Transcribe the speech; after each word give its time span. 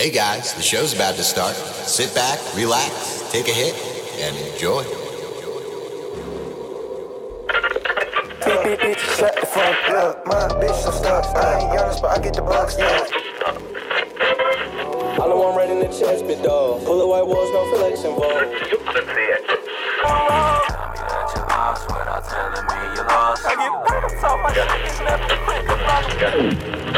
Hey 0.00 0.08
guys, 0.08 0.54
the 0.54 0.62
show's 0.62 0.94
about 0.94 1.16
to 1.16 1.22
start. 1.22 1.54
Sit 1.54 2.14
back, 2.14 2.38
relax, 2.56 3.30
take 3.30 3.46
a 3.48 3.52
hit, 3.52 3.74
and 4.16 4.34
enjoy. 4.34 4.82
bitch, 8.80 8.96
shut 9.18 9.36
the 9.38 9.44
fuck 9.44 9.90
up. 9.90 10.26
My 10.26 10.48
bitch 10.56 10.82
so 10.82 10.90
stuck. 10.90 11.26
I 11.36 11.60
ain't 11.60 11.74
yours, 11.74 12.00
but 12.00 12.16
I 12.16 12.22
get 12.22 12.32
the 12.32 12.40
bucks, 12.40 12.78
yeah. 12.78 13.04
All 15.20 15.30
I 15.30 15.34
want 15.34 15.58
right 15.58 15.68
in 15.68 15.80
the 15.80 15.88
chest, 15.88 16.26
big 16.26 16.42
dog. 16.42 16.82
Pull 16.86 16.98
the 16.98 17.06
white 17.06 17.26
walls, 17.26 17.50
no 17.52 17.76
flex 17.76 18.02
involved. 18.02 18.56
Tell 18.56 19.04
me 19.04 19.26
that 19.26 19.44
you 21.36 21.42
lost 21.44 21.86
without 21.88 22.24
telling 22.24 22.64
me 22.64 22.96
you 22.96 23.04
lost. 23.04 23.89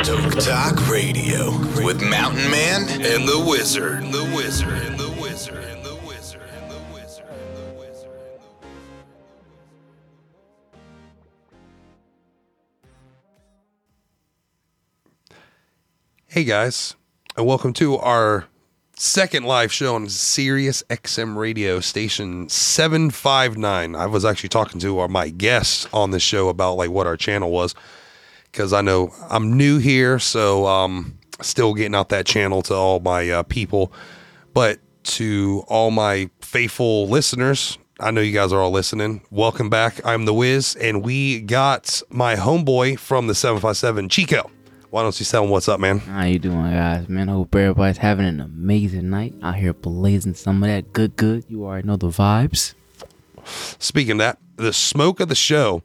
TokeTok 0.03 0.89
Radio 0.91 1.51
with 1.85 2.03
Mountain 2.03 2.51
Man 2.51 2.89
and 2.89 3.29
the 3.29 3.45
Wizard. 3.47 4.05
The 4.05 4.33
Wizard. 4.35 4.99
The 4.99 5.15
Wizard. 5.21 5.85
The 5.85 5.95
Wizard. 6.07 6.41
The 6.69 6.81
Wizard. 6.95 7.27
And 7.31 7.57
the 7.57 7.75
Wizard. 7.79 8.09
Hey 16.27 16.45
guys, 16.45 16.97
and 17.37 17.47
welcome 17.47 17.75
to 17.75 17.99
our 17.99 18.47
second 18.97 19.45
live 19.45 19.73
show 19.73 19.95
on 19.95 20.09
Sirius 20.09 20.83
XM 20.91 21.37
Radio 21.37 21.81
Station 21.81 22.49
759. 22.49 23.95
I 23.95 24.07
was 24.07 24.25
actually 24.25 24.51
talking 24.51 24.81
to 24.81 24.99
our, 24.99 25.09
my 25.09 25.29
guests 25.29 25.89
on 25.93 26.11
the 26.11 26.21
show 26.21 26.49
about 26.49 26.75
like 26.75 26.91
what 26.91 27.07
our 27.07 27.17
channel 27.17 27.51
was 27.51 27.75
because 28.51 28.73
I 28.73 28.83
know 28.83 29.13
I'm 29.31 29.57
new 29.57 29.79
here, 29.79 30.19
so 30.19 30.67
um, 30.67 31.19
still 31.41 31.75
getting 31.75 31.95
out 31.95 32.11
that 32.11 32.27
channel 32.27 32.63
to 32.63 32.75
all 32.75 33.01
my 33.01 33.29
uh, 33.31 33.43
people. 33.45 33.93
But 34.55 34.79
to 35.05 35.65
all 35.69 35.91
my 35.91 36.31
faithful 36.41 37.09
listeners, 37.09 37.79
I 37.99 38.11
know 38.11 38.21
you 38.21 38.33
guys 38.33 38.53
are 38.53 38.61
all 38.61 38.71
listening. 38.71 39.23
Welcome 39.31 39.71
back. 39.71 40.05
I'm 40.05 40.27
the 40.27 40.35
Wiz, 40.35 40.77
and 40.77 41.03
we 41.03 41.41
got 41.41 42.03
my 42.11 42.37
homeboy 42.37 42.99
from 42.99 43.27
the 43.27 43.35
757, 43.35 44.09
Chico. 44.11 44.51
Why 44.93 45.03
don't 45.03 45.19
you 45.19 45.25
tell 45.25 45.45
him 45.45 45.49
what's 45.49 45.71
up, 45.71 45.81
man? 45.81 46.01
How 46.01 46.25
you 46.27 46.39
doing, 46.39 46.71
guys? 46.71 47.09
Man, 47.09 47.31
I 47.31 47.33
hope 47.33 47.55
everybody's 47.55 47.97
having 47.97 48.27
an 48.27 48.41
amazing 48.41 49.09
night 49.09 49.33
out 49.43 49.55
here 49.55 49.73
blazing 49.73 50.35
some 50.35 50.63
of 50.63 50.69
that 50.69 50.93
good, 50.93 51.17
good. 51.17 51.47
You 51.49 51.65
already 51.65 51.87
know 51.89 51.97
the 51.97 52.09
vibes. 52.09 52.75
Speaking 53.79 54.13
of 54.13 54.19
that, 54.19 54.39
the 54.57 54.71
smoke 54.75 55.21
of 55.21 55.31
the 55.31 55.35
show 55.35 55.83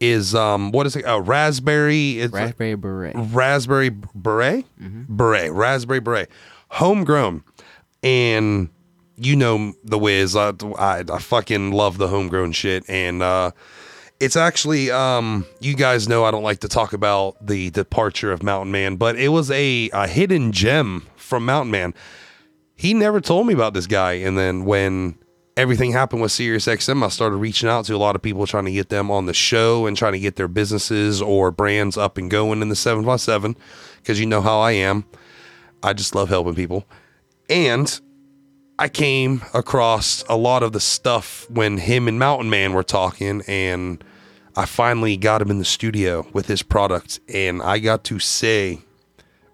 is 0.00 0.34
um 0.34 0.72
what 0.72 0.86
is 0.88 0.96
it? 0.96 1.04
A 1.06 1.20
raspberry. 1.20 2.18
It's 2.18 2.32
Raspberry 2.32 2.74
beret. 2.74 3.14
raspberry 3.16 3.90
beret, 3.90 4.64
beret, 4.76 5.52
raspberry 5.52 6.00
beret, 6.00 6.28
homegrown, 6.70 7.44
and 8.02 8.70
you 9.16 9.36
know 9.36 9.72
the 9.84 10.00
whiz. 10.00 10.34
I, 10.34 10.52
I 10.76 11.04
I 11.08 11.18
fucking 11.20 11.70
love 11.70 11.96
the 11.98 12.08
homegrown 12.08 12.50
shit, 12.50 12.82
and 12.90 13.22
uh, 13.22 13.52
it's 14.20 14.36
actually 14.36 14.90
um 14.90 15.46
you 15.60 15.74
guys 15.74 16.08
know 16.08 16.24
I 16.24 16.30
don't 16.30 16.42
like 16.42 16.60
to 16.60 16.68
talk 16.68 16.92
about 16.92 17.44
the 17.44 17.70
departure 17.70 18.32
of 18.32 18.42
Mountain 18.42 18.72
Man, 18.72 18.96
but 18.96 19.16
it 19.16 19.28
was 19.28 19.50
a 19.50 19.90
a 19.92 20.06
hidden 20.06 20.52
gem 20.52 21.06
from 21.16 21.44
Mountain 21.44 21.70
Man. 21.70 21.94
He 22.74 22.94
never 22.94 23.20
told 23.20 23.46
me 23.46 23.54
about 23.54 23.74
this 23.74 23.86
guy, 23.86 24.14
and 24.14 24.38
then 24.38 24.64
when 24.64 25.18
everything 25.56 25.90
happened 25.90 26.22
with 26.22 26.30
Sirius 26.30 26.66
XM, 26.66 27.04
I 27.04 27.08
started 27.08 27.36
reaching 27.36 27.68
out 27.68 27.84
to 27.86 27.94
a 27.94 27.98
lot 27.98 28.14
of 28.14 28.22
people 28.22 28.46
trying 28.46 28.66
to 28.66 28.72
get 28.72 28.88
them 28.88 29.10
on 29.10 29.26
the 29.26 29.34
show 29.34 29.86
and 29.86 29.96
trying 29.96 30.12
to 30.12 30.20
get 30.20 30.36
their 30.36 30.46
businesses 30.46 31.20
or 31.20 31.50
brands 31.50 31.96
up 31.96 32.16
and 32.16 32.30
going 32.30 32.62
in 32.62 32.68
the 32.68 32.76
Seven 32.76 33.04
by 33.04 33.16
Seven, 33.16 33.56
because 33.96 34.20
you 34.20 34.26
know 34.26 34.40
how 34.40 34.60
I 34.60 34.72
am. 34.72 35.04
I 35.82 35.92
just 35.92 36.14
love 36.14 36.28
helping 36.28 36.54
people. 36.54 36.86
And 37.50 38.00
I 38.78 38.88
came 38.88 39.42
across 39.54 40.22
a 40.28 40.36
lot 40.36 40.62
of 40.62 40.72
the 40.72 40.80
stuff 40.80 41.50
when 41.50 41.78
him 41.78 42.06
and 42.06 42.18
Mountain 42.18 42.50
Man 42.50 42.72
were 42.72 42.84
talking, 42.84 43.42
and 43.48 44.02
I 44.58 44.64
finally 44.64 45.16
got 45.16 45.40
him 45.40 45.52
in 45.52 45.60
the 45.60 45.64
studio 45.64 46.26
with 46.32 46.48
his 46.48 46.64
product. 46.64 47.20
And 47.32 47.62
I 47.62 47.78
got 47.78 48.02
to 48.04 48.18
say, 48.18 48.80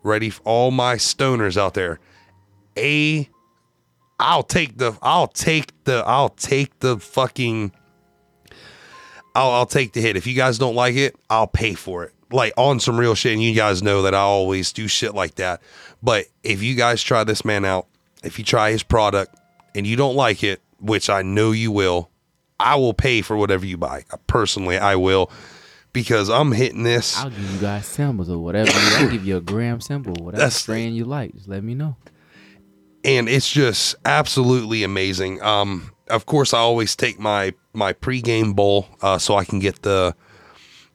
ready 0.02 0.30
for 0.30 0.40
all 0.44 0.70
my 0.70 0.94
stoners 0.94 1.58
out 1.58 1.74
there, 1.74 2.00
a 2.78 3.28
I'll 4.18 4.42
take 4.42 4.78
the 4.78 4.96
I'll 5.02 5.28
take 5.28 5.84
the 5.84 6.02
I'll 6.06 6.30
take 6.30 6.80
the 6.80 6.98
fucking 6.98 7.72
I'll 9.34 9.50
I'll 9.50 9.66
take 9.66 9.92
the 9.92 10.00
hit. 10.00 10.16
If 10.16 10.26
you 10.26 10.34
guys 10.34 10.56
don't 10.56 10.74
like 10.74 10.94
it, 10.94 11.16
I'll 11.28 11.48
pay 11.48 11.74
for 11.74 12.04
it. 12.04 12.14
Like 12.32 12.54
on 12.56 12.80
some 12.80 12.98
real 12.98 13.14
shit, 13.14 13.34
and 13.34 13.42
you 13.42 13.54
guys 13.54 13.82
know 13.82 14.00
that 14.02 14.14
I 14.14 14.20
always 14.20 14.72
do 14.72 14.88
shit 14.88 15.14
like 15.14 15.34
that. 15.34 15.60
But 16.02 16.28
if 16.42 16.62
you 16.62 16.76
guys 16.76 17.02
try 17.02 17.24
this 17.24 17.44
man 17.44 17.66
out, 17.66 17.88
if 18.22 18.38
you 18.38 18.44
try 18.44 18.70
his 18.70 18.82
product 18.82 19.36
and 19.74 19.86
you 19.86 19.96
don't 19.96 20.16
like 20.16 20.42
it, 20.42 20.62
which 20.80 21.10
I 21.10 21.20
know 21.20 21.52
you 21.52 21.70
will, 21.70 22.08
I 22.64 22.74
will 22.76 22.94
pay 22.94 23.22
for 23.22 23.36
whatever 23.36 23.64
you 23.66 23.76
buy. 23.76 24.04
Personally, 24.26 24.78
I 24.78 24.96
will 24.96 25.30
because 25.92 26.28
I'm 26.30 26.50
hitting 26.52 26.82
this. 26.82 27.16
I'll 27.18 27.30
give 27.30 27.52
you 27.52 27.58
guys 27.60 27.86
samples 27.86 28.28
or 28.28 28.38
whatever. 28.38 28.70
I'll 28.74 29.10
give 29.10 29.24
you 29.24 29.36
a 29.36 29.40
gram 29.40 29.80
sample, 29.80 30.14
whatever 30.24 30.38
That's- 30.38 30.56
strain 30.56 30.94
you 30.94 31.04
like. 31.04 31.34
Just 31.34 31.48
let 31.48 31.62
me 31.62 31.74
know. 31.74 31.96
and 33.04 33.28
it's 33.28 33.50
just 33.50 33.94
absolutely 34.04 34.82
amazing. 34.82 35.40
Um, 35.42 35.92
of 36.08 36.26
course, 36.26 36.52
I 36.54 36.58
always 36.58 36.96
take 36.96 37.18
my 37.20 37.52
my 37.72 37.92
pregame 37.92 38.54
bowl 38.56 38.88
uh, 39.02 39.18
so 39.18 39.36
I 39.36 39.44
can 39.44 39.58
get 39.60 39.82
the 39.82 40.14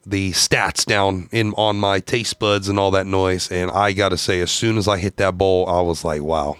the 0.06 0.31
stats 0.31 0.86
down 0.86 1.30
in 1.31 1.53
on 1.53 1.78
my 1.78 2.00
taste 2.00 2.40
buds 2.40 2.68
and 2.68 2.80
all 2.80 2.91
that 2.91 3.06
noise. 3.06 3.51
And 3.51 3.69
I 3.72 3.94
gotta 3.94 4.18
say, 4.18 4.40
as 4.41 4.50
soon 4.51 4.78
as 4.78 4.88
I 4.88 4.97
hit 4.97 5.18
that 5.18 5.38
bowl, 5.38 5.68
I 5.68 5.81
was 5.81 6.03
like, 6.03 6.22
wow, 6.24 6.57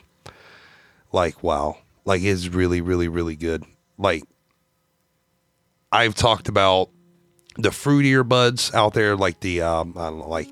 like 1.11 1.41
wow, 1.43 1.77
like 2.05 2.21
it's 2.21 2.47
really, 2.47 2.81
really, 2.81 3.07
really 3.07 3.35
good. 3.35 3.63
Like 3.97 4.23
I've 5.91 6.16
talked 6.16 6.47
about 6.47 6.89
the 7.57 7.69
fruitier 7.69 8.27
buds 8.27 8.73
out 8.73 8.94
there, 8.94 9.16
like 9.16 9.39
the 9.39 9.61
um, 9.61 9.94
I 9.97 10.09
don't 10.09 10.19
know, 10.19 10.29
like 10.29 10.50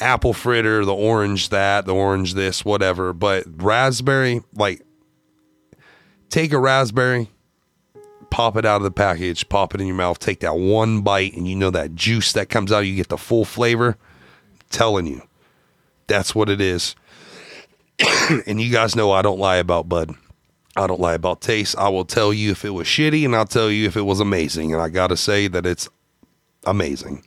apple 0.00 0.32
fritter, 0.32 0.84
the 0.84 0.94
orange 0.94 1.50
that, 1.50 1.86
the 1.86 1.94
orange 1.94 2.34
this, 2.34 2.64
whatever. 2.64 3.12
But 3.12 3.44
raspberry, 3.62 4.42
like 4.54 4.82
take 6.28 6.52
a 6.52 6.58
raspberry, 6.58 7.30
pop 8.30 8.56
it 8.56 8.64
out 8.64 8.76
of 8.76 8.82
the 8.82 8.90
package, 8.90 9.48
pop 9.48 9.74
it 9.74 9.80
in 9.80 9.86
your 9.86 9.96
mouth, 9.96 10.18
take 10.18 10.40
that 10.40 10.56
one 10.56 11.00
bite, 11.02 11.34
and 11.34 11.48
you 11.48 11.56
know 11.56 11.70
that 11.70 11.94
juice 11.94 12.32
that 12.32 12.48
comes 12.48 12.72
out, 12.72 12.80
you 12.80 12.96
get 12.96 13.08
the 13.08 13.18
full 13.18 13.44
flavor. 13.44 13.96
telling 14.70 15.06
you, 15.06 15.22
that's 16.06 16.34
what 16.34 16.48
it 16.48 16.60
is. 16.60 16.96
and 18.46 18.60
you 18.60 18.72
guys 18.72 18.96
know 18.96 19.12
I 19.12 19.22
don't 19.22 19.38
lie 19.38 19.56
about 19.56 19.88
bud. 19.88 20.14
I 20.76 20.86
don't 20.86 21.00
lie 21.00 21.14
about 21.14 21.40
taste. 21.40 21.76
I 21.78 21.88
will 21.88 22.04
tell 22.04 22.32
you 22.32 22.50
if 22.50 22.64
it 22.64 22.70
was 22.70 22.86
shitty, 22.86 23.24
and 23.24 23.36
I'll 23.36 23.46
tell 23.46 23.70
you 23.70 23.86
if 23.86 23.96
it 23.96 24.02
was 24.02 24.20
amazing. 24.20 24.72
And 24.72 24.82
I 24.82 24.88
gotta 24.88 25.16
say 25.16 25.46
that 25.48 25.64
it's 25.66 25.88
amazing. 26.64 27.22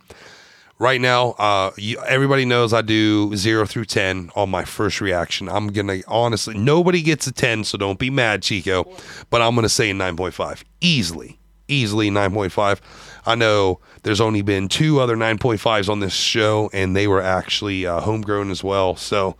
Right 0.79 1.01
now, 1.01 1.31
uh, 1.31 1.71
you, 1.77 1.99
everybody 2.01 2.45
knows 2.45 2.71
I 2.71 2.81
do 2.83 3.35
zero 3.35 3.65
through 3.65 3.85
ten 3.85 4.29
on 4.35 4.49
my 4.49 4.63
first 4.63 4.99
reaction. 5.01 5.47
I'm 5.49 5.67
gonna 5.67 6.01
honestly, 6.07 6.57
nobody 6.57 7.01
gets 7.01 7.25
a 7.25 7.31
ten, 7.31 7.63
so 7.63 7.77
don't 7.77 7.97
be 7.97 8.09
mad, 8.09 8.43
Chico. 8.43 8.83
But 9.29 9.41
I'm 9.41 9.55
gonna 9.55 9.69
say 9.69 9.93
nine 9.93 10.17
point 10.17 10.33
five 10.33 10.63
easily, 10.81 11.39
easily 11.69 12.09
nine 12.09 12.33
point 12.33 12.51
five. 12.51 12.81
I 13.25 13.35
know 13.35 13.79
there's 14.03 14.21
only 14.21 14.41
been 14.41 14.67
two 14.67 14.99
other 14.99 15.15
nine 15.15 15.37
point 15.37 15.61
fives 15.61 15.87
on 15.87 16.01
this 16.01 16.13
show, 16.13 16.69
and 16.73 16.95
they 16.95 17.07
were 17.07 17.21
actually 17.21 17.87
uh, 17.87 18.01
homegrown 18.01 18.51
as 18.51 18.63
well. 18.63 18.97
So 18.97 19.37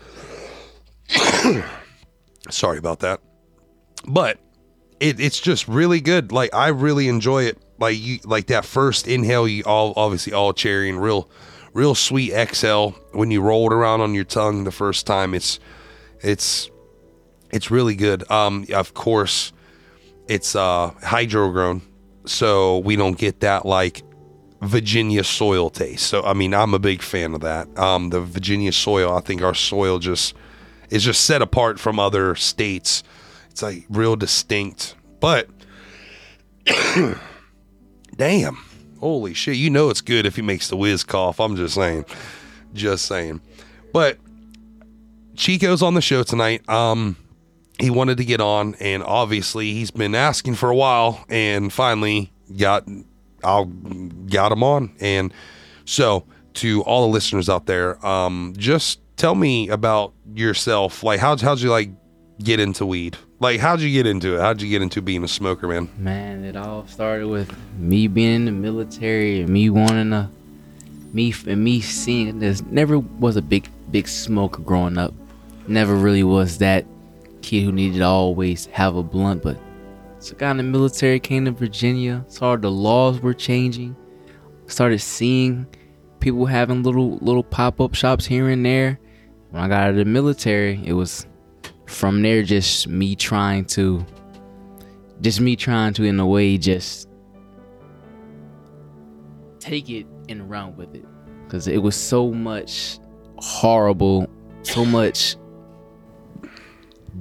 sorry 2.50 2.78
about 2.78 3.02
that 3.02 3.20
but 4.06 4.40
it, 5.00 5.20
it's 5.20 5.40
just 5.40 5.68
really 5.68 6.02
good. 6.02 6.32
Like 6.32 6.54
I 6.54 6.70
really 6.70 7.08
enjoy 7.08 7.44
it. 7.44 7.58
Like 7.80 7.98
you, 8.00 8.20
like 8.24 8.48
that 8.48 8.66
first 8.66 9.08
inhale, 9.08 9.48
you 9.48 9.64
all 9.64 9.94
obviously 9.96 10.34
all 10.34 10.54
cherry 10.54 10.90
and 10.90 11.02
real, 11.02 11.30
real 11.74 11.94
sweet 11.96 12.34
exhale 12.34 12.92
when 13.12 13.30
you 13.30 13.42
roll 13.42 13.72
it 13.72 13.74
around 13.74 14.02
on 14.02 14.16
your 14.16 14.24
tongue 14.24 14.64
the 14.64 14.72
first 14.72 15.06
time. 15.06 15.36
It's, 15.36 15.60
it's, 16.22 16.72
it's 17.52 17.70
really 17.70 17.96
good. 17.96 18.30
Um, 18.32 18.66
of 18.74 18.94
course, 18.94 19.54
it's 20.28 20.56
uh 20.56 20.92
hydro 21.02 21.52
grown, 21.52 21.82
so 22.26 22.80
we 22.80 22.96
don't 22.96 23.18
get 23.18 23.40
that 23.42 23.66
like 23.66 24.04
Virginia 24.62 25.24
soil 25.24 25.70
taste. 25.70 26.08
So 26.08 26.24
I 26.24 26.34
mean, 26.34 26.54
I'm 26.54 26.74
a 26.74 26.80
big 26.80 27.02
fan 27.02 27.34
of 27.34 27.42
that. 27.42 27.78
Um, 27.78 28.10
the 28.10 28.22
Virginia 28.22 28.72
soil, 28.72 29.16
I 29.16 29.22
think 29.22 29.42
our 29.42 29.54
soil 29.54 30.00
just 30.00 30.34
is 30.90 31.04
just 31.04 31.22
set 31.22 31.42
apart 31.42 31.80
from 31.80 32.00
other 32.00 32.36
states. 32.36 33.04
It's 33.58 33.64
like 33.64 33.86
real 33.90 34.16
distinct. 34.16 34.94
But 35.20 35.50
damn, 38.16 38.58
holy 39.00 39.34
shit, 39.34 39.56
you 39.56 39.72
know 39.72 39.90
it's 39.90 40.02
good 40.02 40.28
if 40.28 40.36
he 40.36 40.44
makes 40.44 40.68
the 40.68 40.78
whiz 40.78 41.04
cough. 41.04 41.40
I'm 41.40 41.56
just 41.56 41.74
saying, 41.74 42.06
just 42.76 43.08
saying. 43.08 43.42
But 43.92 44.20
Chico's 45.36 45.82
on 45.82 45.96
the 45.96 46.02
show 46.02 46.22
tonight. 46.22 46.70
Um, 46.70 47.18
he 47.80 47.90
wanted 47.90 48.18
to 48.18 48.26
get 48.26 48.42
on, 48.42 48.76
and 48.76 49.02
obviously 49.02 49.74
he's 49.74 49.90
been 49.90 50.14
asking 50.14 50.54
for 50.54 50.70
a 50.70 50.76
while, 50.76 51.26
and 51.28 51.74
finally 51.74 52.32
got 52.56 52.88
I'll 53.44 53.66
got 53.66 54.52
him 54.52 54.62
on. 54.62 54.96
And 55.00 55.34
so 55.84 56.26
to 56.54 56.84
all 56.84 57.08
the 57.08 57.12
listeners 57.12 57.50
out 57.50 57.66
there, 57.66 58.06
um, 58.06 58.54
just 58.56 59.00
tell 59.18 59.34
me 59.34 59.68
about 59.70 60.14
yourself. 60.36 61.02
Like, 61.02 61.20
how'd 61.20 61.42
how'd 61.42 61.60
you 61.60 61.72
like 61.72 61.90
get 62.38 62.60
into 62.60 62.86
weed? 62.86 63.18
Like, 63.40 63.60
how'd 63.60 63.82
you 63.82 63.92
get 63.92 64.08
into 64.08 64.36
it? 64.36 64.42
How'd 64.42 64.64
you 64.64 64.70
get 64.70 64.82
into 64.82 65.00
being 65.00 65.24
a 65.24 65.28
smoker, 65.28 65.68
man? 65.68 65.90
Man, 66.00 66.44
it 66.44 66.56
all 66.56 66.88
started 66.88 67.28
with 67.28 67.56
me 67.78 68.08
being 68.08 68.34
in 68.34 68.46
the 68.46 68.52
military 68.52 69.42
and 69.42 69.50
me 69.50 69.70
wanting 69.70 70.10
to, 70.10 70.28
me 71.14 71.32
and 71.46 71.64
me 71.64 71.80
seeing 71.82 72.40
this. 72.40 72.64
Never 72.64 72.98
was 72.98 73.36
a 73.36 73.42
big 73.44 73.70
big 73.92 74.08
smoker 74.08 74.64
growing 74.64 74.98
up. 74.98 75.14
Never 75.68 75.96
really 75.96 76.24
was 76.24 76.58
that 76.58 76.86
kid 77.44 77.64
who 77.64 77.72
needed 77.72 78.00
to 78.00 78.06
always 78.06 78.66
have 78.68 78.96
a 78.96 79.04
blunt. 79.04 79.44
But 79.44 79.58
so 80.18 80.36
got 80.36 80.52
in 80.52 80.58
the 80.58 80.64
military, 80.64 81.20
came 81.20 81.46
to 81.46 81.52
Virginia, 81.52 82.26
saw 82.28 82.56
the 82.56 82.72
laws 82.72 83.20
were 83.20 83.36
changing, 83.36 83.96
started 84.66 85.00
seeing 85.00 85.68
people 86.20 86.48
having 86.48 86.82
little 86.82 87.18
little 87.18 87.44
pop 87.44 87.80
up 87.80 87.94
shops 87.94 88.26
here 88.26 88.50
and 88.50 88.66
there. 88.66 89.00
When 89.52 89.62
I 89.62 89.68
got 89.68 89.84
out 89.84 89.90
of 89.92 89.96
the 89.98 90.06
military, 90.06 90.82
it 90.84 90.94
was 90.94 91.28
from 91.88 92.22
there 92.22 92.44
just 92.44 92.88
me 92.88 93.16
trying 93.16 93.66
to 93.66 94.06
just 95.22 95.42
me 95.42 95.56
trying 95.56 95.94
to 95.94 96.04
in 96.04 96.20
a 96.20 96.28
way 96.28 96.58
just 96.58 97.10
take 99.60 99.90
it 99.90 100.06
and 100.30 100.50
run 100.50 100.76
with 100.78 100.94
it. 100.94 101.06
Because 101.44 101.68
it 101.68 101.78
was 101.78 101.96
so 101.96 102.32
much 102.32 103.00
horrible 103.38 104.28
so 104.64 104.84
much 104.84 105.36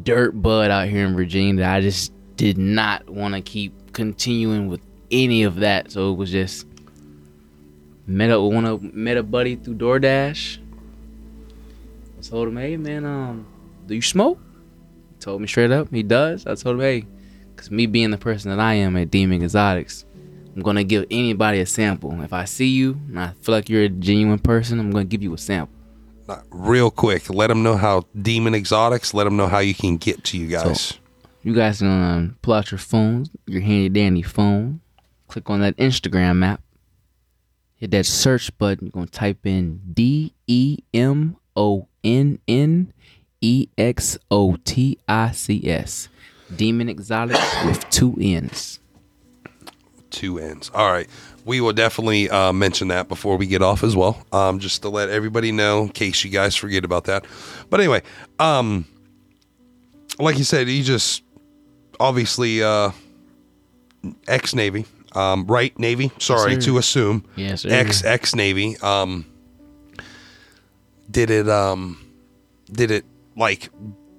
dirt 0.02 0.32
bud 0.32 0.70
out 0.70 0.88
here 0.88 1.06
in 1.06 1.14
virginia 1.14 1.56
that 1.56 1.74
i 1.74 1.80
just 1.80 2.12
did 2.36 2.58
not 2.58 3.08
want 3.08 3.34
to 3.34 3.40
keep 3.40 3.92
continuing 3.92 4.68
with 4.68 4.80
any 5.10 5.42
of 5.42 5.56
that. 5.56 5.90
So 5.90 6.12
it 6.12 6.16
was 6.16 6.30
just 6.30 6.66
met 8.06 8.30
a 8.30 8.40
one 8.40 8.64
of 8.64 8.82
met 8.82 9.16
a 9.16 9.22
buddy 9.22 9.56
through 9.56 9.76
doordash. 9.76 10.58
I 12.18 12.22
told 12.22 12.48
him 12.48 12.56
hey 12.56 12.76
man 12.76 13.04
um 13.04 13.46
do 13.86 13.94
you 13.94 14.02
smoke 14.02 14.38
told 15.26 15.40
me 15.40 15.46
straight 15.46 15.70
up 15.70 15.92
he 15.92 16.02
does 16.02 16.46
i 16.46 16.54
told 16.54 16.76
him 16.76 16.80
hey 16.80 17.06
because 17.56 17.70
me 17.70 17.86
being 17.86 18.10
the 18.10 18.18
person 18.18 18.50
that 18.50 18.60
I 18.60 18.74
am 18.74 18.96
at 18.96 19.10
Demon 19.10 19.42
Exotics, 19.42 20.04
I'm 20.54 20.62
gonna 20.62 20.84
give 20.84 21.06
anybody 21.10 21.60
a 21.60 21.66
sample. 21.66 22.20
If 22.22 22.32
I 22.32 22.44
see 22.44 22.68
you 22.68 23.00
and 23.08 23.18
I 23.18 23.32
feel 23.40 23.54
like 23.54 23.68
you're 23.68 23.84
a 23.84 23.88
genuine 23.88 24.38
person, 24.38 24.78
I'm 24.78 24.90
gonna 24.90 25.04
give 25.04 25.22
you 25.22 25.32
a 25.34 25.38
sample. 25.38 25.74
Real 26.50 26.90
quick, 26.90 27.30
let 27.30 27.46
them 27.48 27.62
know 27.62 27.76
how 27.76 28.04
Demon 28.20 28.54
Exotics. 28.54 29.14
Let 29.14 29.24
them 29.24 29.36
know 29.36 29.46
how 29.46 29.60
you 29.60 29.74
can 29.74 29.96
get 29.96 30.24
to 30.24 30.38
you 30.38 30.48
guys. 30.48 30.94
You 31.42 31.54
guys 31.54 31.78
can 31.78 31.88
um, 31.88 32.38
pull 32.42 32.54
out 32.54 32.72
your 32.72 32.78
phones, 32.78 33.30
your 33.46 33.62
handy 33.62 33.88
dandy 33.88 34.22
phone, 34.22 34.80
click 35.28 35.48
on 35.48 35.60
that 35.60 35.76
Instagram 35.76 36.44
app, 36.44 36.60
hit 37.76 37.92
that 37.92 38.06
search 38.06 38.56
button. 38.58 38.86
You're 38.86 38.92
gonna 38.92 39.06
type 39.06 39.46
in 39.46 39.80
D 39.92 40.34
E 40.46 40.78
M 40.92 41.36
O 41.54 41.86
N 42.02 42.40
N 42.48 42.92
E 43.46 43.68
X 43.78 44.18
O 44.28 44.56
T 44.64 44.98
I 45.08 45.30
C 45.30 45.68
S. 45.70 46.08
Demon 46.54 46.88
Exotics 46.88 47.64
with 47.64 47.88
two 47.90 48.16
N's. 48.20 48.80
two 50.10 50.38
ends. 50.38 50.68
All 50.74 50.90
right. 50.90 51.08
We 51.44 51.60
will 51.60 51.72
definitely 51.72 52.28
uh, 52.28 52.52
mention 52.52 52.88
that 52.88 53.06
before 53.08 53.36
we 53.36 53.46
get 53.46 53.62
off 53.62 53.84
as 53.84 53.94
well, 53.94 54.26
um, 54.32 54.58
just 54.58 54.82
to 54.82 54.88
let 54.88 55.10
everybody 55.10 55.52
know 55.52 55.82
in 55.82 55.90
case 55.90 56.24
you 56.24 56.30
guys 56.30 56.56
forget 56.56 56.84
about 56.84 57.04
that. 57.04 57.24
But 57.70 57.78
anyway, 57.78 58.02
um, 58.40 58.84
like 60.18 60.38
you 60.38 60.44
said, 60.44 60.66
he 60.66 60.82
just 60.82 61.22
obviously 62.00 62.64
uh, 62.64 62.90
ex 64.26 64.54
Navy, 64.56 64.86
um, 65.12 65.46
right 65.46 65.76
Navy. 65.78 66.10
Sorry 66.18 66.54
sir. 66.54 66.60
to 66.62 66.78
assume. 66.78 67.24
Yes, 67.36 67.60
sir. 67.62 67.68
Ex 67.70 68.04
ex 68.04 68.34
Navy. 68.34 68.76
Um, 68.78 69.24
did 71.08 71.30
it? 71.30 71.48
Um, 71.48 72.04
did 72.72 72.90
it 72.90 73.04
like 73.36 73.68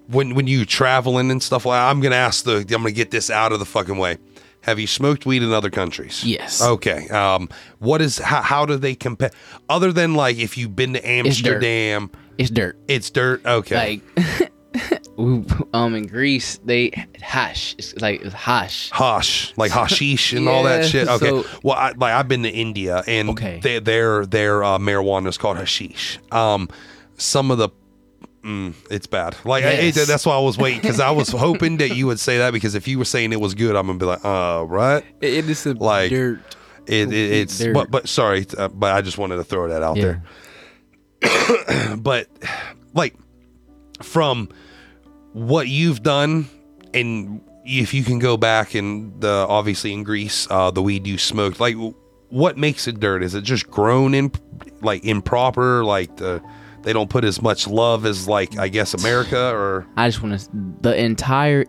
when 0.07 0.35
when 0.35 0.47
you 0.47 0.65
traveling 0.65 1.31
and 1.31 1.41
stuff 1.41 1.65
like? 1.65 1.81
I'm 1.81 1.99
gonna 2.01 2.15
ask 2.15 2.43
the. 2.45 2.57
I'm 2.57 2.65
gonna 2.67 2.91
get 2.91 3.11
this 3.11 3.29
out 3.29 3.51
of 3.51 3.59
the 3.59 3.65
fucking 3.65 3.97
way. 3.97 4.17
Have 4.61 4.79
you 4.79 4.87
smoked 4.87 5.25
weed 5.25 5.43
in 5.43 5.53
other 5.53 5.69
countries? 5.69 6.23
Yes. 6.25 6.61
Okay. 6.61 7.07
Um, 7.09 7.47
what 7.79 8.01
is 8.01 8.17
how, 8.17 8.41
how 8.41 8.65
do 8.65 8.75
they 8.75 8.95
compare? 8.95 9.31
Other 9.69 9.93
than 9.93 10.13
like 10.15 10.37
if 10.37 10.57
you've 10.57 10.75
been 10.75 10.93
to. 10.93 11.07
Amsterdam, 11.07 12.09
It's 12.37 12.49
dirt. 12.49 12.77
it's 12.87 13.09
dirt. 13.09 13.45
Okay. 13.45 14.01
Like, 14.15 14.51
we- 15.17 15.45
um, 15.73 15.95
in 15.95 16.07
Greece, 16.07 16.59
they 16.65 16.91
hash. 17.21 17.75
It's 17.77 17.95
like 18.01 18.21
it's 18.21 18.33
hash. 18.33 18.89
Hash, 18.91 19.53
like 19.57 19.71
hashish 19.71 20.33
and 20.33 20.49
all 20.49 20.63
that 20.63 20.85
shit. 20.89 21.07
Okay. 21.07 21.29
so- 21.29 21.45
well, 21.63 21.77
I, 21.77 21.91
like 21.91 22.13
I've 22.13 22.27
been 22.27 22.43
to 22.43 22.49
India 22.49 23.03
and 23.07 23.29
Okay. 23.29 23.59
they, 23.63 23.79
their 23.79 24.25
their 24.25 24.63
uh, 24.63 24.77
marijuana 24.77 25.27
is 25.27 25.37
called 25.37 25.57
hashish. 25.57 26.19
Um, 26.31 26.67
some 27.17 27.51
of 27.51 27.57
the 27.57 27.69
mm, 28.47 28.73
it's 28.89 29.05
bad. 29.07 29.35
Like 29.43 29.63
I- 29.65 29.73
Yes. 29.73 29.97
it- 29.97 30.07
that's 30.07 30.25
why 30.25 30.35
I 30.35 30.39
was 30.39 30.57
waiting 30.57 30.79
because 30.81 30.99
I 30.99 31.11
was 31.11 31.29
hoping 31.29 31.77
that 31.77 31.95
you 31.95 32.07
would 32.07 32.19
say 32.19 32.37
that 32.39 32.53
because 32.53 32.73
if 32.75 32.87
you 32.87 32.97
were 32.97 33.05
saying 33.05 33.33
it 33.33 33.41
was 33.41 33.53
good, 33.53 33.75
I'm 33.75 33.87
gonna 33.87 33.99
be 33.99 34.05
like, 34.05 34.23
uh, 34.25 34.63
right. 34.67 35.03
It 35.21 35.49
is 35.49 35.65
a 35.65 35.73
Like, 35.73 36.09
dirt. 36.09 36.39
It, 36.87 37.11
it, 37.11 37.13
it's 37.13 37.59
Dirt. 37.59 37.73
but 37.73 37.91
but 37.91 38.07
sorry, 38.07 38.45
uh, 38.57 38.69
but 38.69 38.93
I 38.93 39.01
just 39.01 39.17
wanted 39.17 39.35
to 39.35 39.43
throw 39.43 39.67
that 39.67 39.83
out 39.83 39.97
Yeah. 39.97 40.19
there. 41.21 41.97
But 41.97 42.27
like 42.93 43.15
from 44.01 44.49
what 45.33 45.67
you've 45.67 46.01
done 46.03 46.47
and 46.93 47.41
if 47.65 47.93
you 47.93 48.03
can 48.03 48.19
go 48.19 48.37
back 48.37 48.75
and 48.75 49.19
the 49.19 49.45
obviously 49.49 49.91
in 49.93 50.03
Greece, 50.03 50.47
uh, 50.49 50.71
the 50.71 50.81
weed 50.81 51.05
you 51.05 51.17
smoked, 51.17 51.59
like 51.59 51.75
what 52.29 52.57
makes 52.57 52.87
it 52.87 52.99
dirt? 52.99 53.23
Is 53.23 53.35
it 53.35 53.43
just 53.43 53.69
grown 53.69 54.13
in 54.13 54.31
like 54.81 55.03
improper? 55.03 55.83
Like 55.83 56.15
the 56.17 56.41
they 56.83 56.93
don't 56.93 57.09
put 57.09 57.23
as 57.23 57.41
much 57.41 57.67
love 57.67 58.05
as 58.05 58.27
like 58.27 58.57
I 58.57 58.67
guess 58.67 58.93
America 58.93 59.51
or 59.53 59.85
I 59.97 60.07
just 60.07 60.21
want 60.23 60.39
to. 60.39 60.49
The 60.81 60.95
entire. 61.01 61.65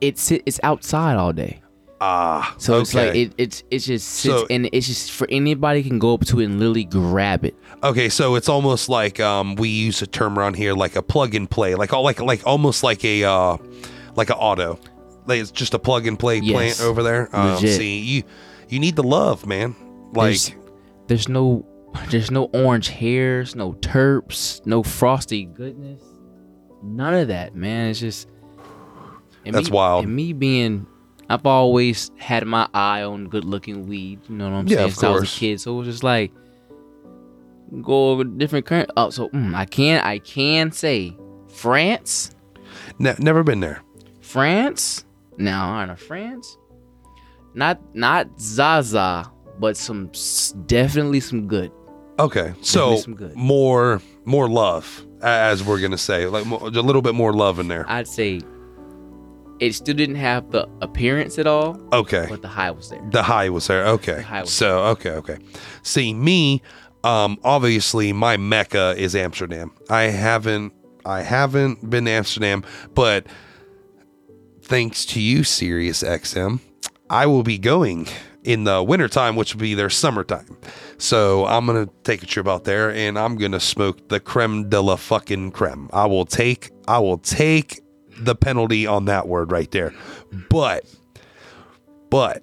It's 0.00 0.30
it's 0.32 0.58
outside 0.62 1.16
all 1.16 1.32
day. 1.32 1.60
ah. 2.00 2.54
So 2.58 2.80
it's 2.80 2.92
like 2.94 3.14
it, 3.14 3.32
it's 3.38 3.62
it's 3.70 3.86
just 3.86 4.08
sits 4.08 4.40
So- 4.40 4.46
and 4.50 4.68
it's 4.72 4.86
just 4.86 5.12
for 5.12 5.26
anybody 5.30 5.82
can 5.84 5.98
go 6.00 6.14
up 6.14 6.24
to 6.26 6.40
it 6.40 6.46
and 6.46 6.58
literally 6.58 6.84
grab 6.84 7.44
it. 7.44 7.54
Okay, 7.84 8.08
so 8.08 8.34
it's 8.34 8.48
almost 8.48 8.88
like 8.88 9.20
um, 9.20 9.54
we 9.56 9.68
use 9.68 10.02
a 10.02 10.06
term 10.06 10.38
around 10.38 10.54
here, 10.56 10.72
like 10.74 10.96
a 10.96 11.02
plug 11.02 11.34
and 11.34 11.48
play, 11.48 11.74
like 11.76 11.92
all 11.92 12.02
like 12.02 12.20
like 12.20 12.44
almost 12.46 12.82
like 12.82 13.04
a 13.04 13.24
uh, 13.24 13.56
like 14.16 14.30
a 14.30 14.36
auto. 14.36 14.78
Like 15.26 15.40
it's 15.40 15.52
just 15.52 15.72
a 15.74 15.78
plug 15.78 16.08
and 16.08 16.18
play 16.18 16.38
Yes. 16.38 16.78
plant 16.78 16.88
over 16.90 17.02
there. 17.04 17.28
Um, 17.34 17.58
see, 17.58 18.00
you 18.00 18.22
you 18.68 18.80
need 18.80 18.96
the 18.96 19.04
love, 19.04 19.46
man. 19.46 19.76
Like 20.12 20.30
There's, 20.30 20.52
there's 21.06 21.28
no 21.28 21.64
there's 22.10 22.30
no 22.30 22.44
orange 22.52 22.88
hairs, 22.88 23.54
no 23.54 23.72
terps, 23.74 24.64
no 24.66 24.82
frosty 24.82 25.44
goodness, 25.44 26.02
none 26.82 27.14
of 27.14 27.28
that, 27.28 27.54
man. 27.54 27.90
It's 27.90 28.00
just 28.00 28.28
That's 29.44 29.70
me, 29.70 29.74
wild. 29.74 30.04
And 30.04 30.14
me 30.16 30.32
being, 30.32 30.86
I've 31.28 31.46
always 31.46 32.10
had 32.18 32.46
my 32.46 32.68
eye 32.74 33.02
on 33.02 33.28
good 33.28 33.44
looking 33.44 33.86
weed. 33.86 34.20
You 34.28 34.36
know 34.36 34.50
what 34.50 34.56
I'm 34.56 34.66
Yeah, 34.68 34.76
saying? 34.76 34.88
of 34.88 34.94
Since 34.94 35.04
I 35.04 35.10
was 35.10 35.22
a 35.22 35.38
kid, 35.38 35.60
so 35.60 35.74
it 35.74 35.78
was 35.78 35.86
just 35.88 36.02
like 36.04 36.32
go 37.82 38.10
over 38.10 38.24
different 38.24 38.66
current. 38.66 38.90
Oh, 38.96 39.10
so 39.10 39.28
mm, 39.30 39.54
I 39.54 39.64
can 39.64 40.00
I 40.04 40.18
can 40.18 40.72
say 40.72 41.16
France, 41.48 42.30
ne- 42.98 43.14
never 43.18 43.42
been 43.42 43.60
there. 43.60 43.82
France. 44.20 45.04
Now, 45.38 45.72
I 45.72 45.86
know 45.86 45.96
France. 45.96 46.58
Not 47.54 47.80
not 47.94 48.28
Zaza, 48.40 49.30
but 49.58 49.76
some 49.76 50.10
definitely 50.66 51.20
some 51.20 51.46
good. 51.46 51.70
Okay, 52.18 52.52
so 52.60 52.96
some 52.96 53.14
good. 53.14 53.34
more 53.34 54.00
more 54.24 54.48
love, 54.48 55.04
as 55.22 55.64
we're 55.64 55.80
gonna 55.80 55.98
say, 55.98 56.26
like 56.26 56.46
mo- 56.46 56.58
a 56.58 56.68
little 56.70 57.02
bit 57.02 57.14
more 57.14 57.32
love 57.32 57.58
in 57.58 57.68
there. 57.68 57.84
I'd 57.88 58.06
say 58.08 58.40
it 59.60 59.72
still 59.74 59.94
didn't 59.94 60.16
have 60.16 60.50
the 60.50 60.68
appearance 60.80 61.38
at 61.38 61.46
all, 61.46 61.78
Okay, 61.92 62.26
but 62.28 62.42
the 62.42 62.48
high 62.48 62.70
was 62.70 62.90
there. 62.90 63.00
The 63.10 63.22
high 63.22 63.48
was 63.48 63.66
there. 63.66 63.86
Okay. 63.86 64.20
high 64.20 64.40
was 64.42 64.50
so 64.52 64.80
okay, 64.86 65.10
okay. 65.10 65.38
See 65.82 66.12
me, 66.14 66.62
um, 67.04 67.38
obviously 67.44 68.12
my 68.12 68.36
mecca 68.36 68.94
is 68.96 69.16
Amsterdam. 69.16 69.70
I 69.88 70.02
haven't 70.02 70.72
I 71.04 71.22
haven't 71.22 71.88
been 71.88 72.04
to 72.04 72.10
Amsterdam, 72.10 72.62
but 72.94 73.26
thanks 74.62 75.04
to 75.06 75.20
you, 75.20 75.44
Sirius 75.44 76.02
XM, 76.02 76.60
I 77.10 77.26
will 77.26 77.42
be 77.42 77.58
going 77.58 78.06
in 78.44 78.64
the 78.64 78.82
wintertime, 78.82 79.36
which 79.36 79.54
would 79.54 79.60
be 79.60 79.74
their 79.74 79.90
summertime. 79.90 80.56
So 80.98 81.46
I'm 81.46 81.66
gonna 81.66 81.88
take 82.04 82.22
a 82.22 82.26
trip 82.26 82.48
out 82.48 82.64
there 82.64 82.90
and 82.90 83.18
I'm 83.18 83.36
gonna 83.36 83.60
smoke 83.60 84.08
the 84.08 84.20
creme 84.20 84.68
de 84.68 84.80
la 84.80 84.96
fucking 84.96 85.52
creme. 85.52 85.88
I 85.92 86.06
will 86.06 86.26
take 86.26 86.70
I 86.88 86.98
will 86.98 87.18
take 87.18 87.80
the 88.18 88.34
penalty 88.34 88.86
on 88.86 89.06
that 89.06 89.28
word 89.28 89.52
right 89.52 89.70
there. 89.70 89.94
But 90.50 90.84
but 92.10 92.42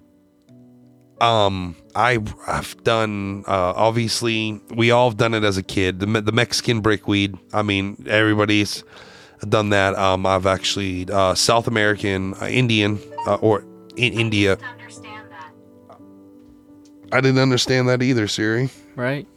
um 1.22 1.76
I 1.96 2.20
I've 2.48 2.82
done 2.84 3.44
uh 3.48 3.74
obviously 3.76 4.62
we 4.74 4.92
all 4.92 5.10
have 5.10 5.18
done 5.18 5.34
it 5.34 5.44
as 5.44 5.58
a 5.58 5.64
kid 5.64 6.00
the 6.00 6.06
the 6.22 6.32
Mexican 6.32 6.80
brickweed 6.80 7.38
I 7.54 7.62
mean 7.62 8.06
everybody's 8.08 8.86
done 9.48 9.70
that 9.72 9.96
um 9.96 10.26
I've 10.26 10.46
actually 10.46 11.08
uh 11.12 11.36
South 11.36 11.68
American 11.68 12.36
uh, 12.42 12.46
Indian 12.48 13.00
uh, 13.28 13.36
or 13.36 13.66
in 13.98 14.14
India. 14.14 14.58
I 17.12 17.22
didn't 17.22 17.40
understand 17.40 17.90
that 17.90 18.02
either 18.02 18.28
Siri 18.28 18.70
Right? 18.96 19.28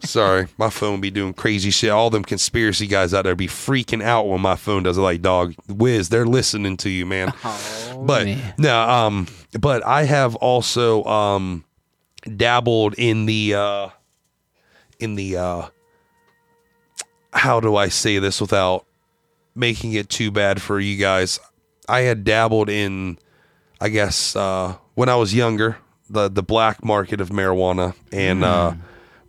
Sorry, 0.00 0.48
my 0.58 0.70
phone 0.70 1.00
be 1.00 1.10
doing 1.10 1.34
crazy 1.34 1.70
shit. 1.70 1.90
All 1.90 2.10
them 2.10 2.24
conspiracy 2.24 2.86
guys 2.86 3.14
out 3.14 3.22
there 3.22 3.36
be 3.36 3.46
freaking 3.46 4.02
out 4.02 4.28
when 4.28 4.40
my 4.40 4.56
phone 4.56 4.82
does 4.82 4.98
it. 4.98 5.02
Like, 5.02 5.22
dog, 5.22 5.54
whiz, 5.68 6.08
they're 6.08 6.26
listening 6.26 6.76
to 6.78 6.90
you, 6.90 7.06
man. 7.06 7.32
Oh, 7.44 8.02
but 8.04 8.24
man. 8.26 8.54
no, 8.58 8.80
um, 8.80 9.26
but 9.60 9.84
I 9.86 10.04
have 10.04 10.34
also 10.36 11.04
um 11.04 11.64
dabbled 12.24 12.94
in 12.98 13.26
the 13.26 13.54
uh 13.54 13.88
in 14.98 15.14
the 15.14 15.36
uh 15.36 15.68
how 17.32 17.60
do 17.60 17.76
I 17.76 17.88
say 17.88 18.18
this 18.18 18.40
without 18.40 18.84
making 19.54 19.92
it 19.92 20.08
too 20.08 20.30
bad 20.30 20.60
for 20.60 20.80
you 20.80 20.96
guys? 20.96 21.38
I 21.88 22.00
had 22.00 22.24
dabbled 22.24 22.68
in 22.68 23.18
I 23.80 23.88
guess 23.88 24.34
uh 24.34 24.76
when 24.94 25.08
I 25.08 25.16
was 25.16 25.34
younger, 25.34 25.78
the 26.12 26.28
the 26.28 26.42
black 26.42 26.84
market 26.84 27.20
of 27.20 27.30
marijuana 27.30 27.94
and 28.12 28.44
uh 28.44 28.74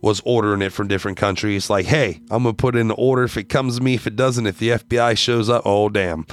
was 0.00 0.20
ordering 0.26 0.60
it 0.60 0.70
from 0.70 0.86
different 0.86 1.16
countries 1.16 1.70
like, 1.70 1.86
"Hey, 1.86 2.20
I'm 2.30 2.42
going 2.42 2.54
to 2.54 2.60
put 2.60 2.76
in 2.76 2.88
the 2.88 2.94
order 2.94 3.24
if 3.24 3.38
it 3.38 3.44
comes 3.48 3.78
to 3.78 3.82
me, 3.82 3.94
if 3.94 4.06
it 4.06 4.16
doesn't, 4.16 4.46
if 4.46 4.58
the 4.58 4.68
FBI 4.68 5.16
shows 5.16 5.48
up, 5.48 5.62
oh 5.64 5.88
damn." 5.88 6.26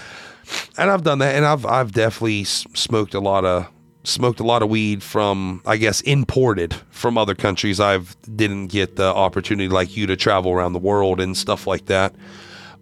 and 0.78 0.90
I've 0.90 1.04
done 1.04 1.20
that, 1.20 1.36
and 1.36 1.46
I've 1.46 1.66
I've 1.66 1.92
definitely 1.92 2.42
s- 2.42 2.66
smoked 2.74 3.14
a 3.14 3.20
lot 3.20 3.46
of 3.46 3.68
smoked 4.04 4.40
a 4.40 4.44
lot 4.44 4.64
of 4.64 4.70
weed 4.70 5.04
from 5.04 5.62
I 5.66 5.78
guess 5.78 6.02
imported 6.02 6.76
from 6.90 7.18
other 7.18 7.36
countries. 7.36 7.80
I've 7.80 8.16
didn't 8.36 8.68
get 8.68 8.96
the 8.96 9.06
opportunity 9.06 9.70
like 9.70 9.96
you 9.96 10.08
to 10.08 10.16
travel 10.16 10.52
around 10.52 10.74
the 10.74 10.80
world 10.80 11.20
and 11.20 11.36
stuff 11.38 11.68
like 11.68 11.86
that. 11.86 12.14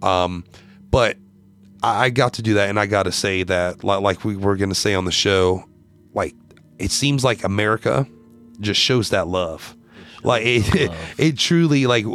Um, 0.02 0.44
but 0.92 1.18
I 1.84 2.06
I 2.06 2.10
got 2.10 2.34
to 2.34 2.42
do 2.42 2.56
that, 2.56 2.70
and 2.70 2.80
I 2.80 2.86
got 2.86 3.04
to 3.04 3.12
say 3.12 3.44
that 3.44 3.84
like, 3.84 4.02
like 4.02 4.24
we 4.26 4.36
were 4.36 4.56
going 4.56 4.70
to 4.70 4.76
say 4.76 4.94
on 4.94 5.06
the 5.06 5.12
show, 5.12 5.66
like 6.14 6.34
it 6.80 6.92
seems 6.92 7.24
like 7.24 7.44
America 7.44 8.08
just 8.60 8.80
shows 8.80 9.10
that 9.10 9.28
love. 9.28 9.76
Like 10.24 10.44
it, 10.46 10.92
it, 11.18 11.38
truly 11.38 11.86
like 11.86 12.06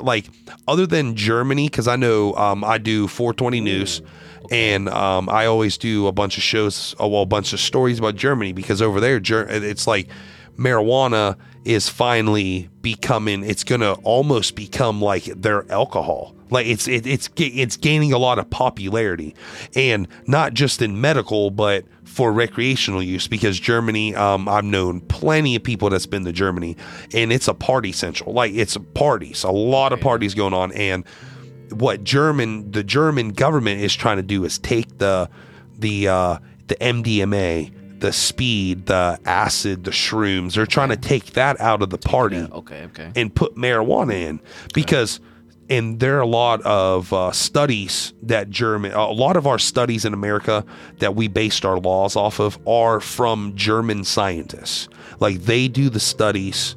like 0.00 0.26
other 0.66 0.86
than 0.86 1.16
Germany 1.16 1.68
because 1.68 1.88
I 1.88 1.96
know 1.96 2.34
um, 2.34 2.64
I 2.64 2.78
do 2.78 3.08
420 3.08 3.60
news 3.60 4.02
and 4.50 4.88
um, 4.88 5.28
I 5.28 5.46
always 5.46 5.78
do 5.78 6.06
a 6.06 6.12
bunch 6.12 6.36
of 6.36 6.42
shows 6.42 6.94
uh, 7.00 7.08
well 7.08 7.22
a 7.22 7.26
bunch 7.26 7.52
of 7.52 7.60
stories 7.60 7.98
about 7.98 8.16
Germany 8.16 8.52
because 8.52 8.82
over 8.82 9.00
there 9.00 9.16
it's 9.16 9.86
like 9.86 10.08
marijuana 10.56 11.36
is 11.64 11.88
finally 11.88 12.68
becoming 12.82 13.42
it's 13.42 13.64
gonna 13.64 13.94
almost 14.02 14.54
become 14.54 15.00
like 15.00 15.24
their 15.24 15.70
alcohol. 15.70 16.34
Like 16.50 16.66
it's 16.66 16.86
it, 16.86 17.06
it's 17.06 17.30
it's 17.36 17.76
gaining 17.76 18.12
a 18.12 18.18
lot 18.18 18.38
of 18.38 18.48
popularity. 18.50 19.34
And 19.74 20.06
not 20.26 20.54
just 20.54 20.82
in 20.82 21.00
medical 21.00 21.50
but 21.50 21.84
for 22.04 22.32
recreational 22.32 23.02
use 23.02 23.26
because 23.26 23.58
Germany 23.58 24.14
um, 24.14 24.48
I've 24.48 24.64
known 24.64 25.00
plenty 25.00 25.56
of 25.56 25.62
people 25.62 25.90
that's 25.90 26.06
been 26.06 26.24
to 26.26 26.32
Germany 26.32 26.76
and 27.14 27.32
it's 27.32 27.48
a 27.48 27.54
party 27.54 27.92
central. 27.92 28.32
Like 28.32 28.52
it's 28.52 28.76
parties 28.94 29.42
a 29.42 29.50
lot 29.50 29.92
of 29.92 30.00
parties 30.00 30.34
going 30.34 30.54
on. 30.54 30.70
And 30.72 31.04
what 31.70 32.04
German 32.04 32.70
the 32.70 32.84
German 32.84 33.30
government 33.30 33.80
is 33.80 33.94
trying 33.94 34.18
to 34.18 34.22
do 34.22 34.44
is 34.44 34.58
take 34.58 34.98
the 34.98 35.28
the 35.78 36.08
uh, 36.08 36.38
the 36.68 36.76
MDMA, 36.76 37.72
the 38.00 38.12
speed, 38.12 38.86
the 38.86 39.18
acid, 39.24 39.84
the 39.84 39.90
shrooms. 39.90 40.54
They're 40.54 40.66
trying 40.66 40.90
to 40.90 40.96
take 40.96 41.32
that 41.32 41.60
out 41.60 41.82
of 41.82 41.90
the 41.90 41.98
party 41.98 42.36
Yeah, 42.36 42.48
okay, 42.52 42.84
okay. 42.84 43.12
and 43.16 43.34
put 43.34 43.54
marijuana 43.56 44.14
in 44.14 44.40
because 44.72 45.20
and 45.70 45.98
there 45.98 46.18
are 46.18 46.20
a 46.20 46.26
lot 46.26 46.60
of 46.62 47.10
uh, 47.12 47.32
studies 47.32 48.12
that 48.22 48.50
German 48.50 48.92
a 48.92 49.10
lot 49.10 49.36
of 49.36 49.46
our 49.46 49.58
studies 49.58 50.04
in 50.04 50.12
America 50.12 50.64
that 50.98 51.14
we 51.14 51.26
based 51.28 51.64
our 51.64 51.78
laws 51.78 52.16
off 52.16 52.38
of 52.38 52.58
are 52.68 53.00
from 53.00 53.54
German 53.56 54.04
scientists. 54.04 54.88
Like 55.20 55.42
they 55.42 55.68
do 55.68 55.88
the 55.88 56.00
studies 56.00 56.76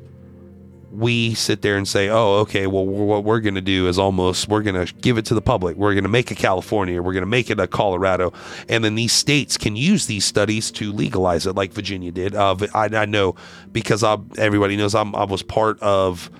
we 0.97 1.35
sit 1.35 1.61
there 1.61 1.77
and 1.77 1.87
say, 1.87 2.09
oh, 2.09 2.39
okay, 2.39 2.65
well, 2.65 2.85
what 2.85 3.23
we're 3.23 3.39
going 3.39 3.55
to 3.55 3.61
do 3.61 3.87
is 3.87 3.99
almost, 3.99 4.47
we're 4.47 4.63
going 4.63 4.83
to 4.83 4.91
give 4.95 5.19
it 5.19 5.25
to 5.25 5.35
the 5.35 5.41
public. 5.41 5.77
We're 5.77 5.93
going 5.93 6.05
to 6.05 6.09
make 6.09 6.31
a 6.31 6.35
California. 6.35 7.01
We're 7.01 7.13
going 7.13 7.21
to 7.21 7.27
make 7.27 7.51
it 7.51 7.59
a 7.59 7.67
Colorado. 7.67 8.33
And 8.67 8.83
then 8.83 8.95
these 8.95 9.13
states 9.13 9.57
can 9.57 9.75
use 9.75 10.07
these 10.07 10.25
studies 10.25 10.71
to 10.71 10.91
legalize 10.91 11.45
it, 11.45 11.53
like 11.53 11.71
Virginia 11.71 12.11
did. 12.11 12.33
Uh, 12.33 12.55
I, 12.73 12.85
I 12.85 13.05
know 13.05 13.35
because 13.71 14.03
I, 14.03 14.17
everybody 14.39 14.75
knows 14.75 14.95
I'm, 14.95 15.15
I 15.15 15.25
was 15.25 15.43
part 15.43 15.79
of, 15.81 16.31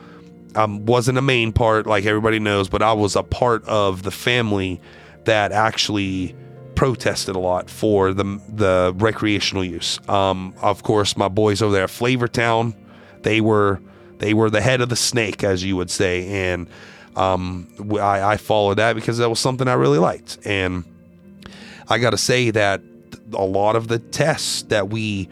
I 0.55 0.65
wasn't 0.65 1.19
a 1.19 1.21
main 1.21 1.53
part, 1.53 1.85
like 1.85 2.05
everybody 2.05 2.39
knows, 2.39 2.67
but 2.67 2.81
I 2.81 2.93
was 2.93 3.15
a 3.15 3.23
part 3.23 3.63
of 3.65 4.01
the 4.01 4.11
family 4.11 4.81
that 5.25 5.51
actually 5.51 6.35
protested 6.73 7.35
a 7.35 7.39
lot 7.39 7.69
for 7.69 8.13
the 8.13 8.39
the 8.49 8.93
recreational 8.97 9.63
use. 9.63 9.99
Um, 10.07 10.53
of 10.61 10.83
course, 10.83 11.17
my 11.17 11.27
boys 11.27 11.61
over 11.61 11.73
there 11.73 11.87
Flavortown, 11.87 12.75
they 13.23 13.41
were 13.41 13.81
they 14.19 14.33
were 14.33 14.49
the 14.49 14.61
head 14.61 14.81
of 14.81 14.89
the 14.89 14.95
snake, 14.95 15.43
as 15.43 15.63
you 15.63 15.75
would 15.75 15.89
say, 15.89 16.27
and 16.27 16.67
um, 17.15 17.67
I, 17.99 18.21
I 18.33 18.37
followed 18.37 18.77
that 18.77 18.93
because 18.93 19.17
that 19.17 19.29
was 19.29 19.39
something 19.39 19.67
I 19.67 19.73
really 19.73 19.97
liked. 19.97 20.37
And 20.45 20.83
I 21.89 21.97
got 21.97 22.11
to 22.11 22.17
say 22.17 22.51
that 22.51 22.81
a 23.33 23.43
lot 23.43 23.75
of 23.75 23.87
the 23.87 23.99
tests 23.99 24.61
that 24.63 24.89
we 24.89 25.27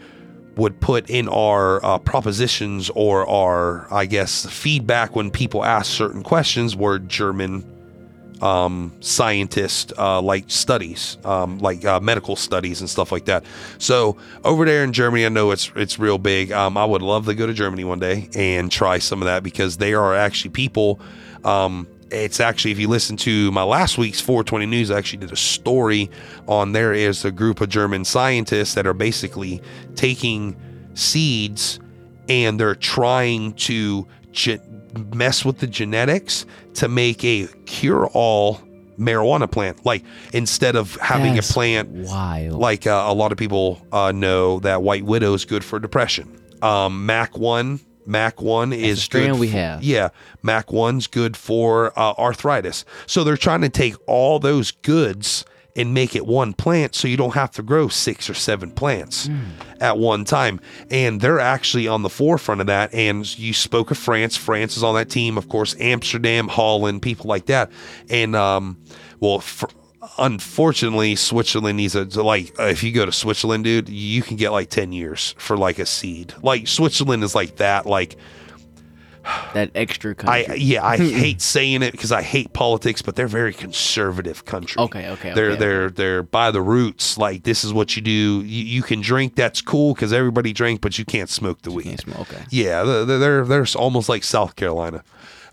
would 0.56 0.80
put 0.80 1.08
in 1.10 1.28
our 1.28 1.84
uh, 1.84 1.98
propositions 1.98 2.90
or 2.94 3.28
our, 3.28 3.92
I 3.92 4.06
guess, 4.06 4.46
feedback 4.46 5.14
when 5.14 5.30
people 5.30 5.64
ask 5.64 5.90
certain 5.92 6.22
questions 6.22 6.74
were 6.74 6.98
German 6.98 7.75
um, 8.42 8.92
scientist 9.00 9.92
uh, 9.98 10.20
like 10.20 10.44
studies, 10.48 11.18
um, 11.24 11.58
like 11.58 11.84
uh, 11.84 12.00
medical 12.00 12.36
studies 12.36 12.80
and 12.80 12.90
stuff 12.90 13.12
like 13.12 13.26
that. 13.26 13.44
So 13.78 14.16
over 14.44 14.64
there 14.64 14.84
in 14.84 14.92
Germany, 14.92 15.26
I 15.26 15.28
know 15.28 15.50
it's 15.50 15.70
it's 15.74 15.98
real 15.98 16.18
big. 16.18 16.52
Um, 16.52 16.76
I 16.76 16.84
would 16.84 17.02
love 17.02 17.26
to 17.26 17.34
go 17.34 17.46
to 17.46 17.52
Germany 17.52 17.84
one 17.84 17.98
day 17.98 18.28
and 18.34 18.70
try 18.70 18.98
some 18.98 19.22
of 19.22 19.26
that 19.26 19.42
because 19.42 19.76
they 19.78 19.94
are 19.94 20.14
actually 20.14 20.50
people. 20.50 21.00
Um, 21.44 21.88
it's 22.10 22.38
actually 22.38 22.70
if 22.70 22.78
you 22.78 22.88
listen 22.88 23.16
to 23.16 23.50
my 23.50 23.64
last 23.64 23.98
week's 23.98 24.20
420 24.20 24.66
news, 24.66 24.90
I 24.90 24.98
actually 24.98 25.18
did 25.18 25.32
a 25.32 25.36
story 25.36 26.10
on 26.46 26.72
there 26.72 26.92
is 26.92 27.24
a 27.24 27.32
group 27.32 27.60
of 27.60 27.68
German 27.68 28.04
scientists 28.04 28.74
that 28.74 28.86
are 28.86 28.94
basically 28.94 29.60
taking 29.96 30.56
seeds 30.94 31.80
and 32.28 32.58
they're 32.58 32.74
trying 32.74 33.54
to 33.54 34.06
mess 34.96 35.44
with 35.44 35.58
the 35.58 35.66
genetics 35.66 36.46
to 36.74 36.88
make 36.88 37.24
a 37.24 37.48
cure-all 37.66 38.60
marijuana 38.98 39.50
plant. 39.50 39.84
Like 39.84 40.04
instead 40.32 40.76
of 40.76 40.96
having 40.96 41.34
That's 41.34 41.50
a 41.50 41.52
plant 41.52 41.90
wild. 41.90 42.52
like 42.54 42.86
uh, 42.86 43.04
a 43.06 43.14
lot 43.14 43.32
of 43.32 43.38
people 43.38 43.80
uh, 43.92 44.12
know 44.12 44.60
that 44.60 44.82
white 44.82 45.04
widow 45.04 45.34
is 45.34 45.44
good 45.44 45.64
for 45.64 45.78
depression. 45.78 46.40
Um, 46.62 47.04
Mac 47.06 47.36
one, 47.36 47.80
Mac 48.06 48.40
one 48.40 48.72
is 48.72 49.02
strain 49.02 49.32
good 49.32 49.40
we 49.40 49.48
have. 49.48 49.82
Yeah, 49.82 50.08
Mac 50.42 50.72
one's 50.72 51.06
good 51.06 51.36
for 51.36 51.98
uh, 51.98 52.14
arthritis. 52.18 52.84
So 53.06 53.24
they're 53.24 53.36
trying 53.36 53.60
to 53.62 53.68
take 53.68 53.94
all 54.06 54.38
those 54.38 54.70
goods 54.70 55.44
and 55.76 55.92
make 55.94 56.16
it 56.16 56.26
one 56.26 56.52
plant, 56.54 56.94
so 56.94 57.06
you 57.06 57.16
don't 57.16 57.34
have 57.34 57.50
to 57.52 57.62
grow 57.62 57.88
six 57.88 58.28
or 58.30 58.34
seven 58.34 58.70
plants 58.70 59.26
Hmm. 59.26 59.40
at 59.80 59.98
one 59.98 60.24
time. 60.24 60.60
And 60.90 61.20
they're 61.20 61.38
actually 61.40 61.86
on 61.86 62.02
the 62.02 62.08
forefront 62.08 62.60
of 62.60 62.66
that. 62.68 62.92
And 62.94 63.38
you 63.38 63.52
spoke 63.52 63.90
of 63.90 63.98
France. 63.98 64.36
France 64.36 64.76
is 64.76 64.82
on 64.82 64.94
that 64.94 65.10
team, 65.10 65.36
of 65.38 65.48
course. 65.48 65.76
Amsterdam, 65.78 66.48
Holland, 66.48 67.02
people 67.02 67.28
like 67.28 67.46
that. 67.46 67.70
And 68.10 68.34
um, 68.34 68.78
well. 69.20 69.40
For, 69.40 69.68
unfortunately 70.18 71.16
switzerland 71.16 71.76
needs 71.76 71.96
a 71.96 72.04
like 72.22 72.54
uh, 72.60 72.64
if 72.64 72.84
you 72.84 72.92
go 72.92 73.04
to 73.04 73.10
switzerland 73.10 73.64
dude 73.64 73.88
you 73.88 74.22
can 74.22 74.36
get 74.36 74.50
like 74.52 74.70
10 74.70 74.92
years 74.92 75.34
for 75.36 75.56
like 75.56 75.80
a 75.80 75.84
seed 75.86 76.32
like 76.42 76.68
switzerland 76.68 77.24
is 77.24 77.34
like 77.34 77.56
that 77.56 77.86
like 77.86 78.16
that 79.54 79.70
extra 79.74 80.12
i 80.26 80.44
country. 80.44 80.58
yeah 80.58 80.84
i 80.84 80.96
hate 80.96 81.40
saying 81.40 81.82
it 81.82 81.92
because 81.92 82.12
i 82.12 82.22
hate 82.22 82.52
politics 82.52 83.02
but 83.02 83.16
they're 83.16 83.26
very 83.26 83.52
conservative 83.52 84.44
country 84.44 84.80
Okay, 84.80 85.08
okay, 85.10 85.32
they're 85.34 85.50
okay, 85.50 85.58
they're 85.58 85.90
they're 85.90 86.22
by 86.22 86.50
the 86.50 86.60
roots 86.62 87.18
like 87.18 87.42
this 87.42 87.64
is 87.64 87.72
what 87.72 87.96
you 87.96 88.02
do 88.02 88.10
you, 88.10 88.64
you 88.64 88.82
can 88.82 89.00
drink 89.00 89.34
that's 89.34 89.60
cool 89.60 89.94
because 89.94 90.12
everybody 90.12 90.52
drink 90.52 90.80
but 90.80 90.98
you 90.98 91.04
can't 91.04 91.28
smoke 91.30 91.62
the 91.62 91.70
weed 91.70 91.84
Can't 91.84 92.00
smoke. 92.00 92.20
Okay. 92.20 92.44
yeah 92.50 92.82
they're, 92.82 93.18
they're 93.18 93.44
they're 93.44 93.66
almost 93.76 94.08
like 94.08 94.22
south 94.24 94.56
carolina 94.56 95.02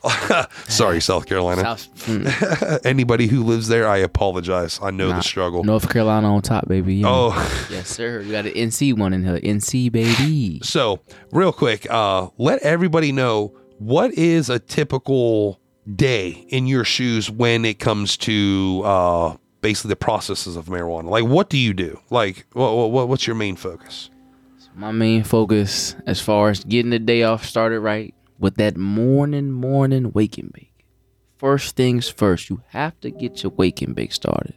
sorry 0.67 0.99
south 0.99 1.25
carolina 1.25 1.61
South, 1.61 1.87
mm, 2.07 2.79
anybody 2.85 3.27
who 3.27 3.41
lives 3.43 3.69
there 3.69 3.87
i 3.87 3.97
apologize 3.97 4.77
i 4.83 4.91
know 4.91 5.09
nah, 5.09 5.17
the 5.17 5.23
struggle 5.23 5.63
North 5.63 5.89
Carolina 5.89 6.27
on 6.35 6.41
top, 6.41 6.67
baby. 6.67 6.95
Yeah. 6.95 7.07
oh 7.07 7.67
yes, 7.71 7.87
sir. 7.87 8.19
You 8.21 8.31
got 8.31 8.45
an 8.45 8.53
NC 8.53 8.97
one 8.97 9.13
in 9.13 9.23
here. 9.23 9.39
NC 9.39 9.91
baby. 9.91 10.59
So, 10.63 10.99
real 11.31 11.53
quick, 11.53 11.87
uh, 11.89 12.27
let 12.37 12.61
everybody 12.61 13.11
know 13.11 13.53
what 13.85 14.13
is 14.13 14.49
a 14.49 14.59
typical 14.59 15.59
day 15.95 16.45
in 16.49 16.67
your 16.67 16.83
shoes 16.83 17.29
when 17.29 17.65
it 17.65 17.79
comes 17.79 18.15
to 18.17 18.81
uh, 18.85 19.35
basically 19.61 19.89
the 19.89 19.95
processes 19.95 20.55
of 20.55 20.65
marijuana. 20.65 21.09
Like, 21.09 21.25
what 21.25 21.49
do 21.49 21.57
you 21.57 21.73
do? 21.73 21.99
Like, 22.09 22.45
what, 22.53 22.91
what 22.91 23.07
what's 23.07 23.27
your 23.27 23.35
main 23.35 23.55
focus? 23.55 24.09
My 24.75 24.91
main 24.91 25.23
focus, 25.23 25.95
as 26.07 26.19
far 26.19 26.49
as 26.49 26.63
getting 26.63 26.89
the 26.89 26.99
day 26.99 27.23
off 27.23 27.45
started 27.45 27.79
right, 27.79 28.13
with 28.39 28.55
that 28.55 28.75
morning, 28.75 29.51
morning 29.51 30.11
wake 30.13 30.37
and 30.39 30.51
bake. 30.51 30.85
First 31.37 31.75
things 31.75 32.09
first, 32.09 32.49
you 32.49 32.61
have 32.69 32.99
to 33.01 33.11
get 33.11 33.43
your 33.43 33.51
wake 33.51 33.81
and 33.83 33.93
bake 33.93 34.11
started. 34.11 34.55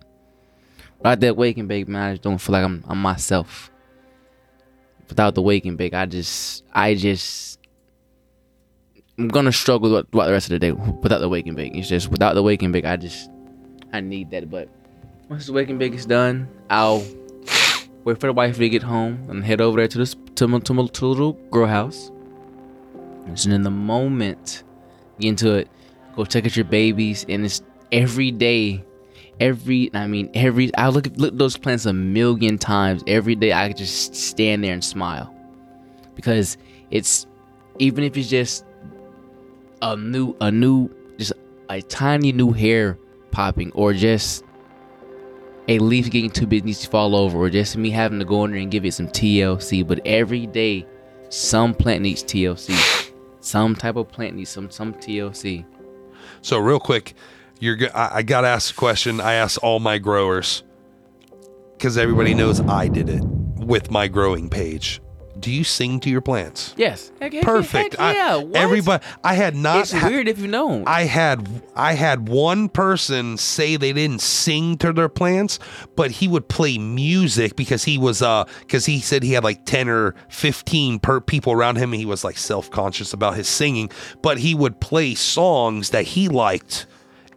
Without 0.98 1.20
that 1.20 1.36
wake 1.36 1.58
and 1.58 1.68
bake, 1.68 1.86
man, 1.86 2.02
I 2.02 2.12
just 2.12 2.22
don't 2.22 2.38
feel 2.38 2.54
like 2.54 2.64
I'm, 2.64 2.82
I'm 2.88 3.02
myself. 3.02 3.70
Without 5.08 5.34
the 5.34 5.42
wake 5.42 5.66
and 5.66 5.76
bake, 5.76 5.92
I 5.92 6.06
just, 6.06 6.64
I 6.72 6.94
just, 6.94 7.55
I'm 9.18 9.28
gonna 9.28 9.52
struggle 9.52 9.90
with- 9.92 10.10
throughout 10.10 10.26
the 10.26 10.32
rest 10.32 10.46
of 10.46 10.50
the 10.50 10.58
day 10.58 10.72
without 10.72 11.20
the 11.20 11.30
and 11.30 11.56
bake. 11.56 11.74
It's 11.74 11.88
just 11.88 12.10
without 12.10 12.34
the 12.34 12.44
and 12.44 12.72
bake, 12.72 12.84
I 12.84 12.96
just 12.96 13.30
I 13.92 14.00
need 14.00 14.30
that. 14.30 14.50
But 14.50 14.68
once 15.28 15.46
the 15.46 15.54
and 15.54 15.78
bake 15.78 15.94
is 15.94 16.06
done, 16.06 16.48
I'll 16.68 17.02
wait 18.04 18.20
for 18.20 18.26
the 18.26 18.32
wife 18.32 18.58
to 18.58 18.68
get 18.68 18.82
home 18.82 19.18
and 19.28 19.42
head 19.44 19.60
over 19.60 19.78
there 19.78 19.88
to 19.88 19.98
this 19.98 20.14
to 20.36 20.46
my, 20.46 20.58
to 20.60 20.74
my 20.74 20.82
little 20.82 21.32
grow 21.50 21.66
house. 21.66 22.10
And 23.26 23.52
in 23.52 23.62
the 23.62 23.70
moment, 23.70 24.62
get 25.18 25.28
into 25.30 25.54
it, 25.54 25.68
go 26.14 26.24
check 26.24 26.44
out 26.44 26.54
your 26.54 26.64
babies, 26.64 27.24
and 27.28 27.44
it's 27.44 27.62
every 27.90 28.30
day. 28.30 28.84
Every, 29.38 29.90
I 29.92 30.06
mean, 30.06 30.30
every, 30.32 30.74
I 30.76 30.88
look 30.88 31.06
at, 31.06 31.18
look 31.18 31.32
at 31.32 31.38
those 31.38 31.58
plants 31.58 31.84
a 31.84 31.92
million 31.92 32.56
times. 32.56 33.02
Every 33.06 33.34
day, 33.34 33.52
I 33.52 33.70
just 33.72 34.14
stand 34.14 34.64
there 34.64 34.72
and 34.72 34.82
smile 34.82 35.34
because 36.14 36.56
it's 36.90 37.26
even 37.78 38.02
if 38.02 38.16
it's 38.16 38.30
just 38.30 38.64
a 39.82 39.96
new 39.96 40.34
a 40.40 40.50
new 40.50 40.88
just 41.18 41.32
a 41.68 41.82
tiny 41.82 42.32
new 42.32 42.52
hair 42.52 42.98
popping 43.30 43.72
or 43.72 43.92
just 43.92 44.44
a 45.68 45.78
leaf 45.80 46.10
getting 46.10 46.30
too 46.30 46.46
big 46.46 46.64
needs 46.64 46.80
to 46.80 46.88
fall 46.88 47.16
over 47.16 47.38
or 47.38 47.50
just 47.50 47.76
me 47.76 47.90
having 47.90 48.18
to 48.18 48.24
go 48.24 48.44
in 48.44 48.52
there 48.52 48.60
and 48.60 48.70
give 48.70 48.84
it 48.84 48.92
some 48.94 49.08
TLC 49.08 49.86
but 49.86 50.00
every 50.06 50.46
day 50.46 50.86
some 51.28 51.74
plant 51.74 52.02
needs 52.02 52.22
TLC 52.22 53.12
some 53.40 53.74
type 53.74 53.96
of 53.96 54.08
plant 54.08 54.36
needs 54.36 54.50
some 54.50 54.70
some 54.70 54.94
TLC 54.94 55.64
So 56.42 56.58
real 56.58 56.80
quick, 56.80 57.14
you're 57.60 57.76
I, 57.94 58.16
I 58.16 58.22
gotta 58.22 58.48
ask 58.48 58.74
a 58.74 58.76
question. 58.76 59.20
I 59.20 59.34
ask 59.34 59.62
all 59.62 59.80
my 59.80 59.98
growers 59.98 60.62
because 61.76 61.98
everybody 61.98 62.34
knows 62.34 62.60
I 62.60 62.88
did 62.88 63.08
it 63.08 63.22
with 63.24 63.90
my 63.90 64.08
growing 64.08 64.48
page. 64.48 65.00
Do 65.38 65.50
you 65.50 65.64
sing 65.64 66.00
to 66.00 66.10
your 66.10 66.20
plants? 66.20 66.74
yes 66.76 67.12
Heck- 67.20 67.32
heck- 67.34 67.42
Perfect. 67.44 67.96
heck 67.96 68.14
yeah 68.16 68.34
I, 68.34 68.36
what? 68.36 68.56
everybody. 68.56 69.04
I 69.22 69.34
had 69.34 69.54
not. 69.54 69.80
it's 69.80 69.92
ha- 69.92 70.08
weird 70.08 70.28
if 70.28 70.38
you 70.38 70.46
know 70.48 70.82
I 70.86 71.02
had 71.04 71.46
I 71.74 71.92
had 71.94 72.28
one 72.28 72.68
person 72.68 73.36
say 73.36 73.76
they 73.76 73.92
didn't 73.92 74.20
sing 74.22 74.76
to 74.78 74.92
their 74.92 75.08
plants, 75.08 75.58
but 75.94 76.10
he 76.10 76.28
would 76.28 76.48
play 76.48 76.78
music 76.78 77.54
because 77.56 77.84
he 77.84 77.98
was 77.98 78.22
uh 78.22 78.44
because 78.60 78.86
he 78.86 79.00
said 79.00 79.22
he 79.22 79.32
had 79.32 79.44
like 79.44 79.64
ten 79.66 79.88
or 79.88 80.14
fifteen 80.28 80.98
per 80.98 81.20
people 81.20 81.52
around 81.52 81.76
him 81.76 81.92
and 81.92 82.00
he 82.00 82.06
was 82.06 82.24
like 82.24 82.38
self 82.38 82.70
conscious 82.70 83.12
about 83.12 83.34
his 83.36 83.48
singing, 83.48 83.90
but 84.22 84.38
he 84.38 84.54
would 84.54 84.80
play 84.80 85.14
songs 85.14 85.90
that 85.90 86.04
he 86.04 86.28
liked. 86.28 86.86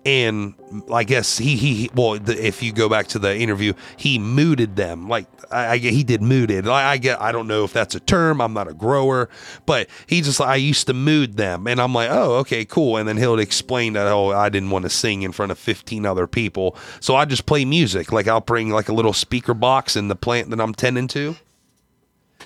And 0.10 0.56
I 0.92 1.04
guess 1.04 1.38
he 1.38 1.56
he 1.56 1.92
well, 1.94 2.18
the, 2.18 2.34
if 2.44 2.64
you 2.64 2.74
go 2.74 2.90
back 2.90 3.06
to 3.10 3.20
the 3.20 3.38
interview, 3.38 3.74
he 3.96 4.18
mooted 4.18 4.76
them 4.76 5.08
like 5.08 5.28
I, 5.52 5.74
I 5.74 5.78
he 5.78 6.04
did 6.04 6.24
mooted. 6.24 6.68
I, 6.68 6.94
I 6.94 6.98
get 6.98 7.22
I 7.22 7.32
don't 7.32 7.46
know 7.46 7.64
if 7.64 7.74
that's 7.74 7.94
a 7.94 8.00
term. 8.00 8.42
I'm 8.42 8.54
not 8.54 8.68
a 8.68 8.74
grower, 8.74 9.30
but 9.68 9.88
he 10.08 10.22
just 10.22 10.42
I 10.42 10.56
used 10.56 10.88
to 10.88 10.96
mood 10.96 11.38
them, 11.38 11.68
and 11.68 11.80
I'm 11.80 11.94
like, 11.94 12.10
oh 12.10 12.38
okay, 12.38 12.66
cool. 12.66 12.98
And 12.98 13.08
then 13.08 13.18
he'll 13.18 13.38
explain 13.38 13.94
that 13.94 14.08
oh 14.08 14.32
I 14.32 14.50
didn't 14.50 14.72
want 14.72 14.82
to 14.86 14.90
sing 14.90 15.22
in 15.22 15.32
front 15.32 15.52
of 15.52 15.60
15 15.60 16.08
other 16.08 16.26
people, 16.26 16.76
so 17.00 17.16
I 17.16 17.26
just 17.26 17.46
play 17.46 17.64
music. 17.64 18.12
Like 18.12 18.28
I'll 18.28 18.42
bring 18.42 18.72
like 18.72 18.90
a 18.90 18.94
little 18.94 19.14
speaker 19.14 19.54
box 19.54 19.96
in 19.96 20.08
the 20.08 20.16
plant 20.16 20.50
that 20.50 20.60
I'm 20.60 20.74
tending 20.74 21.08
to. 21.10 21.36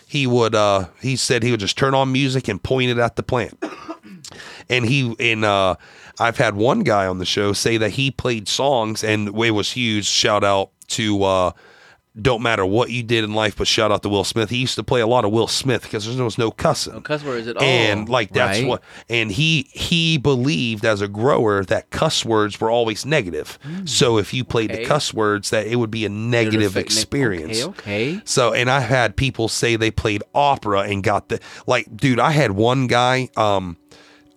He 0.05 0.27
would 0.27 0.53
uh 0.53 0.87
he 1.01 1.15
said 1.15 1.43
he 1.43 1.51
would 1.51 1.61
just 1.61 1.77
turn 1.77 1.93
on 1.93 2.11
music 2.11 2.49
and 2.49 2.61
point 2.61 2.91
it 2.91 2.97
at 2.97 3.15
the 3.15 3.23
plant 3.23 3.57
and 4.69 4.85
he 4.85 5.13
in 5.19 5.43
uh 5.43 5.75
I've 6.19 6.37
had 6.37 6.55
one 6.55 6.81
guy 6.81 7.07
on 7.07 7.17
the 7.17 7.25
show 7.25 7.53
say 7.53 7.77
that 7.77 7.91
he 7.91 8.11
played 8.11 8.47
songs 8.47 9.03
and 9.03 9.27
it 9.29 9.51
was 9.51 9.71
huge 9.71 10.05
shout 10.05 10.43
out 10.43 10.71
to 10.89 11.23
uh 11.23 11.51
don't 12.21 12.43
matter 12.43 12.63
what 12.63 12.91
you 12.91 13.01
did 13.01 13.23
in 13.23 13.33
life 13.33 13.55
but 13.57 13.67
shout 13.67 13.91
out 13.91 14.03
to 14.03 14.09
Will 14.09 14.23
Smith 14.23 14.51
he 14.51 14.57
used 14.57 14.75
to 14.75 14.83
play 14.83 15.01
a 15.01 15.07
lot 15.07 15.25
of 15.25 15.31
Will 15.31 15.47
Smith 15.47 15.81
because 15.81 16.05
there 16.15 16.23
was 16.23 16.37
no 16.37 16.51
cussing 16.51 16.93
no 16.93 17.01
cuss 17.01 17.23
words 17.23 17.47
at 17.47 17.57
all 17.57 17.63
and 17.63 18.07
like 18.07 18.31
that's 18.31 18.59
right? 18.59 18.67
what 18.67 18.83
and 19.09 19.31
he 19.31 19.67
he 19.71 20.19
believed 20.19 20.85
as 20.85 21.01
a 21.01 21.07
grower 21.07 21.63
that 21.63 21.89
cuss 21.89 22.23
words 22.23 22.61
were 22.61 22.69
always 22.69 23.03
negative 23.03 23.57
so 23.85 24.19
if 24.19 24.31
you 24.31 24.43
played. 24.43 24.69
Okay. 24.71 24.83
the 24.83 24.87
cuss 24.87 25.11
words 25.11 25.49
that 25.49 25.65
it 25.65 25.77
would 25.77 25.89
be 25.89 26.05
a 26.05 26.09
negative 26.09 26.77
affect 26.77 26.89
ne- 26.89 26.93
experience 26.95 27.63
okay 27.63 27.73
okay 27.79 28.21
so, 28.25 28.53
and 28.53 28.69
I've 28.69 28.83
had 28.83 29.15
people 29.15 29.47
say 29.47 29.75
they 29.75 29.91
played 29.91 30.23
opera 30.33 30.81
and 30.81 31.03
got 31.03 31.29
the 31.29 31.39
like, 31.67 31.95
dude. 31.95 32.19
I 32.19 32.31
had 32.31 32.51
one 32.51 32.87
guy. 32.87 33.29
Um, 33.35 33.77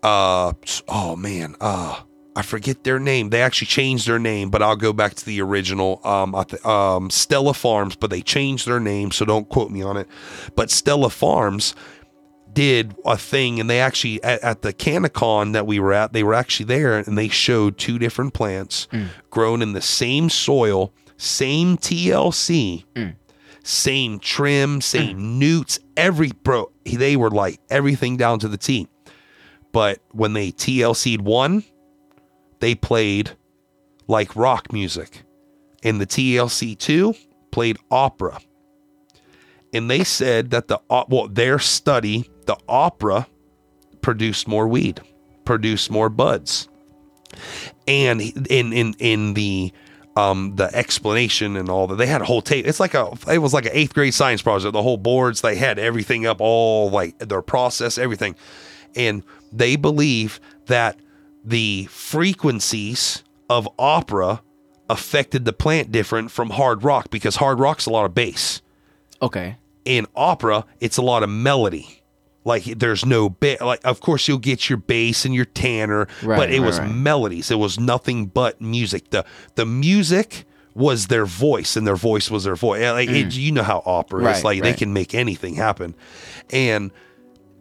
uh, 0.06 0.52
oh 0.88 1.16
man, 1.16 1.56
uh, 1.60 2.00
I 2.36 2.42
forget 2.42 2.84
their 2.84 2.98
name. 3.00 3.30
They 3.30 3.42
actually 3.42 3.66
changed 3.66 4.06
their 4.06 4.18
name, 4.18 4.50
but 4.50 4.62
I'll 4.62 4.76
go 4.76 4.92
back 4.92 5.14
to 5.14 5.24
the 5.24 5.40
original. 5.40 6.00
Um, 6.04 6.36
th- 6.48 6.64
um, 6.64 7.10
Stella 7.10 7.54
Farms, 7.54 7.96
but 7.96 8.10
they 8.10 8.22
changed 8.22 8.66
their 8.66 8.78
name, 8.80 9.10
so 9.10 9.24
don't 9.24 9.48
quote 9.48 9.70
me 9.70 9.82
on 9.82 9.96
it. 9.96 10.06
But 10.54 10.70
Stella 10.70 11.10
Farms 11.10 11.74
did 12.52 12.94
a 13.04 13.16
thing, 13.16 13.58
and 13.58 13.68
they 13.68 13.80
actually 13.80 14.22
at, 14.22 14.42
at 14.42 14.62
the 14.62 14.72
CannaCon 14.72 15.54
that 15.54 15.66
we 15.66 15.80
were 15.80 15.92
at, 15.92 16.12
they 16.12 16.22
were 16.22 16.34
actually 16.34 16.66
there, 16.66 16.98
and 16.98 17.18
they 17.18 17.28
showed 17.28 17.76
two 17.78 17.98
different 17.98 18.32
plants 18.32 18.86
grown 19.30 19.60
in 19.60 19.72
the 19.72 19.82
same 19.82 20.30
soil, 20.30 20.92
same 21.16 21.76
TLC 21.76 22.84
same 23.62 24.20
trim, 24.20 24.80
same 24.80 25.38
nutes, 25.40 25.80
every 25.96 26.30
bro. 26.44 26.70
They 26.84 27.16
were 27.16 27.30
like 27.30 27.58
everything 27.68 28.16
down 28.16 28.38
to 28.38 28.48
the 28.48 28.56
T. 28.56 28.86
But 29.76 30.00
when 30.12 30.32
they 30.32 30.52
TLC'd 30.52 31.20
one, 31.20 31.62
they 32.60 32.74
played 32.74 33.32
like 34.08 34.34
rock 34.34 34.72
music. 34.72 35.24
And 35.82 36.00
the 36.00 36.06
TLC 36.06 36.78
two 36.78 37.14
played 37.50 37.76
opera. 37.90 38.40
And 39.74 39.90
they 39.90 40.02
said 40.02 40.48
that 40.52 40.68
the 40.68 40.80
well, 40.88 41.28
their 41.28 41.58
study, 41.58 42.30
the 42.46 42.56
opera 42.66 43.26
produced 44.00 44.48
more 44.48 44.66
weed, 44.66 45.02
produced 45.44 45.90
more 45.90 46.08
buds. 46.08 46.70
And 47.86 48.22
in 48.48 48.72
in 48.72 48.94
in 48.94 49.34
the 49.34 49.74
um 50.16 50.56
the 50.56 50.74
explanation 50.74 51.54
and 51.54 51.68
all 51.68 51.86
that 51.88 51.96
they 51.96 52.06
had 52.06 52.22
a 52.22 52.24
whole 52.24 52.40
tape 52.40 52.66
it's 52.66 52.80
like 52.80 52.94
a 52.94 53.12
it 53.30 53.36
was 53.36 53.52
like 53.52 53.66
an 53.66 53.72
eighth 53.74 53.92
grade 53.92 54.14
science 54.14 54.40
project 54.40 54.72
the 54.72 54.80
whole 54.80 54.96
boards 54.96 55.42
they 55.42 55.54
had 55.54 55.78
everything 55.78 56.24
up 56.24 56.40
all 56.40 56.88
like 56.88 57.18
their 57.18 57.42
process 57.42 57.98
everything 57.98 58.34
and 58.96 59.22
they 59.52 59.76
believe 59.76 60.40
that 60.66 60.98
the 61.44 61.86
frequencies 61.90 63.22
of 63.48 63.68
opera 63.78 64.42
affected 64.88 65.44
the 65.44 65.52
plant 65.52 65.90
different 65.92 66.30
from 66.30 66.50
hard 66.50 66.82
rock 66.84 67.10
because 67.10 67.36
hard 67.36 67.58
rock's 67.58 67.86
a 67.86 67.90
lot 67.90 68.04
of 68.04 68.14
bass 68.14 68.62
okay 69.22 69.56
in 69.86 70.06
opera, 70.14 70.66
it's 70.80 70.98
a 70.98 71.02
lot 71.02 71.22
of 71.22 71.30
melody. 71.30 72.02
Like 72.44 72.64
there's 72.64 73.06
no 73.06 73.28
bit. 73.30 73.60
Like 73.60 73.80
of 73.84 74.00
course 74.00 74.28
you'll 74.28 74.38
get 74.38 74.68
your 74.68 74.76
bass 74.76 75.24
and 75.24 75.34
your 75.34 75.46
tanner, 75.46 76.06
Right, 76.22 76.36
but 76.36 76.50
it 76.52 76.60
right, 76.60 76.66
was 76.66 76.78
right. 76.78 76.90
melodies. 76.90 77.50
It 77.50 77.58
was 77.58 77.80
nothing 77.80 78.26
but 78.26 78.60
music. 78.60 79.10
the 79.10 79.24
The 79.54 79.64
music 79.64 80.44
was 80.74 81.06
their 81.06 81.24
voice, 81.24 81.76
and 81.76 81.86
their 81.86 81.96
voice 81.96 82.30
was 82.30 82.44
their 82.44 82.54
voice. 82.54 82.82
Like 82.82 83.08
it, 83.08 83.34
you 83.34 83.50
know 83.50 83.62
how 83.62 83.82
opera 83.86 84.30
is. 84.30 84.40
Mm. 84.40 84.44
Like 84.44 84.62
they 84.62 84.74
can 84.74 84.92
make 84.92 85.14
anything 85.14 85.54
happen, 85.54 85.94
and 86.50 86.90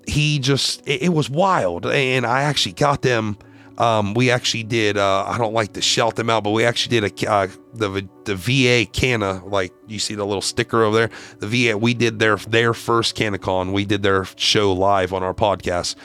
he 0.08 0.40
just 0.40 0.88
it, 0.88 1.04
it 1.04 1.10
was 1.10 1.30
wild. 1.30 1.86
And 1.86 2.26
I 2.26 2.44
actually 2.44 2.74
got 2.74 3.02
them. 3.02 3.38
Um, 3.78 4.14
we 4.14 4.32
actually 4.32 4.64
did. 4.64 4.98
Uh, 4.98 5.26
I 5.28 5.38
don't 5.38 5.54
like 5.54 5.74
to 5.74 5.82
shout 5.82 6.16
them 6.16 6.30
out, 6.30 6.44
but 6.44 6.52
we 6.52 6.64
actually 6.64 7.00
did 7.02 7.24
a 7.24 7.32
uh, 7.32 7.48
the 7.74 8.08
the 8.24 8.36
VA 8.36 8.90
Canna. 8.90 9.44
Like 9.46 9.74
you 9.88 10.00
see 10.00 10.16
the 10.16 10.26
little 10.26 10.42
sticker 10.42 10.84
over 10.84 10.96
there. 10.96 11.10
The 11.40 11.48
VA. 11.72 11.78
We 11.78 11.94
did 11.94 12.20
their 12.20 12.38
their 12.38 12.74
first 12.74 13.18
CannaCon. 13.18 13.74
We 13.74 13.86
did 13.86 14.02
their 14.02 14.26
show 14.38 14.72
live 14.72 15.12
on 15.12 15.24
our 15.24 15.34
podcast, 15.34 15.96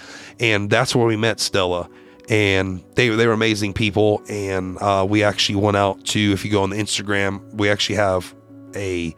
and 0.41 0.69
that's 0.69 0.95
where 0.97 1.07
we 1.07 1.17
met 1.17 1.39
Stella. 1.39 1.89
And 2.29 2.83
they 2.97 3.09
they 3.09 3.27
were 3.27 3.33
amazing 3.33 3.73
people. 3.73 4.23
And 4.29 4.77
uh, 4.81 5.07
we 5.09 5.23
actually 5.23 5.57
went 5.57 5.77
out 5.77 6.05
to. 6.07 6.21
If 6.33 6.45
you 6.45 6.51
go 6.51 6.65
on 6.65 6.71
the 6.71 6.77
Instagram, 6.77 7.55
we 7.55 7.69
actually 7.71 7.97
have 7.97 8.35
a 8.75 9.15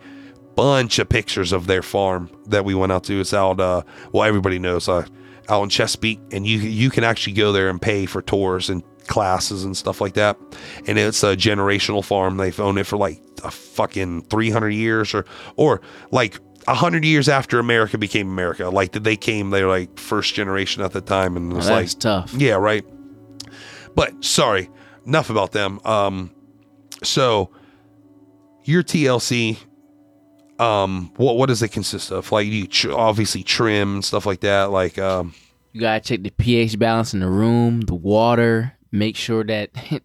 bunch 0.55 0.99
of 0.99 1.09
pictures 1.09 1.53
of 1.53 1.67
their 1.67 1.83
farm 1.83 2.31
that 2.47 2.65
we 2.65 2.75
went 2.75 2.93
out 2.93 3.05
to. 3.05 3.21
It's 3.21 3.35
out. 3.35 3.61
Uh, 3.61 3.83
well, 4.13 4.25
everybody 4.25 4.59
knows. 4.59 4.89
Uh, 4.89 5.07
out 5.49 5.63
in 5.65 5.69
Chesapeake, 5.69 6.21
and 6.31 6.47
you 6.47 6.59
you 6.59 6.89
can 6.89 7.03
actually 7.05 7.33
go 7.35 7.53
there 7.53 7.69
and 7.69 7.83
pay 7.83 8.07
for 8.07 8.23
tours 8.23 8.71
and 8.71 8.83
classes 9.09 9.65
and 9.65 9.77
stuff 9.77 10.01
like 10.01 10.15
that. 10.15 10.37
And 10.87 10.99
it's 10.99 11.23
a 11.25 11.37
generational 11.37 12.05
farm. 12.05 12.37
They've 12.37 12.59
owned 12.61 12.79
it 12.79 12.85
for 12.85 12.97
like 12.97 13.21
a 13.43 13.51
fucking 13.51 14.23
three 14.23 14.51
hundred 14.51 14.71
years, 14.71 15.13
or 15.15 15.25
or 15.57 15.81
like 16.13 16.39
a 16.69 16.75
hundred 16.75 17.05
years 17.05 17.29
after 17.29 17.59
America 17.59 17.99
became 17.99 18.29
America. 18.31 18.69
Like 18.71 18.93
they 18.93 19.17
came, 19.17 19.51
they 19.51 19.65
were 19.65 19.71
like 19.71 19.99
first 19.99 20.35
generation 20.35 20.83
at 20.85 20.93
the 20.93 21.01
time, 21.01 21.37
and 21.37 21.53
it 21.53 21.57
was 21.57 21.67
Well, 21.67 21.81
like 21.81 21.89
tough. 21.99 22.33
yeah, 22.35 22.55
right. 22.55 22.85
But 23.97 24.25
sorry, 24.25 24.71
enough 25.05 25.29
about 25.29 25.51
them. 25.51 25.81
Um, 25.85 26.31
so 27.03 27.51
your 28.65 28.85
TLC, 28.85 29.59
um, 30.63 31.13
what 31.17 31.37
what 31.37 31.47
does 31.47 31.63
it 31.63 31.69
consist 31.69 32.11
of? 32.13 32.31
Like 32.31 32.47
you 32.47 32.67
tr- 32.67 32.93
obviously 32.93 33.43
trim 33.43 33.95
and 33.95 34.05
stuff 34.05 34.27
like 34.27 34.41
that. 34.41 34.71
Like 34.71 34.99
um, 34.99 35.35
You 35.73 35.81
gotta 35.81 36.01
check 36.01 36.23
the 36.23 36.31
pH 36.31 36.79
balance 36.79 37.15
in 37.15 37.21
the 37.21 37.29
room, 37.29 37.81
the 37.83 37.95
water. 37.95 38.77
Make 38.93 39.17
sure 39.17 39.43
that 39.45 39.71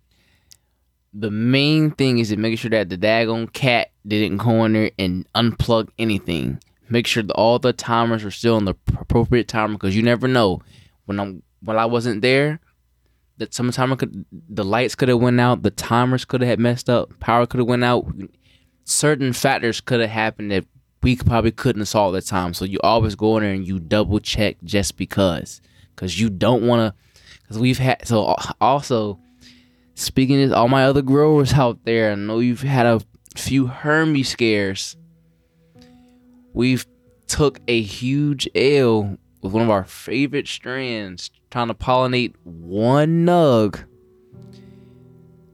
the 1.14 1.32
main 1.32 1.92
thing 1.92 2.20
is 2.20 2.30
to 2.30 2.38
make 2.38 2.58
sure 2.58 2.70
that 2.72 2.90
the 2.90 2.98
daggone 2.98 3.52
cat 3.52 3.92
didn't 4.06 4.38
go 4.38 4.64
in 4.66 4.74
there 4.74 4.92
and 4.98 5.28
unplug 5.34 5.90
anything. 6.00 6.60
Make 6.90 7.06
sure 7.06 7.24
that 7.24 7.34
all 7.34 7.60
the 7.60 7.74
timers 7.74 8.24
are 8.24 8.32
still 8.32 8.56
on 8.56 8.66
the 8.66 8.76
appropriate 9.00 9.48
timer 9.48 9.74
because 9.74 9.96
you 9.96 10.04
never 10.04 10.28
know 10.28 10.62
when 11.06 11.20
I'm 11.20 11.44
while 11.62 11.80
I 11.80 11.86
wasn't 11.86 12.22
there, 12.22 12.60
that 13.38 13.54
sometime 13.54 13.96
could 13.98 14.26
the 14.32 14.64
lights 14.64 14.96
could 14.96 15.10
have 15.10 15.20
went 15.20 15.40
out, 15.40 15.64
the 15.64 15.72
timers 15.72 16.26
could 16.26 16.42
have 16.42 16.60
messed 16.60 16.90
up, 16.90 17.20
power 17.20 17.46
could 17.46 17.60
have 17.60 17.68
went 17.68 17.84
out. 17.84 18.06
Certain 18.90 19.34
factors 19.34 19.82
could 19.82 20.00
have 20.00 20.10
happened 20.10 20.50
that 20.50 20.64
we 21.04 21.18
probably 21.18 21.52
couldn't 21.52 21.82
have 21.82 21.90
saw 21.90 22.08
at 22.08 22.12
the 22.14 22.22
time. 22.22 22.54
So 22.54 22.64
you 22.64 22.80
always 22.82 23.16
go 23.16 23.36
in 23.36 23.44
there 23.44 23.52
and 23.52 23.68
you 23.68 23.80
double 23.80 24.22
check 24.22 24.56
just 24.64 24.96
because, 24.96 25.60
because 25.94 26.18
you 26.18 26.30
don't 26.30 26.66
want 26.66 26.96
to. 26.96 27.22
Because 27.42 27.60
we've 27.60 27.80
had 27.80 28.08
so 28.08 28.28
uh, 28.28 28.54
also 28.62 29.20
speaking 29.94 30.48
to 30.48 30.56
all 30.56 30.70
my 30.70 30.86
other 30.86 31.02
growers 31.02 31.52
out 31.54 31.84
there, 31.84 32.14
I 32.14 32.16
know 32.16 32.40
you've 32.40 32.62
had 32.62 32.86
a 32.86 33.02
few 33.36 33.68
hermies 33.68 34.30
scares. 34.30 34.96
We've 36.54 36.86
took 37.28 37.60
a 37.68 37.82
huge 37.82 38.48
L 38.56 39.18
with 39.42 39.52
one 39.52 39.64
of 39.64 39.70
our 39.70 39.84
favorite 39.84 40.48
strands 40.48 41.30
trying 41.52 41.68
to 41.68 41.74
pollinate 41.74 42.36
one 42.46 43.26
nug 43.26 43.84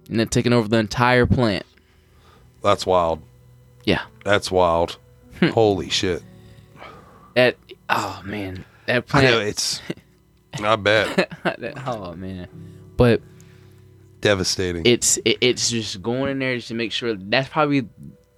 and 0.08 0.20
then 0.20 0.28
taking 0.28 0.54
over 0.54 0.68
the 0.68 0.78
entire 0.78 1.26
plant. 1.26 1.66
That's 2.64 2.86
wild. 2.86 3.22
Yeah. 3.84 4.02
That's 4.24 4.50
wild. 4.50 4.98
Hmm. 5.40 5.48
Holy 5.48 5.90
shit. 5.90 6.24
That 7.36 7.58
oh 7.90 8.22
man. 8.26 8.66
That 8.88 9.06
I 9.14 9.22
know 9.22 9.40
it's 9.40 9.82
I 10.62 10.76
bet. 10.76 11.30
that, 11.44 11.74
oh 11.88 12.14
man. 12.16 12.48
But 12.98 13.22
Devastating. 14.22 14.84
it's 14.86 15.18
it, 15.26 15.38
it's 15.42 15.70
just 15.70 16.02
going 16.02 16.32
in 16.32 16.40
there 16.40 16.56
just 16.56 16.70
to 16.70 16.74
make 16.74 16.92
sure 16.92 17.16
that's 17.16 17.50
probably 17.50 17.88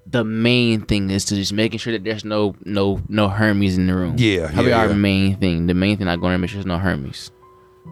the 0.07 0.23
main 0.23 0.81
thing 0.81 1.09
is 1.09 1.25
to 1.25 1.35
just 1.35 1.51
making 1.53 1.79
sure 1.79 1.93
that 1.93 2.03
there's 2.03 2.23
no 2.25 2.55
no 2.63 3.01
no 3.09 3.27
hermies 3.27 3.75
in 3.75 3.85
the 3.87 3.93
room. 3.95 4.15
Yeah, 4.17 4.51
Probably 4.51 4.71
yeah, 4.71 4.79
our 4.79 4.87
yeah. 4.87 4.93
main 4.93 5.37
thing. 5.37 5.67
The 5.67 5.73
main 5.73 5.97
thing 5.97 6.07
I 6.07 6.15
go 6.15 6.21
in 6.23 6.29
there 6.29 6.33
and 6.33 6.41
make 6.41 6.49
sure 6.49 6.57
there's 6.57 6.65
no 6.65 6.77
hermies. 6.79 7.29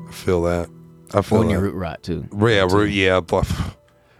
I 0.07 0.11
feel 0.11 0.41
that. 0.43 0.69
I 1.13 1.21
feel 1.21 1.39
Or 1.39 1.43
in 1.43 1.49
your 1.51 1.59
that. 1.61 1.67
root 1.67 1.75
rot 1.75 2.01
too. 2.03 2.25
Yeah, 2.31 2.67
root, 2.71 2.91
yeah, 2.91 3.19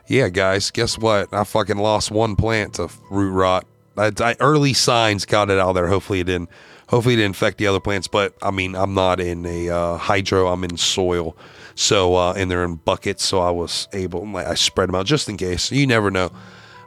yeah, 0.08 0.30
guys. 0.30 0.72
Guess 0.72 0.98
what? 0.98 1.34
I 1.34 1.44
fucking 1.44 1.78
lost 1.78 2.12
one 2.12 2.36
plant 2.36 2.76
to 2.76 2.90
root 3.10 3.32
rot. 3.32 3.66
I, 3.98 4.12
I 4.20 4.36
early 4.40 4.74
signs 4.74 5.26
got 5.26 5.50
it 5.50 5.60
out 5.60 5.74
there. 5.74 5.88
Hopefully 5.88 6.20
it 6.20 6.26
didn't. 6.26 6.50
Hopefully 6.90 7.14
it 7.14 7.18
didn't 7.18 7.30
infect 7.30 7.58
the 7.58 7.68
other 7.68 7.80
plants. 7.80 8.08
But 8.08 8.36
I 8.42 8.52
mean, 8.52 8.76
I'm 8.76 8.94
not 8.94 9.20
in 9.20 9.46
a 9.46 9.70
uh, 9.70 9.98
hydro. 9.98 10.48
I'm 10.48 10.64
in 10.64 10.78
soil. 10.78 11.38
So 11.76 12.16
uh, 12.16 12.34
and 12.34 12.52
they're 12.52 12.64
in 12.64 12.76
buckets. 12.76 13.26
So 13.26 13.40
I 13.40 13.52
was 13.52 13.88
able. 13.94 14.36
I 14.36 14.56
spread 14.56 14.90
them 14.90 14.96
out 14.96 15.06
just 15.06 15.30
in 15.30 15.38
case. 15.38 15.72
You 15.72 15.88
never 15.88 16.12
know. 16.12 16.32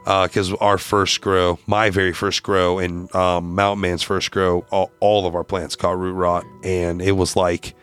Because 0.03 0.53
our 0.53 0.77
first 0.77 1.19
grow, 1.19 1.59
my 1.67 1.89
very 1.89 2.13
first 2.13 2.41
grow, 2.41 2.79
and 2.79 3.13
um, 3.13 3.55
Mountain 3.55 3.81
Man's 3.81 4.03
first 4.03 4.31
grow, 4.31 4.65
all, 4.71 4.89
all 5.01 5.27
of 5.27 5.35
our 5.35 5.43
plants 5.43 5.75
caught 5.75 5.97
root 5.97 6.13
rot, 6.13 6.45
and 6.63 7.01
it 7.01 7.11
was 7.11 7.35
like 7.35 7.75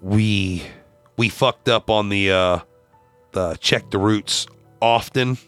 we 0.00 0.62
we 1.16 1.28
fucked 1.28 1.68
up 1.68 1.90
on 1.90 2.08
the 2.08 2.30
uh 3.34 3.54
check 3.56 3.90
the 3.90 3.98
roots 3.98 4.46
often 4.80 5.38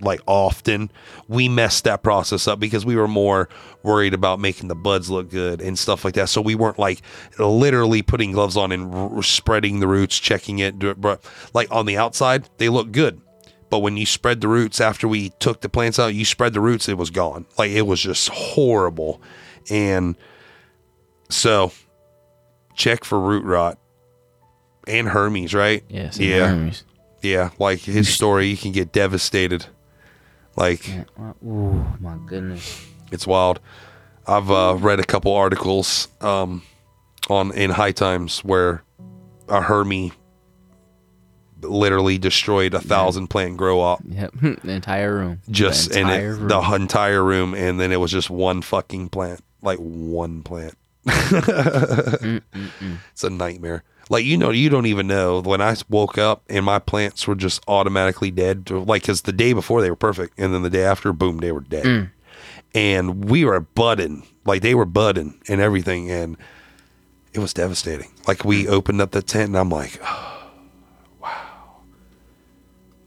like 0.00 0.20
often. 0.26 0.90
We 1.28 1.48
messed 1.48 1.84
that 1.84 2.02
process 2.02 2.46
up 2.46 2.60
because 2.60 2.84
we 2.84 2.96
were 2.96 3.08
more 3.08 3.48
worried 3.82 4.14
about 4.14 4.40
making 4.40 4.68
the 4.68 4.74
buds 4.74 5.10
look 5.10 5.30
good 5.30 5.60
and 5.60 5.78
stuff 5.78 6.04
like 6.04 6.14
that. 6.14 6.28
So 6.28 6.40
we 6.40 6.54
weren't 6.54 6.78
like 6.78 7.02
literally 7.38 8.02
putting 8.02 8.32
gloves 8.32 8.56
on 8.56 8.72
and 8.72 8.92
r- 8.94 9.22
spreading 9.22 9.80
the 9.80 9.88
roots 9.88 10.18
checking 10.18 10.58
it 10.58 10.78
but 11.00 11.24
like 11.54 11.70
on 11.70 11.86
the 11.86 11.96
outside 11.96 12.48
they 12.58 12.68
look 12.68 12.92
good. 12.92 13.20
But 13.68 13.80
when 13.80 13.96
you 13.96 14.06
spread 14.06 14.40
the 14.40 14.48
roots 14.48 14.80
after 14.80 15.08
we 15.08 15.30
took 15.40 15.60
the 15.60 15.68
plants 15.68 15.98
out 15.98 16.14
you 16.14 16.24
spread 16.24 16.52
the 16.52 16.60
roots 16.60 16.88
it 16.88 16.98
was 16.98 17.10
gone. 17.10 17.46
Like 17.58 17.70
it 17.70 17.86
was 17.86 18.00
just 18.00 18.28
horrible. 18.28 19.20
And 19.70 20.16
so 21.28 21.72
check 22.74 23.04
for 23.04 23.18
root 23.18 23.44
rot 23.44 23.78
and 24.86 25.08
hermies, 25.08 25.54
right? 25.54 25.82
Yeah, 25.88 26.10
some 26.10 26.24
yeah, 26.24 26.48
hermies. 26.48 26.84
Yeah. 27.22 27.50
Like 27.58 27.80
his 27.80 28.12
story, 28.12 28.46
you 28.46 28.56
can 28.56 28.72
get 28.72 28.92
devastated. 28.92 29.66
Like 30.56 30.88
Ooh, 31.44 31.84
my 32.00 32.16
goodness. 32.26 32.84
it's 33.12 33.26
wild. 33.26 33.60
I've 34.26 34.50
uh, 34.50 34.76
read 34.80 35.00
a 35.00 35.04
couple 35.04 35.34
articles 35.34 36.08
um, 36.20 36.62
on 37.28 37.52
in 37.52 37.70
High 37.70 37.92
Times 37.92 38.40
where 38.40 38.82
a 39.48 39.60
hermies 39.60 40.12
literally 41.62 42.18
destroyed 42.18 42.74
a 42.74 42.80
thousand 42.80 43.28
plant 43.28 43.56
grow 43.56 43.80
up 43.80 44.00
Yep, 44.08 44.32
the 44.64 44.72
entire 44.72 45.14
room. 45.16 45.40
just 45.50 45.90
the 45.90 46.00
in 46.00 46.06
entire 46.06 46.32
it, 46.32 46.36
room. 46.38 46.48
the 46.48 46.60
entire 46.74 47.24
room, 47.24 47.54
and 47.54 47.78
then 47.80 47.92
it 47.92 48.00
was 48.00 48.10
just 48.10 48.30
one 48.30 48.62
fucking 48.62 49.08
plant, 49.10 49.40
like 49.62 49.78
one 49.78 50.42
plant. 50.42 50.76
it's 51.06 52.42
a 53.24 53.30
nightmare. 53.30 53.84
Like 54.08 54.24
you 54.24 54.36
know, 54.36 54.50
you 54.50 54.68
don't 54.68 54.86
even 54.86 55.06
know. 55.08 55.40
When 55.40 55.60
I 55.60 55.74
woke 55.88 56.16
up 56.18 56.42
and 56.48 56.64
my 56.64 56.78
plants 56.78 57.26
were 57.26 57.34
just 57.34 57.62
automatically 57.66 58.30
dead, 58.30 58.70
like 58.70 59.02
because 59.02 59.22
the 59.22 59.32
day 59.32 59.52
before 59.52 59.80
they 59.82 59.90
were 59.90 59.96
perfect, 59.96 60.38
and 60.38 60.54
then 60.54 60.62
the 60.62 60.70
day 60.70 60.84
after, 60.84 61.12
boom, 61.12 61.38
they 61.38 61.50
were 61.52 61.60
dead. 61.60 61.84
Mm. 61.84 62.10
And 62.74 63.24
we 63.24 63.44
were 63.44 63.60
budding, 63.60 64.26
like 64.44 64.62
they 64.62 64.74
were 64.74 64.84
budding 64.84 65.40
and 65.48 65.60
everything, 65.60 66.10
and 66.10 66.36
it 67.32 67.38
was 67.40 67.52
devastating. 67.52 68.10
Like 68.28 68.38
Mm. 68.38 68.44
we 68.44 68.68
opened 68.68 69.00
up 69.00 69.10
the 69.10 69.22
tent, 69.22 69.48
and 69.48 69.56
I'm 69.58 69.70
like, 69.70 69.98
oh, 70.04 70.50
wow, 71.20 71.80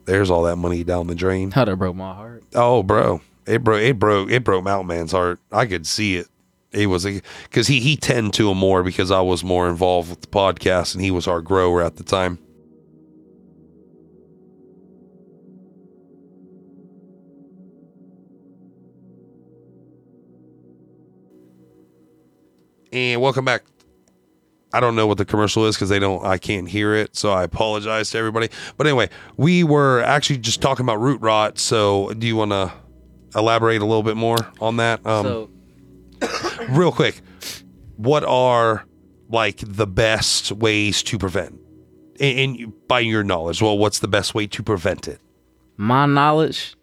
there's 0.06 0.30
all 0.30 0.44
that 0.44 0.58
money 0.58 0.84
down 0.84 1.08
the 1.08 1.16
drain. 1.16 1.52
How 1.52 1.66
that 1.66 1.78
broke 1.78 1.96
my 1.96 2.14
heart. 2.14 2.44
Oh, 2.56 2.84
bro, 2.84 3.22
it 3.46 3.64
broke. 3.64 3.82
It 3.82 3.98
broke. 4.00 4.30
It 4.32 4.44
broke 4.44 4.64
Mountain 4.64 4.88
Man's 4.88 5.12
heart. 5.12 5.40
I 5.52 5.66
could 5.66 5.88
see 5.88 6.16
it. 6.18 6.28
It 6.72 6.86
was 6.88 7.04
because 7.06 7.68
he 7.68 7.80
he 7.80 7.96
tend 7.96 8.34
to 8.36 8.52
him 8.52 8.58
more 8.58 8.84
because 8.84 9.10
I 9.10 9.22
was 9.22 9.44
more 9.44 9.68
involved 9.68 10.10
with 10.12 10.22
the 10.22 10.28
podcast 10.28 10.94
and 10.94 11.04
he 11.04 11.10
was 11.10 11.28
our 11.28 11.42
grower 11.42 11.82
at 11.82 11.96
the 11.96 12.04
time. 12.04 12.38
And 22.92 23.22
welcome 23.22 23.46
back. 23.46 23.64
I 24.72 24.80
don't 24.80 24.96
know 24.96 25.08
what 25.08 25.18
the 25.18 25.26
commercial 25.26 25.66
is 25.66 25.76
because 25.76 25.90
they 25.90 25.98
don't. 25.98 26.24
I 26.24 26.38
can't 26.38 26.68
hear 26.68 26.94
it, 26.94 27.16
so 27.16 27.32
I 27.32 27.44
apologize 27.44 28.12
to 28.12 28.20
everybody. 28.20 28.50
But 28.78 28.86
anyway, 28.86 29.10
we 29.38 29.64
were 29.64 30.02
actually 30.02 30.38
just 30.38 30.62
talking 30.62 30.86
about 30.86 31.00
root 31.00 31.22
rot. 31.22 31.58
So, 31.58 32.14
do 32.14 32.28
you 32.28 32.36
want 32.36 32.52
to 32.52 32.72
elaborate 33.36 33.82
a 33.82 33.86
little 33.86 34.04
bit 34.04 34.18
more 34.18 34.38
on 34.62 34.78
that? 34.78 35.06
Um, 35.08 35.26
so 35.26 35.50
real 36.72 36.92
quick, 36.92 37.22
what 37.98 38.24
are 38.24 38.86
like 39.30 39.58
the 39.66 39.88
best 39.88 40.52
ways 40.52 41.04
to 41.04 41.18
prevent? 41.18 41.60
In 42.20 42.74
by 42.88 43.00
your 43.00 43.24
knowledge, 43.24 43.62
well, 43.62 43.78
what's 43.78 44.00
the 44.00 44.08
best 44.08 44.34
way 44.36 44.48
to 44.48 44.64
prevent 44.64 45.08
it? 45.08 45.22
my 45.80 46.06
knowledge, 46.06 46.76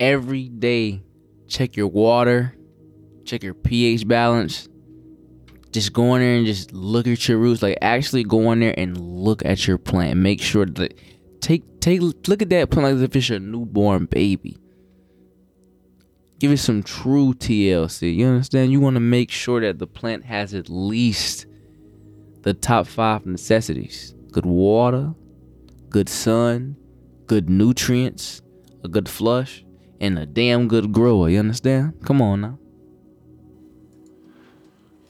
every 0.00 0.48
day, 0.48 1.02
check 1.46 1.76
your 1.76 1.86
water, 1.86 2.56
check 3.26 3.42
your 3.42 3.52
pH 3.52 4.08
balance. 4.08 4.66
Just 5.70 5.92
go 5.92 6.14
in 6.14 6.22
there 6.22 6.36
and 6.36 6.46
just 6.46 6.72
look 6.72 7.06
at 7.06 7.28
your 7.28 7.36
roots. 7.36 7.60
Like 7.60 7.76
actually 7.82 8.24
go 8.24 8.50
in 8.52 8.60
there 8.60 8.74
and 8.78 8.98
look 8.98 9.44
at 9.44 9.66
your 9.66 9.76
plant. 9.76 10.18
Make 10.18 10.40
sure 10.40 10.64
that 10.64 10.98
take 11.42 11.80
take 11.80 12.00
look 12.00 12.40
at 12.40 12.48
that 12.48 12.70
plant 12.70 12.96
like 12.96 13.04
if 13.04 13.14
it's 13.14 13.28
a 13.28 13.38
newborn 13.38 14.06
baby. 14.06 14.56
Give 16.38 16.52
it 16.52 16.58
some 16.58 16.82
true 16.82 17.34
TLC. 17.34 18.14
You 18.14 18.26
understand? 18.26 18.70
You 18.70 18.80
want 18.80 18.94
to 18.94 19.00
make 19.00 19.30
sure 19.30 19.60
that 19.60 19.78
the 19.78 19.86
plant 19.86 20.24
has 20.24 20.54
at 20.54 20.68
least 20.68 21.46
the 22.42 22.54
top 22.54 22.86
five 22.86 23.26
necessities: 23.26 24.14
good 24.30 24.46
water, 24.46 25.14
good 25.90 26.08
sun, 26.08 26.76
good 27.26 27.50
nutrients, 27.50 28.40
a 28.84 28.88
good 28.88 29.08
flush, 29.08 29.64
and 30.00 30.18
a 30.18 30.26
damn 30.26 30.68
good 30.68 30.92
grower. 30.92 31.28
You 31.28 31.40
understand? 31.40 31.94
Come 32.04 32.22
on 32.22 32.40
now. 32.40 32.58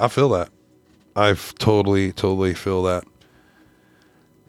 I 0.00 0.08
feel 0.08 0.30
that. 0.30 0.50
I 1.14 1.34
totally, 1.58 2.12
totally 2.12 2.54
feel 2.54 2.84
that. 2.84 3.04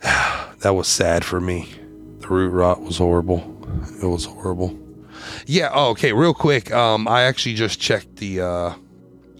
that 0.59 0.71
was 0.71 0.87
sad 0.87 1.25
for 1.25 1.41
me. 1.41 1.67
The 2.19 2.27
root 2.27 2.49
rot 2.49 2.81
was 2.81 2.99
horrible. 2.99 3.57
It 4.01 4.05
was 4.05 4.25
horrible. 4.25 4.77
Yeah. 5.45 5.69
Oh, 5.73 5.89
okay. 5.91 6.13
Real 6.13 6.33
quick. 6.33 6.71
Um, 6.71 7.07
I 7.07 7.23
actually 7.23 7.55
just 7.55 7.79
checked 7.79 8.17
the. 8.17 8.41
Uh, 8.41 8.73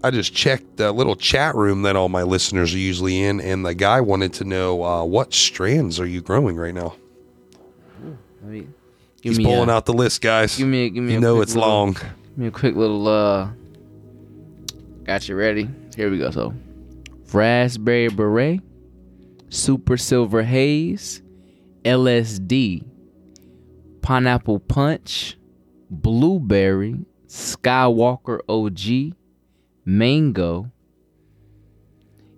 I 0.03 0.11
just 0.11 0.33
checked 0.33 0.77
the 0.77 0.91
little 0.93 1.15
chat 1.15 1.55
room 1.55 1.81
that 1.81 1.95
all 1.97 2.07
my 2.07 2.23
listeners 2.23 2.73
are 2.73 2.77
usually 2.77 3.21
in, 3.21 3.41
and 3.41 3.65
the 3.65 3.73
guy 3.75 3.99
wanted 3.99 4.31
to 4.35 4.45
know 4.45 4.81
uh, 4.83 5.03
what 5.03 5.33
strands 5.33 5.99
are 5.99 6.05
you 6.05 6.21
growing 6.21 6.55
right 6.55 6.73
now. 6.73 6.95
Give 8.49 8.65
He's 9.21 9.37
me 9.37 9.43
pulling 9.43 9.67
a, 9.69 9.73
out 9.73 9.85
the 9.85 9.93
list, 9.93 10.21
guys. 10.21 10.57
Give 10.57 10.67
me, 10.67 10.89
give 10.89 11.03
me. 11.03 11.13
you 11.13 11.19
know 11.19 11.41
it's 11.41 11.53
little- 11.53 11.69
long. 11.69 11.93
Give 11.93 12.37
me 12.37 12.47
a 12.47 12.51
quick 12.51 12.75
little. 12.75 13.07
uh 13.07 13.49
Got 15.03 15.27
you 15.27 15.35
ready? 15.35 15.67
Here 15.95 16.09
we 16.09 16.19
go. 16.19 16.29
So, 16.31 16.53
raspberry 17.33 18.09
beret, 18.09 18.61
super 19.49 19.97
silver 19.97 20.43
haze, 20.43 21.21
LSD, 21.83 22.85
pineapple 24.01 24.59
punch, 24.59 25.35
blueberry, 25.89 27.05
Skywalker 27.27 28.39
OG, 28.49 29.15
mango, 29.85 30.71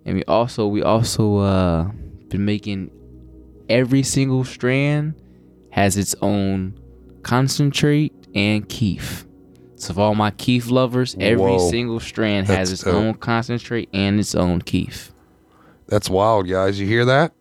And 0.06 0.16
we 0.16 0.24
also 0.26 0.68
we 0.68 0.82
also 0.84 1.38
uh 1.38 1.84
been 2.30 2.46
making 2.46 2.92
every 3.70 4.04
single 4.04 4.44
strand 4.44 5.14
has 5.72 5.98
its 5.98 6.16
own 6.22 6.80
concentrate 7.24 8.14
and 8.34 8.68
kief. 8.68 9.26
So 9.76 9.94
for 9.94 10.02
all 10.02 10.16
my 10.16 10.32
kief 10.32 10.70
lovers, 10.70 11.16
every 11.20 11.44
Whoa. 11.44 11.70
single 11.70 12.00
strand 12.00 12.48
That's 12.48 12.58
has 12.58 12.72
its 12.72 12.84
dope. 12.84 12.96
own 12.96 13.14
concentrate 13.16 13.90
and 13.94 14.20
its 14.20 14.36
own 14.36 14.62
kief. 14.62 15.14
That's 15.88 16.10
wild, 16.10 16.48
guys. 16.48 16.80
You 16.80 16.88
hear 16.88 17.06
that? 17.06 17.34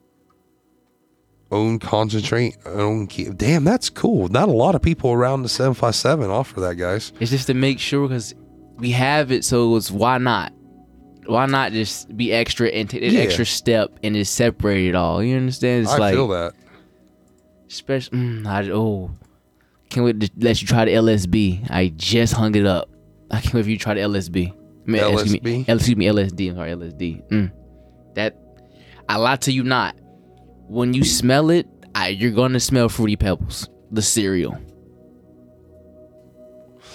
Own 1.53 1.79
concentrate, 1.81 2.57
own 2.65 3.09
keep. 3.09 3.37
Damn, 3.37 3.65
that's 3.65 3.91
cool. 3.91 4.29
Not 4.29 4.49
a 4.49 4.53
lot 4.53 4.75
of 4.77 4.83
people 4.83 5.11
around 5.13 5.43
the 5.43 5.49
757 5.49 6.31
offer 6.31 6.61
that, 6.61 6.77
guys. 6.77 7.13
It's 7.19 7.31
just 7.33 7.49
to 7.49 7.55
make 7.55 7.81
sure 7.81 8.07
because 8.07 8.35
we 8.77 8.93
have 8.93 9.33
it, 9.33 9.45
so 9.45 9.75
it's 9.77 9.91
why 9.91 10.19
not? 10.19 10.53
Why 11.27 11.47
not 11.47 11.73
just 11.73 12.17
be 12.17 12.33
extra 12.33 12.69
and 12.69 12.89
take 12.89 13.01
that 13.03 13.13
Yeah. 13.13 13.21
extra 13.21 13.45
step 13.45 13.91
and 14.05 14.15
just 14.15 14.35
separate 14.37 14.87
it 14.89 14.95
all? 14.95 15.23
You 15.25 15.37
understand? 15.37 15.83
It's 15.85 15.93
I 15.93 15.99
like 15.99 16.15
feel 16.15 16.29
that. 16.29 16.55
Special. 17.69 18.13
Mm, 18.15 18.47
I, 18.47 18.71
oh, 18.71 19.11
can't 19.91 20.07
wait 20.07 20.21
to 20.21 20.31
let 20.39 20.61
you 20.61 20.69
try 20.69 20.85
the 20.85 20.93
LSB. 20.93 21.69
I 21.71 21.93
just 21.97 22.33
hung 22.33 22.55
it 22.55 22.67
up. 22.67 22.89
I 23.31 23.41
can't 23.41 23.55
wait 23.55 23.63
for 23.65 23.71
you 23.71 23.77
to 23.77 23.83
try 23.83 23.95
the 23.95 24.01
LSB. 24.01 24.53
I 24.53 24.91
mean, 24.91 25.03
Excuse 25.15 25.43
me, 25.43 25.65
LSB? 25.65 25.69
Excuse 25.69 25.97
me, 25.97 26.07
LSD. 26.07 26.51
I'm 26.51 26.57
sorry, 26.57 26.71
LSD. 26.73 27.29
Mm. 27.29 27.53
That 28.15 28.37
I 29.09 29.17
lie 29.17 29.37
to 29.37 29.53
you 29.53 29.63
not. 29.65 29.97
When 30.71 30.95
you 30.95 31.03
smell 31.05 31.51
it, 31.51 31.67
I, 31.97 32.09
you're 32.09 32.31
gonna 32.31 32.61
smell 32.61 32.89
fruity 32.89 33.17
pebbles. 33.17 33.69
The 33.91 34.03
cereal. 34.03 34.57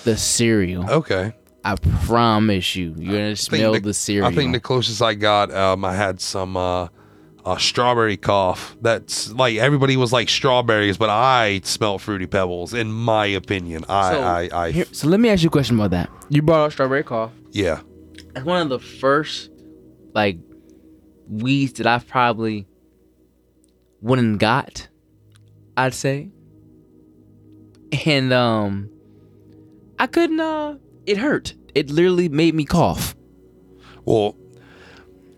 The 0.05 0.15
cereal. 0.15 0.89
Okay. 0.89 1.33
I 1.65 1.75
promise 2.05 2.75
you, 2.77 2.93
you're 2.97 3.13
gonna 3.13 3.25
I 3.31 3.35
think 3.35 3.37
smell 3.39 3.79
the, 3.81 3.93
cereal. 3.93 4.27
I 4.27 4.31
think 4.33 4.53
the 4.53 4.59
closest 4.59 5.01
I 5.01 5.13
got, 5.15 5.51
um, 5.51 5.83
I 5.83 5.93
had 5.95 6.21
some 6.21 6.55
uh, 6.55 6.87
uh, 7.43 7.57
strawberry 7.57 8.15
cough. 8.17 8.77
That's 8.81 9.31
like 9.33 9.57
everybody 9.57 9.97
was 9.97 10.13
like 10.13 10.29
strawberries, 10.29 10.97
but 10.97 11.09
I 11.09 11.59
smelled 11.65 12.01
fruity 12.01 12.27
pebbles. 12.27 12.73
In 12.73 12.91
my 12.91 13.25
opinion, 13.25 13.83
I, 13.89 14.11
so, 14.13 14.21
I, 14.21 14.49
I, 14.67 14.71
here- 14.71 14.85
so 14.91 15.07
let 15.09 15.19
me 15.19 15.27
ask 15.29 15.41
you 15.43 15.47
a 15.47 15.51
question 15.51 15.75
about 15.75 15.91
that. 15.91 16.09
You 16.29 16.41
brought 16.43 16.65
up 16.67 16.71
strawberry 16.71 17.03
cough. 17.03 17.31
yeah. 17.51 17.81
It's 18.35 18.45
one 18.45 18.61
of 18.61 18.69
the 18.69 18.79
first 18.79 19.49
like 20.13 20.37
weeds 21.27 21.73
that 21.73 21.87
I've 21.87 22.07
probably 22.07 22.67
went 24.05 24.21
and 24.21 24.39
got, 24.39 24.87
I'd 25.75 25.93
say. 25.93 26.29
And 28.05 28.31
um 28.33 28.89
I 29.99 30.07
couldn't 30.07 30.39
uh 30.39 30.77
it 31.05 31.17
hurt. 31.17 31.53
It 31.73 31.89
literally 31.89 32.29
made 32.29 32.55
me 32.55 32.65
cough. 32.65 33.15
Well, 34.05 34.35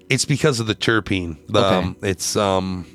it's 0.09 0.25
because 0.25 0.59
of 0.59 0.67
the 0.67 0.75
terpene. 0.75 1.37
The, 1.47 1.59
Okay. 1.65 1.75
um, 1.75 1.97
it's 2.01 2.35
um. 2.35 2.85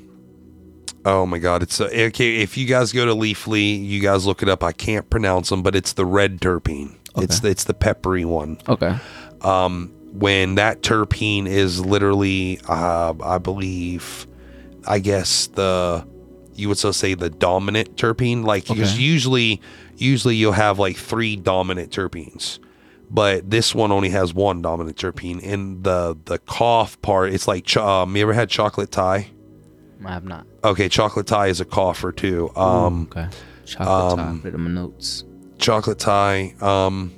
Oh 1.05 1.25
my 1.25 1.37
God! 1.37 1.61
It's 1.63 1.81
uh, 1.81 1.85
okay. 1.93 2.37
If 2.41 2.57
you 2.57 2.65
guys 2.65 2.93
go 2.93 3.05
to 3.05 3.13
Leafly, 3.13 3.85
you 3.85 3.99
guys 3.99 4.25
look 4.25 4.41
it 4.41 4.47
up. 4.49 4.63
I 4.63 4.71
can't 4.71 5.09
pronounce 5.09 5.49
them, 5.49 5.61
but 5.61 5.75
it's 5.75 5.93
the 5.93 6.05
red 6.05 6.39
terpene. 6.39 6.95
Okay. 7.15 7.25
It's 7.25 7.41
the, 7.41 7.49
it's 7.49 7.65
the 7.65 7.73
peppery 7.73 8.23
one. 8.25 8.57
Okay. 8.69 8.95
Um, 9.41 9.91
when 10.13 10.55
that 10.55 10.81
terpene 10.81 11.45
is 11.45 11.85
literally, 11.85 12.59
uh, 12.69 13.13
I 13.21 13.37
believe, 13.37 14.25
I 14.87 14.99
guess 14.99 15.47
the 15.47 16.05
you 16.55 16.67
would 16.69 16.77
so 16.77 16.91
say 16.91 17.13
the 17.15 17.29
dominant 17.29 17.95
terpene, 17.95 18.43
like 18.45 18.67
because 18.67 18.99
usually 18.99 19.61
usually 19.97 20.35
you'll 20.35 20.51
have 20.51 20.79
like 20.79 20.97
three 20.97 21.35
dominant 21.35 21.91
terpenes 21.91 22.59
but 23.09 23.47
this 23.49 23.75
one 23.75 23.91
only 23.91 24.09
has 24.09 24.33
one 24.33 24.61
dominant 24.61 24.97
terpene 24.97 25.39
and 25.43 25.83
the 25.83 26.17
the 26.25 26.39
cough 26.39 26.99
part 27.01 27.31
it's 27.31 27.47
like 27.47 27.75
um, 27.77 28.15
you 28.15 28.21
ever 28.23 28.33
had 28.33 28.49
chocolate 28.49 28.91
Thai 28.91 29.27
I 30.05 30.11
have 30.11 30.25
not. 30.25 30.45
okay 30.63 30.89
chocolate 30.89 31.27
Thai 31.27 31.47
is 31.47 31.61
a 31.61 31.65
cougher 31.65 32.11
too 32.11 32.49
um 32.55 33.07
Okay. 33.11 33.27
Chocolate 33.65 34.19
um, 34.19 34.35
top. 34.35 34.41
Put 34.43 34.47
it 34.49 34.55
in 34.55 34.61
my 34.61 34.69
notes. 34.71 35.23
chocolate 35.59 35.99
Thai 35.99 36.55
um 36.59 37.13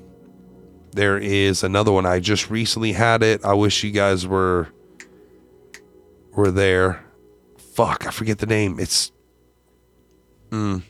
there 0.92 1.18
is 1.18 1.64
another 1.64 1.92
one 1.92 2.06
i 2.06 2.20
just 2.20 2.50
recently 2.50 2.92
had 2.94 3.24
it 3.24 3.44
i 3.46 3.54
wish 3.54 3.84
you 3.84 3.92
guys 3.92 4.28
were 4.28 4.68
were 6.34 6.52
there 6.52 7.05
fuck 7.76 8.08
i 8.08 8.12
forget 8.12 8.40
the 8.40 8.46
name. 8.46 8.80
It's 8.80 9.12
mm, 10.50 10.82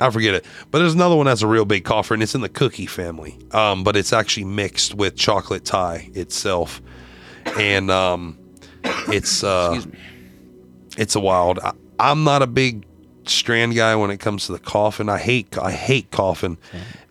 i 0.00 0.10
forget 0.10 0.34
it. 0.34 0.44
But 0.70 0.78
there's 0.78 0.94
another 0.94 1.16
one 1.16 1.26
that's 1.26 1.42
a 1.42 1.46
real 1.46 1.64
big 1.64 1.84
cougher 1.84 2.14
and 2.14 2.22
it's 2.22 2.34
in 2.34 2.42
the 2.42 2.48
cookie 2.48 2.86
family. 2.86 3.38
Um 3.52 3.82
but 3.84 3.96
it's 3.96 4.12
actually 4.12 4.44
mixed 4.44 4.94
with 4.94 5.16
chocolate 5.16 5.64
Thai 5.64 6.10
itself. 6.14 6.82
And 7.58 7.90
um 7.90 8.38
it's 9.08 9.42
uh 9.42 9.80
it's 10.98 11.14
a 11.14 11.20
wild. 11.20 11.58
I, 11.60 11.72
I'm 11.98 12.24
not 12.24 12.42
a 12.42 12.46
big 12.46 12.84
strand 13.24 13.74
guy 13.74 13.94
when 13.96 14.10
it 14.10 14.18
comes 14.18 14.46
to 14.46 14.52
the 14.52 14.58
coughing. 14.58 15.08
I 15.08 15.18
hate 15.18 15.56
I 15.56 15.70
hate 15.72 16.10
coughing, 16.10 16.58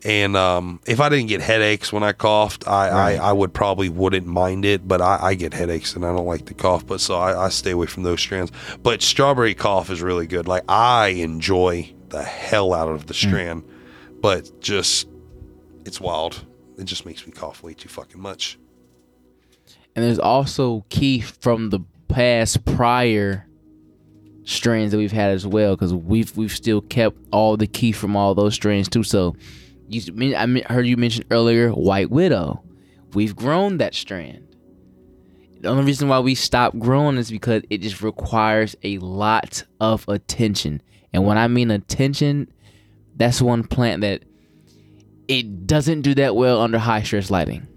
and 0.03 0.35
um, 0.35 0.79
if 0.87 0.99
I 0.99 1.09
didn't 1.09 1.27
get 1.27 1.41
headaches 1.41 1.93
when 1.93 2.03
I 2.03 2.11
coughed, 2.11 2.67
I, 2.67 2.89
Right. 2.89 3.19
I, 3.19 3.29
I 3.29 3.31
would 3.33 3.53
probably 3.53 3.89
wouldn't 3.89 4.25
mind 4.27 4.65
it. 4.65 4.87
But 4.87 5.01
I, 5.01 5.19
I 5.21 5.33
get 5.35 5.53
headaches 5.53 5.95
and 5.95 6.05
I 6.05 6.15
don't 6.15 6.25
like 6.25 6.45
to 6.47 6.53
cough. 6.53 6.85
But 6.85 7.01
so 7.01 7.15
I, 7.15 7.45
I 7.45 7.49
stay 7.49 7.71
away 7.71 7.85
from 7.85 8.03
those 8.03 8.19
strands. 8.19 8.51
But 8.81 9.01
strawberry 9.01 9.53
cough 9.53 9.89
is 9.89 10.01
really 10.01 10.27
good. 10.27 10.47
Like 10.47 10.63
I 10.67 11.07
enjoy 11.09 11.93
the 12.09 12.23
hell 12.23 12.73
out 12.73 12.89
of 12.89 13.07
the 13.07 13.13
strand, 13.13 13.63
but 14.21 14.59
just 14.61 15.07
it's 15.85 16.01
wild. 16.01 16.45
It 16.77 16.85
just 16.85 17.05
makes 17.05 17.25
me 17.25 17.31
cough 17.31 17.61
way 17.63 17.73
too 17.73 17.89
fucking 17.89 18.19
much. 18.19 18.57
And 19.95 20.03
there's 20.05 20.19
also 20.19 20.85
kief 20.89 21.37
from 21.41 21.69
the 21.69 21.79
past 22.07 22.65
prior 22.65 23.45
strains 24.43 24.91
that 24.91 24.97
we've 24.97 25.11
had 25.11 25.31
as 25.31 25.45
well, 25.45 25.75
because 25.75 25.93
we've 25.93 26.35
we've 26.35 26.51
still 26.51 26.81
kept 26.81 27.17
all 27.31 27.55
the 27.55 27.67
kief 27.67 27.97
from 27.97 28.15
all 28.15 28.33
those 28.33 28.55
strains 28.55 28.89
too. 28.89 29.03
So, 29.03 29.35
you 29.93 30.35
I 30.35 30.73
heard 30.73 30.87
you 30.87 30.97
mention 30.97 31.25
earlier 31.31 31.69
White 31.69 32.09
Widow. 32.09 32.63
We've 33.13 33.35
grown 33.35 33.77
that 33.77 33.93
strand. 33.93 34.47
The 35.59 35.67
only 35.67 35.83
reason 35.83 36.07
why 36.07 36.19
we 36.19 36.33
stopped 36.33 36.79
growing 36.79 37.17
is 37.17 37.29
because 37.29 37.63
it 37.69 37.79
just 37.79 38.01
requires 38.01 38.75
a 38.83 38.97
lot 38.99 39.63
of 39.79 40.07
attention. 40.07 40.81
And 41.13 41.25
when 41.25 41.37
I 41.37 41.47
mean 41.47 41.69
attention, 41.69 42.51
that's 43.15 43.41
one 43.41 43.63
plant 43.63 44.01
that 44.01 44.23
it 45.27 45.67
doesn't 45.67 46.01
do 46.01 46.15
that 46.15 46.35
well 46.35 46.61
under 46.61 46.79
high 46.79 47.03
stress 47.03 47.29
lighting 47.29 47.67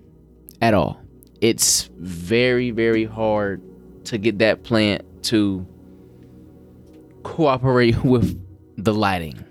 at 0.62 0.72
all. 0.72 1.00
It's 1.40 1.90
very, 1.98 2.70
very 2.70 3.04
hard 3.04 3.60
to 4.06 4.18
get 4.18 4.38
that 4.38 4.62
plant 4.62 5.04
to 5.24 5.66
cooperate 7.22 8.02
with 8.04 8.40
the 8.76 8.94
lighting. 8.94 9.44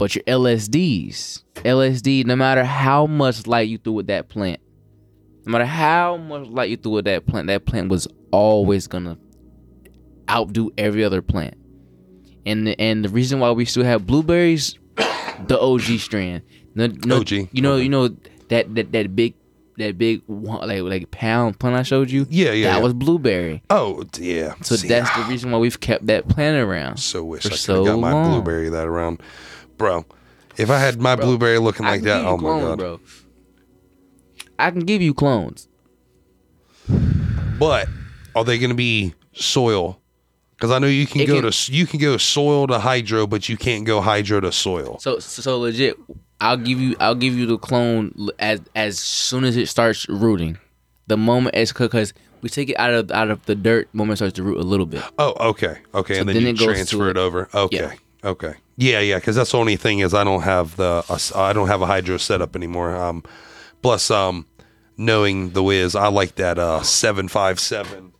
But 0.00 0.14
your 0.14 0.24
LSDs, 0.24 1.42
LSD, 1.56 2.24
no 2.24 2.34
matter 2.34 2.64
how 2.64 3.04
much 3.06 3.46
light 3.46 3.68
you 3.68 3.76
threw 3.76 3.98
at 4.00 4.06
that 4.06 4.30
plant, 4.30 4.58
no 5.44 5.52
matter 5.52 5.66
how 5.66 6.16
much 6.16 6.48
light 6.48 6.70
you 6.70 6.78
threw 6.78 6.96
at 6.96 7.04
that 7.04 7.26
plant, 7.26 7.48
that 7.48 7.66
plant 7.66 7.90
was 7.90 8.08
always 8.30 8.86
gonna 8.86 9.18
outdo 10.30 10.70
every 10.78 11.04
other 11.04 11.20
plant. 11.20 11.54
And 12.46 12.66
the, 12.66 12.80
and 12.80 13.04
the 13.04 13.10
reason 13.10 13.40
why 13.40 13.50
we 13.50 13.66
still 13.66 13.84
have 13.84 14.06
blueberries, 14.06 14.78
the 14.96 15.58
OG 15.60 15.82
strand. 15.98 16.44
No, 16.74 16.86
no, 16.86 17.18
OG, 17.18 17.30
You 17.30 17.48
know, 17.60 17.72
okay. 17.74 17.82
you 17.82 17.88
know 17.90 18.08
that 18.48 18.74
that 18.74 18.92
that 18.92 19.14
big 19.14 19.34
that 19.76 19.98
big 19.98 20.22
one- 20.26 20.66
like 20.66 20.80
like 20.82 21.10
pound 21.10 21.58
plant 21.58 21.76
I 21.76 21.82
showed 21.82 22.10
you. 22.10 22.26
Yeah, 22.30 22.52
yeah, 22.52 22.70
That 22.72 22.78
yeah. 22.78 22.82
was 22.82 22.94
blueberry. 22.94 23.62
Oh 23.68 24.04
yeah. 24.18 24.54
So 24.62 24.76
See, 24.76 24.88
that's 24.88 25.14
the 25.14 25.24
reason 25.24 25.50
why 25.50 25.58
we've 25.58 25.78
kept 25.78 26.06
that 26.06 26.26
plant 26.28 26.56
around. 26.56 26.96
So 26.98 27.22
wish 27.24 27.42
for 27.42 27.52
I 27.52 27.56
so 27.56 27.84
got 27.84 27.98
my 27.98 28.12
long. 28.12 28.30
blueberry 28.30 28.70
that 28.70 28.86
around, 28.86 29.20
bro. 29.80 30.04
If 30.58 30.70
I 30.70 30.78
had 30.78 31.00
my 31.00 31.16
blueberry 31.16 31.58
looking 31.58 31.86
like 31.86 32.02
that, 32.02 32.24
oh 32.24 32.36
my 32.36 32.60
god! 32.60 32.78
bro. 32.78 33.00
I 34.58 34.70
can 34.70 34.80
give 34.80 35.00
you 35.00 35.14
clones. 35.14 35.66
But 37.58 37.88
are 38.34 38.44
they 38.44 38.58
going 38.58 38.70
to 38.70 38.76
be 38.76 39.14
soil? 39.32 39.98
Because 40.56 40.70
I 40.70 40.78
know 40.78 40.86
you 40.86 41.06
can 41.06 41.22
It 41.22 41.26
go 41.26 41.40
can- 41.40 41.50
to 41.50 41.72
you 41.72 41.86
can 41.86 41.98
go 41.98 42.16
soil 42.18 42.66
to 42.66 42.78
hydro, 42.78 43.26
but 43.26 43.48
you 43.48 43.56
can't 43.56 43.84
go 43.86 44.00
hydro 44.02 44.40
to 44.40 44.52
soil. 44.52 44.98
So 45.00 45.18
so 45.18 45.58
legit. 45.58 45.96
I'll 46.42 46.56
give 46.58 46.78
you 46.80 46.94
I'll 47.00 47.14
give 47.14 47.34
you 47.34 47.46
the 47.46 47.56
clone 47.58 48.14
as 48.38 48.60
as 48.76 48.98
soon 48.98 49.44
as 49.44 49.56
it 49.56 49.66
starts 49.68 50.06
rooting. 50.08 50.58
The 51.06 51.16
moment 51.16 51.56
it's 51.56 51.72
because 51.72 52.12
we 52.42 52.48
take 52.50 52.68
it 52.68 52.78
out 52.78 52.92
of 52.92 53.10
out 53.10 53.30
of 53.30 53.44
the 53.46 53.54
dirt. 53.54 53.88
Moment 53.94 54.16
it 54.16 54.16
starts 54.18 54.34
to 54.36 54.42
root 54.42 54.58
a 54.58 54.62
little 54.62 54.86
bit. 54.86 55.02
Oh, 55.18 55.34
okay, 55.50 55.78
okay, 55.94 56.14
So 56.14 56.20
and 56.20 56.28
then, 56.28 56.36
then 56.36 56.42
you 56.44 56.50
it 56.50 56.56
transfer 56.58 57.08
it 57.08 57.16
a- 57.16 57.20
over. 57.20 57.48
Okay, 57.54 57.76
Yeah. 57.78 57.92
okay, 58.30 58.54
yeah, 58.80 59.00
yeah. 59.00 59.16
Because 59.16 59.36
that's 59.36 59.52
the 59.52 59.58
only 59.58 59.76
thing 59.76 59.98
is 60.00 60.14
I 60.14 60.24
don't 60.24 60.42
have 60.42 60.74
the 60.76 61.04
uh, 61.08 61.18
I 61.36 61.52
don't 61.52 61.68
have 61.68 61.82
a 61.82 61.86
hydro 61.86 62.16
setup 62.16 62.56
anymore. 62.56 62.96
Um, 62.96 63.22
plus, 63.82 64.10
um, 64.10 64.46
knowing 64.96 65.50
the 65.50 65.62
whiz, 65.62 65.94
I 65.94 66.08
like 66.08 66.34
that 66.36 66.58
uh 66.58 66.82
seven 66.82 67.28
five 67.28 67.60
seven. 67.60 68.12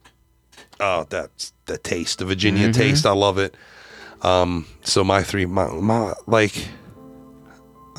Oh, 0.78 1.06
that's 1.10 1.52
the 1.66 1.76
taste, 1.78 2.18
the 2.20 2.24
Virginia 2.24 2.68
Mm-hmm. 2.68 2.72
taste. 2.80 3.04
I 3.06 3.12
love 3.12 3.38
it. 3.38 3.54
Um, 4.22 4.66
so 4.82 5.02
my 5.02 5.22
three, 5.22 5.46
my 5.46 5.66
my 5.68 6.12
like, 6.26 6.68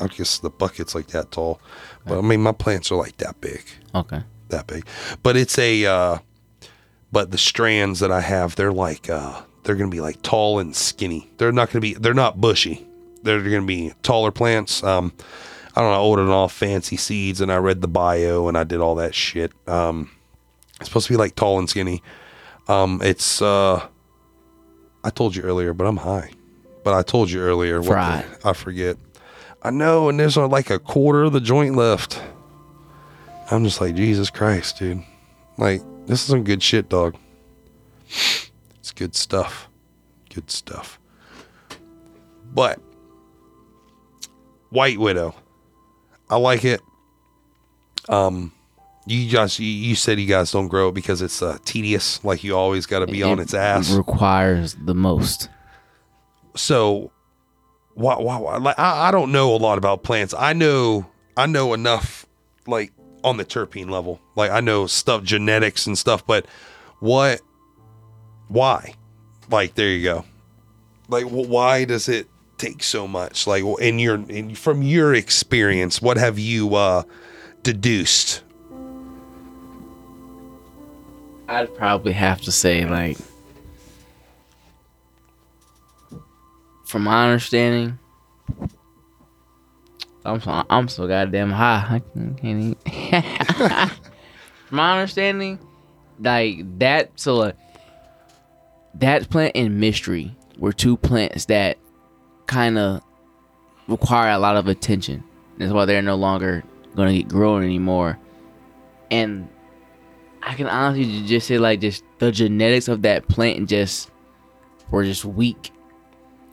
I 0.00 0.06
guess 0.08 0.38
the 0.38 0.50
bucket's 0.50 0.94
like 0.94 1.08
that 1.08 1.30
tall, 1.32 1.60
but 2.06 2.18
I 2.18 2.20
mean 2.22 2.40
my 2.42 2.52
plants 2.52 2.90
are 2.90 2.96
like 2.96 3.16
that 3.18 3.40
big 3.40 3.62
Okay. 3.94 4.22
that 4.48 4.66
big. 4.66 4.86
But 5.22 5.36
it's 5.36 5.58
a 5.58 5.84
uh 5.86 6.18
but 7.12 7.30
the 7.30 7.38
strands 7.38 8.00
that 8.00 8.10
I 8.10 8.20
have, 8.20 8.56
they're 8.56 8.72
like 8.72 9.10
uh, 9.10 9.42
they're 9.64 9.76
gonna 9.76 9.90
be 9.90 10.00
like 10.00 10.20
tall 10.22 10.58
and 10.58 10.74
skinny. 10.74 11.30
They're 11.38 11.52
not 11.52 11.70
gonna 11.70 11.80
be. 11.80 11.94
They're 11.94 12.14
not 12.14 12.40
bushy. 12.40 12.86
They're 13.22 13.42
gonna 13.42 13.62
be 13.62 13.92
taller 14.02 14.30
plants. 14.30 14.82
Um, 14.82 15.12
I 15.74 15.80
don't 15.80 15.90
know. 15.90 15.96
I 15.96 16.02
ordered 16.04 16.28
all 16.30 16.48
fancy 16.48 16.96
seeds, 16.96 17.40
and 17.40 17.50
I 17.52 17.56
read 17.56 17.80
the 17.80 17.88
bio, 17.88 18.48
and 18.48 18.58
I 18.58 18.64
did 18.64 18.80
all 18.80 18.96
that 18.96 19.14
shit. 19.14 19.52
Um, 19.68 20.10
it's 20.80 20.88
supposed 20.88 21.06
to 21.06 21.12
be 21.12 21.16
like 21.16 21.34
tall 21.34 21.58
and 21.58 21.68
skinny. 21.70 22.02
Um, 22.68 23.00
it's 23.02 23.40
uh, 23.40 23.86
I 25.04 25.10
told 25.10 25.34
you 25.36 25.42
earlier, 25.42 25.72
but 25.72 25.86
I'm 25.86 25.96
high. 25.98 26.30
But 26.84 26.94
I 26.94 27.02
told 27.02 27.30
you 27.30 27.40
earlier. 27.40 27.80
what 27.80 27.88
the- 28.40 28.48
I 28.48 28.52
forget. 28.52 28.96
I 29.62 29.70
know, 29.70 30.08
and 30.08 30.18
there's 30.18 30.36
uh, 30.36 30.48
like 30.48 30.70
a 30.70 30.80
quarter 30.80 31.22
of 31.22 31.32
the 31.32 31.40
joint 31.40 31.76
left. 31.76 32.20
I'm 33.50 33.62
just 33.64 33.80
like 33.80 33.94
Jesus 33.94 34.28
Christ, 34.30 34.78
dude. 34.78 35.04
Like 35.56 35.80
this 36.06 36.20
is 36.20 36.26
some 36.26 36.42
good 36.42 36.62
shit, 36.62 36.88
dog. 36.88 37.16
It's 38.82 38.90
good 38.90 39.14
stuff. 39.14 39.68
Good 40.34 40.50
stuff. 40.50 40.98
But 42.52 42.80
White 44.70 44.98
Widow, 44.98 45.36
I 46.28 46.34
like 46.34 46.64
it. 46.64 46.80
Um, 48.08 48.50
you 49.06 49.30
guys, 49.30 49.60
you, 49.60 49.94
said 49.94 50.18
you 50.18 50.26
guys 50.26 50.50
don't 50.50 50.66
grow 50.66 50.88
it 50.88 50.94
because 50.94 51.22
it's 51.22 51.40
uh, 51.42 51.58
tedious. 51.64 52.24
Like 52.24 52.42
you 52.42 52.56
always 52.56 52.86
got 52.86 52.98
to 52.98 53.06
be 53.06 53.22
on 53.22 53.38
its 53.38 53.54
ass. 53.54 53.92
requires 53.92 54.74
the 54.74 54.96
most. 54.96 55.48
so 56.56 57.12
why, 57.94 58.16
why, 58.16 58.36
why 58.38 58.56
like 58.56 58.80
I, 58.80 59.08
I 59.08 59.10
don't 59.12 59.30
know 59.30 59.54
a 59.54 59.58
lot 59.58 59.78
about 59.78 60.02
plants 60.02 60.34
i 60.36 60.54
know 60.54 61.06
i 61.36 61.44
know 61.44 61.74
enough 61.74 62.26
like 62.66 62.90
on 63.22 63.36
the 63.36 63.44
terpene 63.44 63.90
level 63.90 64.18
like 64.34 64.50
i 64.50 64.60
know 64.60 64.86
stuff 64.86 65.22
genetics 65.22 65.86
and 65.86 65.96
stuff 65.98 66.26
but 66.26 66.46
what 67.00 67.42
why 68.52 68.94
like 69.50 69.74
there 69.74 69.88
you 69.88 70.02
go 70.02 70.24
like 71.08 71.24
wh- 71.24 71.48
why 71.48 71.84
does 71.84 72.08
it 72.08 72.26
take 72.58 72.82
so 72.82 73.08
much 73.08 73.46
like 73.46 73.64
in 73.80 73.98
your 73.98 74.14
in, 74.28 74.54
from 74.54 74.82
your 74.82 75.14
experience 75.14 76.00
what 76.00 76.16
have 76.16 76.38
you 76.38 76.74
uh 76.74 77.02
deduced 77.62 78.42
I'd 81.48 81.74
probably 81.74 82.12
have 82.12 82.40
to 82.42 82.52
say 82.52 82.86
like 82.86 83.18
from 86.86 87.04
my 87.04 87.24
understanding 87.24 87.98
I'm 90.24 90.40
so 90.40 90.64
I'm 90.70 90.88
so 90.88 91.08
goddamn 91.08 91.50
high. 91.50 91.84
I 91.88 91.98
can't, 91.98 92.40
can't 92.40 92.76
even. 92.86 93.88
from 94.66 94.76
my 94.76 94.92
understanding, 94.98 95.58
like 96.20 96.78
that 96.78 97.10
so 97.16 97.36
like, 97.36 97.56
that 98.94 99.28
plant 99.30 99.52
and 99.54 99.80
mystery 99.80 100.36
were 100.58 100.72
two 100.72 100.96
plants 100.96 101.46
that 101.46 101.78
kind 102.46 102.78
of 102.78 103.02
require 103.88 104.32
a 104.32 104.38
lot 104.38 104.56
of 104.56 104.66
attention. 104.68 105.24
That's 105.58 105.72
why 105.72 105.84
they're 105.84 106.02
no 106.02 106.16
longer 106.16 106.64
gonna 106.94 107.12
get 107.12 107.28
grown 107.28 107.62
anymore. 107.62 108.18
And 109.10 109.48
I 110.42 110.54
can 110.54 110.66
honestly 110.66 111.26
just 111.26 111.46
say 111.46 111.58
like 111.58 111.80
just 111.80 112.04
the 112.18 112.32
genetics 112.32 112.88
of 112.88 113.02
that 113.02 113.28
plant 113.28 113.68
just 113.68 114.10
were 114.90 115.04
just 115.04 115.24
weak. 115.24 115.72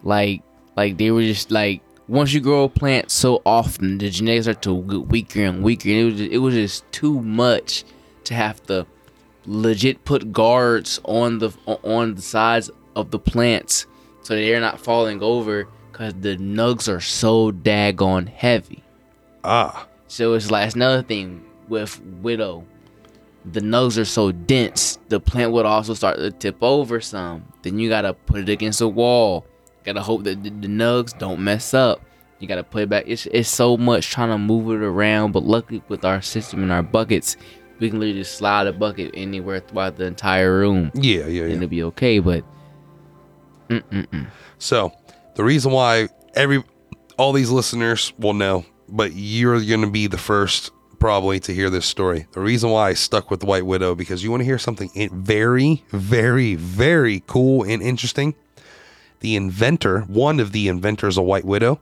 Like 0.03 0.41
like 0.75 0.97
they 0.97 1.11
were 1.11 1.23
just 1.23 1.51
like 1.51 1.81
once 2.07 2.33
you 2.33 2.41
grow 2.41 2.63
a 2.63 2.69
plant 2.69 3.11
so 3.11 3.41
often, 3.45 3.99
the 3.99 4.09
genetics 4.09 4.45
start 4.45 4.61
to 4.63 4.81
get 4.83 5.07
weaker 5.07 5.43
and 5.43 5.63
weaker. 5.63 5.89
And 5.89 5.99
it 5.99 6.03
was 6.05 6.15
just, 6.15 6.31
it 6.31 6.37
was 6.39 6.53
just 6.55 6.91
too 6.91 7.21
much 7.21 7.83
to 8.23 8.33
have 8.33 8.61
to 8.63 8.87
legit 9.49 10.05
put 10.05 10.31
guards 10.31 10.99
on 11.05 11.39
the 11.39 11.49
on 11.65 12.13
the 12.13 12.21
sides 12.21 12.69
of 12.95 13.09
the 13.09 13.17
plants 13.17 13.87
so 14.21 14.35
they're 14.35 14.59
not 14.59 14.79
falling 14.79 15.23
over 15.23 15.67
because 15.91 16.13
the 16.21 16.37
nugs 16.37 16.87
are 16.87 16.99
so 16.99 17.51
daggone 17.51 18.29
heavy. 18.29 18.83
ah 19.43 19.87
So 20.07 20.33
it's 20.35 20.51
like 20.51 20.67
it's 20.67 20.75
another 20.75 21.01
thing 21.01 21.43
with 21.67 21.99
widow. 22.21 22.63
The 23.43 23.61
nugs 23.61 23.97
are 23.97 24.05
so 24.05 24.31
dense, 24.31 24.99
the 25.07 25.19
plant 25.19 25.51
would 25.53 25.65
also 25.65 25.95
start 25.95 26.17
to 26.17 26.29
tip 26.29 26.57
over 26.61 27.01
some. 27.01 27.51
Then 27.63 27.79
you 27.79 27.89
gotta 27.89 28.13
put 28.13 28.41
it 28.41 28.49
against 28.49 28.81
a 28.81 28.87
wall. 28.87 29.47
Gotta 29.83 30.01
hope 30.01 30.25
that 30.25 30.43
the, 30.43 30.51
the 30.51 30.67
nugs 30.67 31.17
don't 31.17 31.39
mess 31.39 31.73
up. 31.73 32.01
You 32.37 32.47
gotta 32.47 32.63
put 32.63 32.83
it 32.83 32.89
back. 32.89 33.05
It's 33.07 33.25
it's 33.31 33.49
so 33.49 33.77
much 33.77 34.11
trying 34.11 34.29
to 34.29 34.37
move 34.37 34.69
it 34.69 34.85
around, 34.85 35.31
but 35.31 35.43
luckily 35.43 35.81
with 35.87 36.05
our 36.05 36.21
system 36.21 36.61
and 36.61 36.71
our 36.71 36.83
buckets, 36.83 37.35
we 37.79 37.89
can 37.89 37.99
literally 37.99 38.19
just 38.19 38.35
slide 38.35 38.67
a 38.67 38.73
bucket 38.73 39.11
anywhere 39.13 39.59
throughout 39.59 39.97
the 39.97 40.05
entire 40.05 40.57
room, 40.57 40.91
yeah 40.93 41.25
yeah 41.25 41.25
yeah. 41.27 41.43
and 41.43 41.53
it'll 41.53 41.67
be 41.67 41.83
okay. 41.83 42.19
But 42.19 42.43
So 44.57 44.91
the 45.35 45.43
reason 45.43 45.71
why 45.71 46.09
every 46.33 46.63
all 47.17 47.33
these 47.33 47.49
listeners 47.49 48.13
will 48.17 48.33
know, 48.33 48.65
but 48.87 49.13
you're 49.13 49.63
going 49.63 49.81
to 49.81 49.89
be 49.89 50.07
the 50.07 50.17
first 50.17 50.71
probably 50.99 51.39
to 51.39 51.53
hear 51.53 51.69
this 51.69 51.85
story. 51.85 52.27
The 52.31 52.41
reason 52.41 52.69
why 52.69 52.89
I 52.89 52.93
stuck 52.93 53.31
with 53.31 53.39
the 53.39 53.45
White 53.45 53.65
Widow 53.65 53.95
because 53.95 54.23
you 54.23 54.31
want 54.31 54.41
to 54.41 54.45
hear 54.45 54.57
something 54.57 54.89
very, 55.11 55.83
very, 55.89 56.55
very 56.55 57.23
cool 57.27 57.63
and 57.63 57.81
interesting. 57.81 58.35
The 59.21 59.35
inventor, 59.35 60.01
one 60.01 60.39
of 60.39 60.51
the 60.51 60.67
inventors 60.67 61.17
of 61.17 61.25
White 61.25 61.45
Widow, 61.45 61.79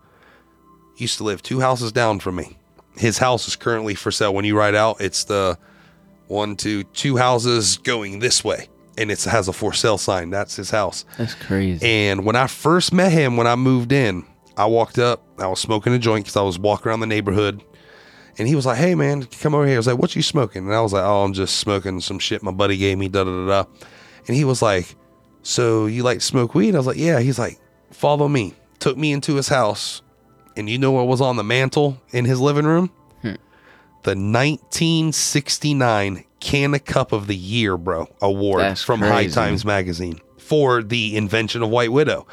used 0.98 1.18
to 1.18 1.24
live 1.24 1.44
two 1.44 1.60
houses 1.60 1.92
down 1.92 2.20
from 2.20 2.36
me. 2.36 2.58
His 2.96 3.20
house 3.20 3.48
is 3.48 3.56
currently 3.56 3.94
for 3.94 4.12
sale. 4.12 4.34
When 4.34 4.46
you 4.46 4.58
ride 4.58 4.76
out, 4.76 5.00
it's 5.00 5.24
the 5.24 5.58
one, 6.28 6.56
two, 6.56 6.84
two 6.84 7.18
houses 7.18 7.78
going 7.78 8.20
this 8.20 8.44
way, 8.44 8.68
and 8.98 9.10
it 9.12 9.24
has 9.24 9.48
a 9.48 9.54
for 9.54 9.74
sale 9.74 9.98
sign. 9.98 10.30
That's 10.30 10.56
his 10.56 10.70
house. 10.70 11.06
that's 11.18 11.34
crazy. 11.36 11.86
And 11.86 12.26
when 12.26 12.36
I 12.36 12.48
first 12.48 12.94
met 12.94 13.12
him, 13.12 13.38
when 13.38 13.48
I 13.48 13.56
moved 13.56 13.92
in, 13.92 14.26
I 14.56 14.66
walked 14.66 15.00
up. 15.00 15.24
I 15.40 15.48
was 15.48 15.60
smoking 15.60 15.94
a 15.94 16.00
joint 16.00 16.26
because 16.26 16.36
I 16.38 16.42
was 16.42 16.58
walking 16.60 16.88
around 16.90 17.00
the 17.02 17.08
neighborhood. 17.08 17.64
And 18.40 18.48
he 18.48 18.54
was 18.56 18.66
like, 18.68 18.78
"Hey 18.78 18.94
man, 18.94 19.24
come 19.26 19.56
over 19.56 19.66
here." 19.66 19.76
I 19.76 19.80
was 19.80 19.88
like, 19.88 19.98
"What 19.98 20.16
you 20.16 20.22
smoking?" 20.22 20.66
And 20.66 20.74
I 20.76 20.82
was 20.82 20.94
like, 20.94 21.04
"Oh, 21.04 21.24
I'm 21.24 21.34
just 21.34 21.58
smoking 21.58 22.00
some 22.02 22.20
shit 22.20 22.44
my 22.44 22.52
buddy 22.52 22.78
gave 22.78 22.98
me." 23.00 23.08
Da 23.08 23.24
da 23.24 23.32
da 23.32 23.48
da. 23.64 23.70
And 24.28 24.36
he 24.36 24.44
was 24.44 24.62
like, 24.62 24.96
"So 25.42 25.88
you 25.88 26.04
like 26.04 26.22
smoke 26.22 26.54
weed?" 26.54 26.76
I 26.76 26.78
was 26.78 26.86
like, 26.86 26.98
"Yeah." 26.98 27.20
He's 27.20 27.40
like, 27.40 27.60
"Follow 27.92 28.28
me." 28.28 28.54
Took 28.78 28.96
me 28.96 29.12
into 29.12 29.36
his 29.36 29.48
house, 29.48 30.04
and 30.56 30.70
you 30.70 30.78
know 30.78 30.92
what 30.92 31.08
was 31.08 31.20
on 31.20 31.36
the 31.36 31.44
mantle 31.44 32.00
in 32.12 32.26
his 32.26 32.40
living 32.40 32.66
room? 32.66 32.92
The 34.08 34.16
1969 34.16 36.24
Canna 36.40 36.80
Cup 36.80 37.12
of 37.12 37.28
the 37.28 37.36
Year, 37.36 37.76
bro, 37.76 38.08
award 38.22 38.62
That's 38.62 38.82
from 38.82 39.02
High. 39.02 39.28
Times 39.28 39.66
magazine 39.66 40.22
for 40.38 40.82
the 40.82 41.18
invention 41.18 41.62
of 41.62 41.70
White 41.70 41.92
Widow. 41.92 42.26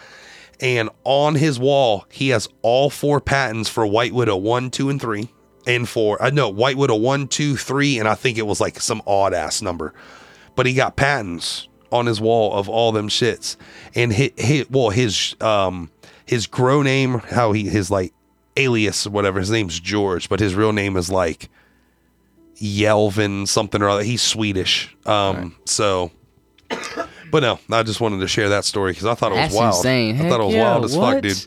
And 0.61 0.89
on 1.03 1.35
his 1.35 1.59
wall, 1.59 2.07
he 2.13 2.29
has 2.29 2.47
all 2.63 2.91
four 2.91 3.21
patents 3.21 3.69
for 3.69 3.85
White 3.85 4.15
Widow 4.15 4.37
one, 4.37 4.71
two, 4.71 4.89
and 4.89 5.01
three. 5.01 5.33
And 5.67 5.89
for 5.89 6.23
I 6.23 6.31
know 6.31 6.49
White 6.49 6.77
Widow 6.77 6.95
one, 6.95 7.27
two, 7.27 7.57
three, 7.57 7.99
and 7.99 8.07
I 8.07 8.15
think 8.15 8.39
it 8.39 8.47
was 8.47 8.61
like 8.61 8.79
some 8.79 9.03
odd 9.05 9.35
ass 9.35 9.61
number. 9.61 9.95
But 10.55 10.67
he 10.67 10.75
got 10.75 10.95
patents 10.95 11.67
on 11.91 12.07
his 12.07 12.21
wall 12.21 12.57
of 12.57 12.69
all 12.69 12.93
them 12.93 13.09
shits. 13.09 13.57
And 13.97 14.13
his, 14.13 14.31
his 14.37 14.71
well, 14.71 14.91
his 14.91 15.35
um 15.41 15.91
his 16.25 16.47
grow 16.47 16.83
name, 16.83 17.19
how 17.19 17.51
he 17.51 17.69
his 17.69 17.91
like 17.91 18.15
alias 18.57 19.09
whatever, 19.09 19.41
his 19.41 19.51
name's 19.51 19.81
George, 19.81 20.29
but 20.29 20.39
his 20.39 20.55
real 20.55 20.73
name 20.73 20.97
is 20.97 21.11
like 21.11 21.51
Yelvin 22.57 23.47
something 23.47 23.83
or 23.83 23.88
other. 23.88 24.03
He's 24.03 24.23
Swedish. 24.23 24.97
Um 25.07 25.57
so 25.64 26.11
but 27.31 27.43
no, 27.43 27.59
I 27.71 27.83
just 27.83 28.01
wanted 28.01 28.21
to 28.21 28.29
share 28.29 28.51
that 28.51 28.64
story 28.64 28.93
because 28.93 29.07
I 29.07 29.14
thought 29.14 29.33
it 29.33 29.37
was 29.37 29.43
That's 29.47 29.55
wild. 29.55 29.75
insane. 29.77 30.21
I 30.21 30.29
thought 30.29 30.40
it 30.40 30.45
was 30.45 30.55
yeah, 30.55 30.71
wild 30.71 30.85
as 30.85 30.97
what? 30.97 31.14
fuck, 31.14 31.23
dude. 31.23 31.47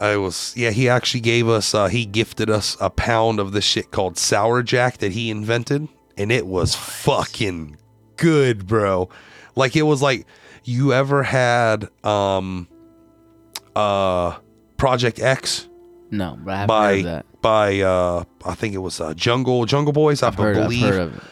I 0.00 0.16
was 0.16 0.54
yeah, 0.56 0.70
he 0.70 0.88
actually 0.88 1.20
gave 1.20 1.48
us 1.48 1.74
uh 1.74 1.86
he 1.86 2.06
gifted 2.06 2.50
us 2.50 2.76
a 2.80 2.90
pound 2.90 3.38
of 3.38 3.52
this 3.52 3.64
shit 3.64 3.90
called 3.90 4.18
Sour 4.18 4.62
Jack 4.62 4.98
that 4.98 5.12
he 5.12 5.30
invented 5.30 5.88
and 6.16 6.32
it 6.32 6.46
was 6.46 6.74
fucking 6.74 7.76
good, 8.16 8.66
bro. 8.66 9.08
Like 9.54 9.76
it 9.76 9.82
was 9.82 10.02
like 10.02 10.26
you 10.64 10.92
ever 10.92 11.22
had 11.22 11.88
um 12.04 12.66
uh 13.76 14.38
Project 14.76 15.20
X 15.20 15.68
No, 16.10 16.38
but 16.42 16.54
I 16.54 16.56
haven't 16.58 16.74
heard 16.76 16.98
of 16.98 17.04
by 17.04 17.10
that. 17.10 17.26
by 17.42 17.80
uh 17.80 18.24
I 18.44 18.54
think 18.54 18.74
it 18.74 18.78
was 18.78 19.00
uh 19.00 19.14
Jungle 19.14 19.64
Jungle 19.66 19.92
Boys, 19.92 20.22
I 20.22 20.28
I've 20.28 20.34
heard, 20.34 20.56
I've 20.56 20.62
believe 20.64 20.82
heard 20.82 21.00
of 21.00 21.16
it. 21.16 21.22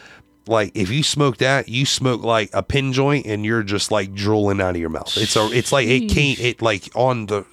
like 0.47 0.71
if 0.75 0.89
you 0.89 1.03
smoke 1.03 1.37
that, 1.37 1.69
you 1.69 1.85
smoke 1.85 2.23
like 2.23 2.49
a 2.53 2.63
pin 2.63 2.93
joint 2.93 3.25
and 3.25 3.45
you're 3.45 3.63
just 3.63 3.91
like 3.91 4.13
drooling 4.13 4.61
out 4.61 4.71
of 4.71 4.77
your 4.77 4.89
mouth. 4.89 5.15
It's 5.17 5.35
a 5.35 5.49
it's 5.51 5.71
like 5.71 5.87
it 5.87 6.09
can't 6.09 6.39
it 6.39 6.61
like 6.61 6.89
on 6.95 7.25
the 7.27 7.45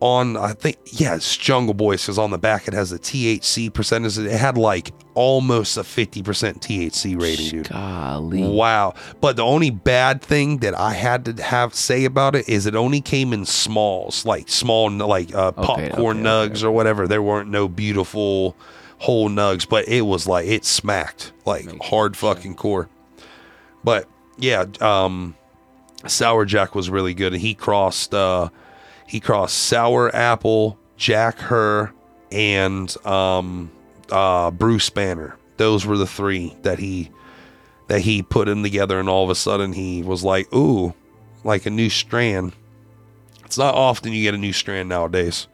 on 0.00 0.36
I 0.36 0.52
think 0.52 0.76
yeah, 0.84 1.18
Jungle 1.20 1.74
Boys 1.74 2.02
because 2.02 2.18
on 2.18 2.30
the 2.30 2.38
back 2.38 2.68
it 2.68 2.74
has 2.74 2.92
a 2.92 2.98
THC 2.98 3.72
percentage. 3.72 4.18
It 4.18 4.30
had 4.30 4.56
like 4.56 4.92
almost 5.14 5.76
a 5.76 5.84
fifty 5.84 6.22
percent 6.22 6.60
THC 6.60 7.20
rating, 7.20 7.50
dude. 7.50 7.68
Golly. 7.68 8.44
Wow. 8.44 8.94
But 9.20 9.36
the 9.36 9.44
only 9.44 9.70
bad 9.70 10.22
thing 10.22 10.58
that 10.58 10.78
I 10.78 10.92
had 10.92 11.24
to 11.24 11.42
have 11.42 11.74
say 11.74 12.04
about 12.04 12.34
it 12.34 12.48
is 12.48 12.66
it 12.66 12.74
only 12.74 13.00
came 13.00 13.32
in 13.32 13.44
smalls, 13.44 14.24
like 14.24 14.48
small 14.48 14.90
like 14.90 15.34
uh, 15.34 15.52
popcorn 15.52 16.26
okay, 16.26 16.52
nugs 16.54 16.62
or 16.62 16.70
whatever. 16.70 17.08
There 17.08 17.22
weren't 17.22 17.50
no 17.50 17.68
beautiful 17.68 18.56
whole 18.98 19.28
nugs, 19.28 19.68
but 19.68 19.88
it 19.88 20.02
was 20.02 20.26
like 20.26 20.46
it 20.46 20.64
smacked 20.64 21.32
like 21.44 21.66
hard 21.82 22.16
fucking 22.16 22.54
core. 22.54 22.88
But 23.84 24.08
yeah, 24.38 24.66
um, 24.80 25.36
Sour 26.06 26.44
Jack 26.44 26.74
was 26.74 26.90
really 26.90 27.14
good, 27.14 27.32
and 27.32 27.42
he 27.42 27.54
crossed 27.54 28.14
uh, 28.14 28.50
he 29.08 29.20
crossed 29.20 29.56
Sour 29.56 30.14
Apple, 30.14 30.78
Jack 30.96 31.38
Herer, 31.40 31.92
and 32.30 32.94
um, 33.06 33.72
uh, 34.10 34.50
Bruce 34.50 34.90
Banner. 34.90 35.36
Those 35.56 35.86
were 35.86 35.96
the 35.96 36.06
three 36.06 36.54
that 36.62 36.78
he 36.78 37.10
that 37.88 38.02
he 38.02 38.22
put 38.22 38.46
them 38.46 38.62
together, 38.62 39.00
and 39.00 39.08
all 39.08 39.24
of 39.24 39.30
a 39.30 39.34
sudden 39.34 39.72
he 39.72 40.02
was 40.02 40.22
like, 40.22 40.52
"Ooh, 40.54 40.94
like 41.42 41.66
a 41.66 41.70
new 41.70 41.88
strand." 41.88 42.52
It's 43.46 43.56
not 43.58 43.74
often 43.74 44.12
you 44.12 44.22
get 44.22 44.34
a 44.34 44.38
new 44.38 44.52
strand 44.52 44.90
nowadays, 44.90 45.48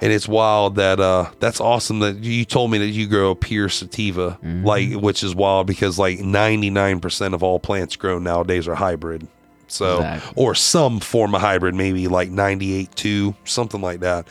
and 0.00 0.12
it's 0.12 0.28
wild 0.28 0.76
that 0.76 1.00
uh, 1.00 1.30
that's 1.40 1.60
awesome 1.60 1.98
that 1.98 2.18
you 2.18 2.44
told 2.44 2.70
me 2.70 2.78
that 2.78 2.86
you 2.86 3.08
grow 3.08 3.32
a 3.32 3.34
pure 3.34 3.68
sativa, 3.68 4.38
like 4.64 4.92
which 4.92 5.24
is 5.24 5.34
wild 5.34 5.66
because 5.66 5.98
like 5.98 6.20
ninety 6.20 6.70
nine 6.70 7.00
percent 7.00 7.34
of 7.34 7.42
all 7.42 7.58
plants 7.58 7.96
grown 7.96 8.22
nowadays 8.22 8.68
are 8.68 8.76
hybrid. 8.76 9.26
So 9.68 9.96
Exactly. 9.96 10.32
or 10.36 10.54
some 10.54 10.98
form 11.00 11.34
of 11.34 11.40
hybrid, 11.40 11.74
maybe 11.74 12.08
like 12.08 12.30
ninety 12.30 12.72
eight 12.74 12.94
two, 12.96 13.34
something 13.44 13.80
like 13.80 14.00
that. 14.00 14.26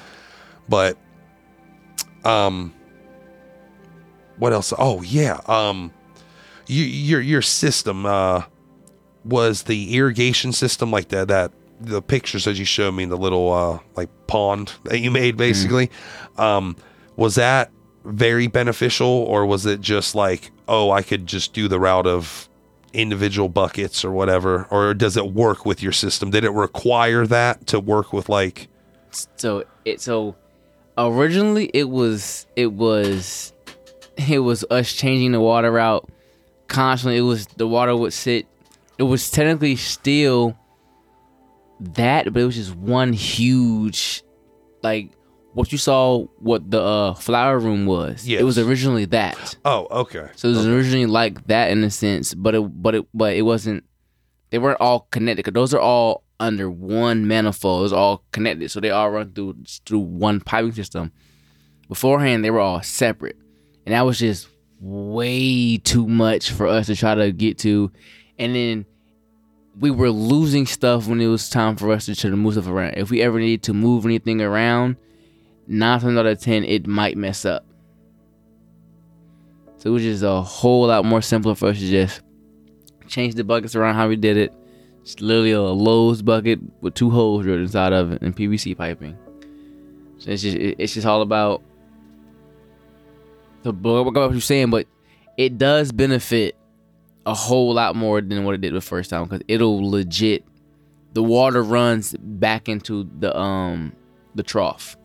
But 0.68 0.98
um 2.26 2.74
what 4.38 4.54
else? 4.54 4.74
Oh 4.78 5.02
yeah. 5.02 5.40
Um 5.48 5.92
you, 6.68 6.84
your 6.84 7.22
your 7.22 7.42
system 7.42 8.06
uh 8.06 8.44
was 9.24 9.64
the 9.64 9.96
irrigation 9.96 10.52
system 10.52 10.92
like 10.92 11.10
that 11.10 11.28
that 11.28 11.52
the 11.80 12.02
pictures 12.02 12.46
that 12.46 12.56
you 12.58 12.66
showed 12.66 12.94
me 12.94 13.06
the 13.06 13.16
little 13.18 13.52
uh 13.54 13.80
like 13.96 14.10
pond 14.28 14.74
that 14.86 15.00
you 15.00 15.12
made 15.12 15.38
basically 15.38 15.92
um 16.38 16.76
was 17.16 17.36
that 17.36 17.72
very 18.06 18.48
beneficial 18.48 19.08
or 19.08 19.46
was 19.46 19.66
it 19.66 19.80
just 19.82 20.16
like 20.16 20.52
oh 20.68 20.92
I 20.92 21.02
could 21.02 21.28
just 21.28 21.54
do 21.54 21.68
the 21.68 21.80
route 21.80 22.08
of 22.08 22.47
individual 22.94 23.50
buckets 23.50 24.04
or 24.04 24.12
whatever 24.12 24.66
or 24.70 24.94
does 24.94 25.18
it 25.18 25.34
work 25.34 25.66
with 25.66 25.84
your 25.84 25.92
system? 25.92 26.32
Did 26.32 26.44
it 26.44 26.52
require 26.52 27.28
that 27.28 27.68
to 27.68 27.80
work 27.80 28.14
with 28.14 28.30
like 28.30 28.68
so 29.12 29.64
it 29.86 30.02
so 30.02 30.36
originally 30.98 31.70
it 31.74 31.90
was 31.90 32.46
it 32.56 32.74
was 32.74 33.54
it 34.30 34.40
was 34.40 34.66
us 34.70 34.92
changing 34.94 35.32
the 35.32 35.42
water 35.42 35.72
route 35.72 36.10
constantly. 36.68 37.18
It 37.18 37.22
was 37.22 37.48
the 37.48 37.68
water 37.68 37.96
would 37.96 38.14
sit 38.14 38.48
it 38.98 39.04
was 39.04 39.30
technically 39.30 39.76
still 39.76 40.58
that 41.80 42.26
but 42.34 42.42
it 42.42 42.46
was 42.46 42.56
just 42.56 42.76
one 42.76 43.14
huge 43.14 44.24
like 44.82 45.12
what 45.58 45.72
you 45.72 45.78
saw 45.80 46.20
what 46.38 46.70
the 46.70 46.80
uh, 46.80 47.14
flower 47.16 47.58
room 47.58 47.88
was 47.88 48.28
Yeah 48.28 48.40
it 48.40 48.44
was 48.44 48.60
originally 48.60 49.06
that 49.06 49.58
oh 49.66 49.88
okay 49.90 50.30
so 50.36 50.50
it 50.50 50.52
was 50.52 50.68
originally 50.68 51.08
like 51.08 51.48
that 51.48 51.72
in 51.72 51.84
a 51.84 51.90
sense, 51.90 52.34
but 52.36 52.54
it 52.56 52.62
but 52.62 52.96
it 52.96 53.06
but 53.14 53.36
it 53.36 53.42
wasn't. 53.42 53.84
They 54.50 54.60
weren't 54.60 54.80
all 54.80 55.08
connected. 55.12 55.54
those 55.54 55.74
are 55.74 55.80
all 55.80 56.24
under 56.40 56.70
one 56.70 57.28
manifold. 57.28 57.84
It's 57.86 57.94
all 57.94 58.24
connected, 58.32 58.70
so 58.70 58.80
they 58.80 58.92
all 58.92 59.10
run 59.10 59.34
through 59.34 59.58
through 59.86 60.00
one 60.00 60.40
piping 60.40 60.74
system. 60.74 61.12
Beforehand, 61.90 62.46
they 62.46 62.52
were 62.52 62.60
all 62.60 62.82
separate, 62.84 63.38
and 63.86 63.94
that 63.94 64.06
was 64.06 64.20
just 64.20 64.48
way 64.80 65.78
too 65.78 66.08
much 66.08 66.52
for 66.52 66.68
us 66.68 66.86
to 66.86 66.96
try 66.96 67.16
to 67.16 67.32
get 67.32 67.58
to. 67.60 67.92
And 68.38 68.56
then 68.56 68.86
we 69.80 69.90
were 69.90 70.12
losing 70.12 70.66
stuff 70.66 71.08
when 71.08 71.20
it 71.20 71.28
was 71.28 71.50
time 71.50 71.76
for 71.76 71.92
us 71.92 72.06
to 72.06 72.16
try 72.16 72.30
to 72.30 72.36
move 72.36 72.54
stuff 72.54 72.68
around. 72.68 72.94
If 72.98 73.10
we 73.10 73.22
ever 73.22 73.40
needed 73.40 73.64
to 73.64 73.74
move 73.74 74.06
anything 74.06 74.42
around, 74.42 74.98
nine 75.68 76.00
times 76.00 76.18
out 76.18 76.26
of 76.26 76.40
ten, 76.40 76.64
it 76.64 76.88
might 76.88 77.18
mess 77.18 77.46
up. 77.46 77.66
So 79.78 79.90
it 79.90 79.94
was 79.94 80.04
just 80.04 80.24
a 80.24 80.42
whole 80.42 80.88
lot 80.88 81.06
more 81.06 81.22
simpler 81.22 81.56
for 81.56 81.70
us 81.70 81.80
to 81.80 81.88
just 81.88 82.22
change 83.08 83.36
the 83.36 83.44
buckets 83.44 83.76
around 83.76 83.96
how 83.96 84.08
we 84.08 84.16
did 84.16 84.38
it. 84.38 84.54
It's 85.02 85.20
literally 85.22 85.52
a 85.52 85.62
Lowe's 85.62 86.22
bucket 86.22 86.60
with 86.82 86.94
two 86.94 87.10
holes 87.10 87.44
drilled 87.44 87.62
inside 87.62 87.94
of 87.94 88.12
it 88.12 88.22
and 88.22 88.36
PVC 88.36 88.76
piping. 88.76 89.18
So 90.18 90.32
it's 90.32 90.42
just 90.42 90.58
it's 90.58 90.94
just 90.94 91.06
all 91.06 91.22
about 91.22 91.62
the 93.64 93.72
what 93.72 94.14
what 94.14 94.32
you're 94.32 94.42
saying, 94.42 94.70
but 94.70 94.88
it 95.38 95.58
does 95.58 95.92
benefit 95.92 96.56
a 97.26 97.34
whole 97.34 97.74
lot 97.74 97.96
more 97.96 98.22
than 98.22 98.44
what 98.44 98.56
it 98.56 98.62
did 98.62 98.74
the 98.74 98.82
first 98.82 99.10
time 99.10 99.24
because 99.26 99.42
it'll 99.48 99.90
legit 99.90 100.44
the 101.14 101.22
water 101.22 101.62
runs 101.62 102.16
back 102.20 102.68
into 102.70 103.10
the 103.20 103.38
um 103.38 103.94
the 104.36 104.44
trough, 104.44 104.98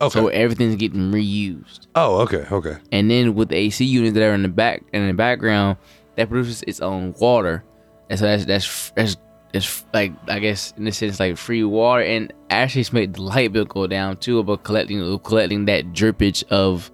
okay 0.00 0.20
so 0.20 0.28
everything's 0.28 0.76
getting 0.76 1.10
reused. 1.12 1.86
oh 1.94 2.20
okay 2.20 2.44
okay 2.50 2.76
and 2.92 3.10
then 3.10 3.34
with 3.34 3.48
the 3.48 3.56
AC 3.56 3.84
units 3.84 4.14
that 4.14 4.22
are 4.22 4.34
in 4.34 4.42
the 4.42 4.48
back 4.48 4.82
and 4.92 5.02
in 5.02 5.08
the 5.08 5.14
background, 5.14 5.76
that 6.16 6.28
produces 6.28 6.62
its 6.62 6.80
own 6.80 7.14
water, 7.20 7.64
and 8.10 8.18
so 8.18 8.26
that's 8.26 8.44
that's 8.44 8.90
that's 8.96 9.16
it's 9.54 9.84
like 9.94 10.12
I 10.28 10.38
guess 10.40 10.74
in 10.76 10.86
a 10.86 10.92
sense 10.92 11.20
like 11.20 11.36
free 11.36 11.64
water, 11.64 12.02
and 12.02 12.32
actually 12.50 12.82
it's 12.82 12.92
made 12.92 13.14
the 13.14 13.22
light 13.22 13.52
bill 13.52 13.64
go 13.64 13.86
down 13.86 14.16
too 14.16 14.38
about 14.38 14.62
collecting 14.64 15.18
collecting 15.20 15.64
that 15.66 15.92
drippage 15.92 16.44
of 16.50 16.90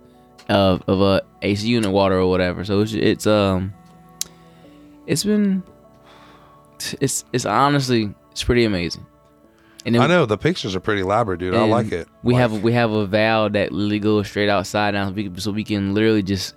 of 0.48 0.82
of 0.86 1.00
a 1.00 1.22
AC 1.42 1.66
unit 1.66 1.90
water 1.90 2.18
or 2.18 2.28
whatever. 2.28 2.64
So 2.64 2.80
it's 2.80 2.92
it's 2.92 3.26
um 3.26 3.72
it's 5.06 5.24
been 5.24 5.62
it's 7.00 7.24
it's 7.32 7.46
honestly 7.46 8.14
it's 8.30 8.44
pretty 8.44 8.64
amazing. 8.64 9.06
And 9.86 9.94
then- 9.94 10.02
I 10.02 10.06
know 10.06 10.24
the 10.26 10.38
pictures 10.38 10.74
are 10.74 10.80
pretty 10.80 11.02
elaborate 11.02 11.40
dude 11.40 11.54
I 11.54 11.64
like 11.66 11.92
it 11.92 12.08
We 12.22 12.32
Like- 12.34 12.40
have 12.40 12.62
we 12.62 12.72
have 12.72 12.90
a 12.92 13.06
valve 13.06 13.52
that 13.52 13.72
literally 13.72 13.98
goes 13.98 14.28
straight 14.28 14.48
outside 14.48 14.94
now, 14.94 15.06
so 15.08 15.12
we, 15.12 15.24
can- 15.24 15.38
so 15.38 15.50
we 15.50 15.64
can 15.64 15.94
literally 15.94 16.22
just 16.22 16.54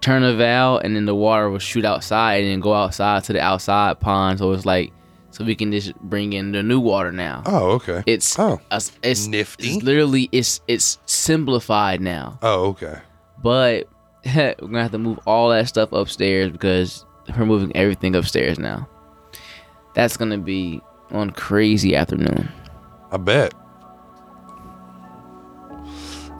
turn 0.00 0.22
a 0.24 0.34
valve 0.34 0.80
and 0.84 0.96
then 0.96 1.04
the 1.04 1.14
water 1.14 1.50
will 1.50 1.58
shoot 1.58 1.84
outside 1.84 2.42
and 2.42 2.50
then 2.52 2.60
go 2.60 2.72
outside 2.74 3.22
to 3.24 3.32
the 3.32 3.40
outside 3.40 4.00
pond. 4.00 4.38
So 4.38 4.50
it's 4.52 4.64
like 4.66 4.92
so 5.32 5.44
we 5.44 5.54
can 5.54 5.70
just 5.70 5.94
bring 6.00 6.32
in 6.32 6.50
the 6.52 6.62
new 6.62 6.80
water 6.80 7.12
now. 7.12 7.42
oh 7.46 7.70
okay 7.72 8.02
It's 8.06 8.36
oh 8.38 8.60
it's, 8.72 8.90
it's 9.02 9.26
Nifty. 9.28 9.68
It's 9.74 9.82
literally 9.84 10.28
it's 10.32 10.60
it's 10.66 10.98
simplified 11.06 12.00
now, 12.00 12.38
oh 12.42 12.66
okay 12.70 12.98
but 13.42 13.88
we're 14.26 14.54
gonna 14.60 14.82
have 14.82 14.90
to 14.92 14.98
move 14.98 15.18
all 15.26 15.48
that 15.50 15.68
stuff 15.68 15.92
upstairs 15.92 16.50
because 16.50 17.04
we're 17.38 17.46
moving 17.46 17.74
everything 17.76 18.14
upstairs 18.16 18.58
now. 18.58 18.88
That's 19.94 20.16
gonna 20.16 20.38
be 20.38 20.80
one 21.10 21.30
crazy 21.30 21.94
afternoon. 21.96 22.48
I 23.12 23.16
bet. 23.16 23.52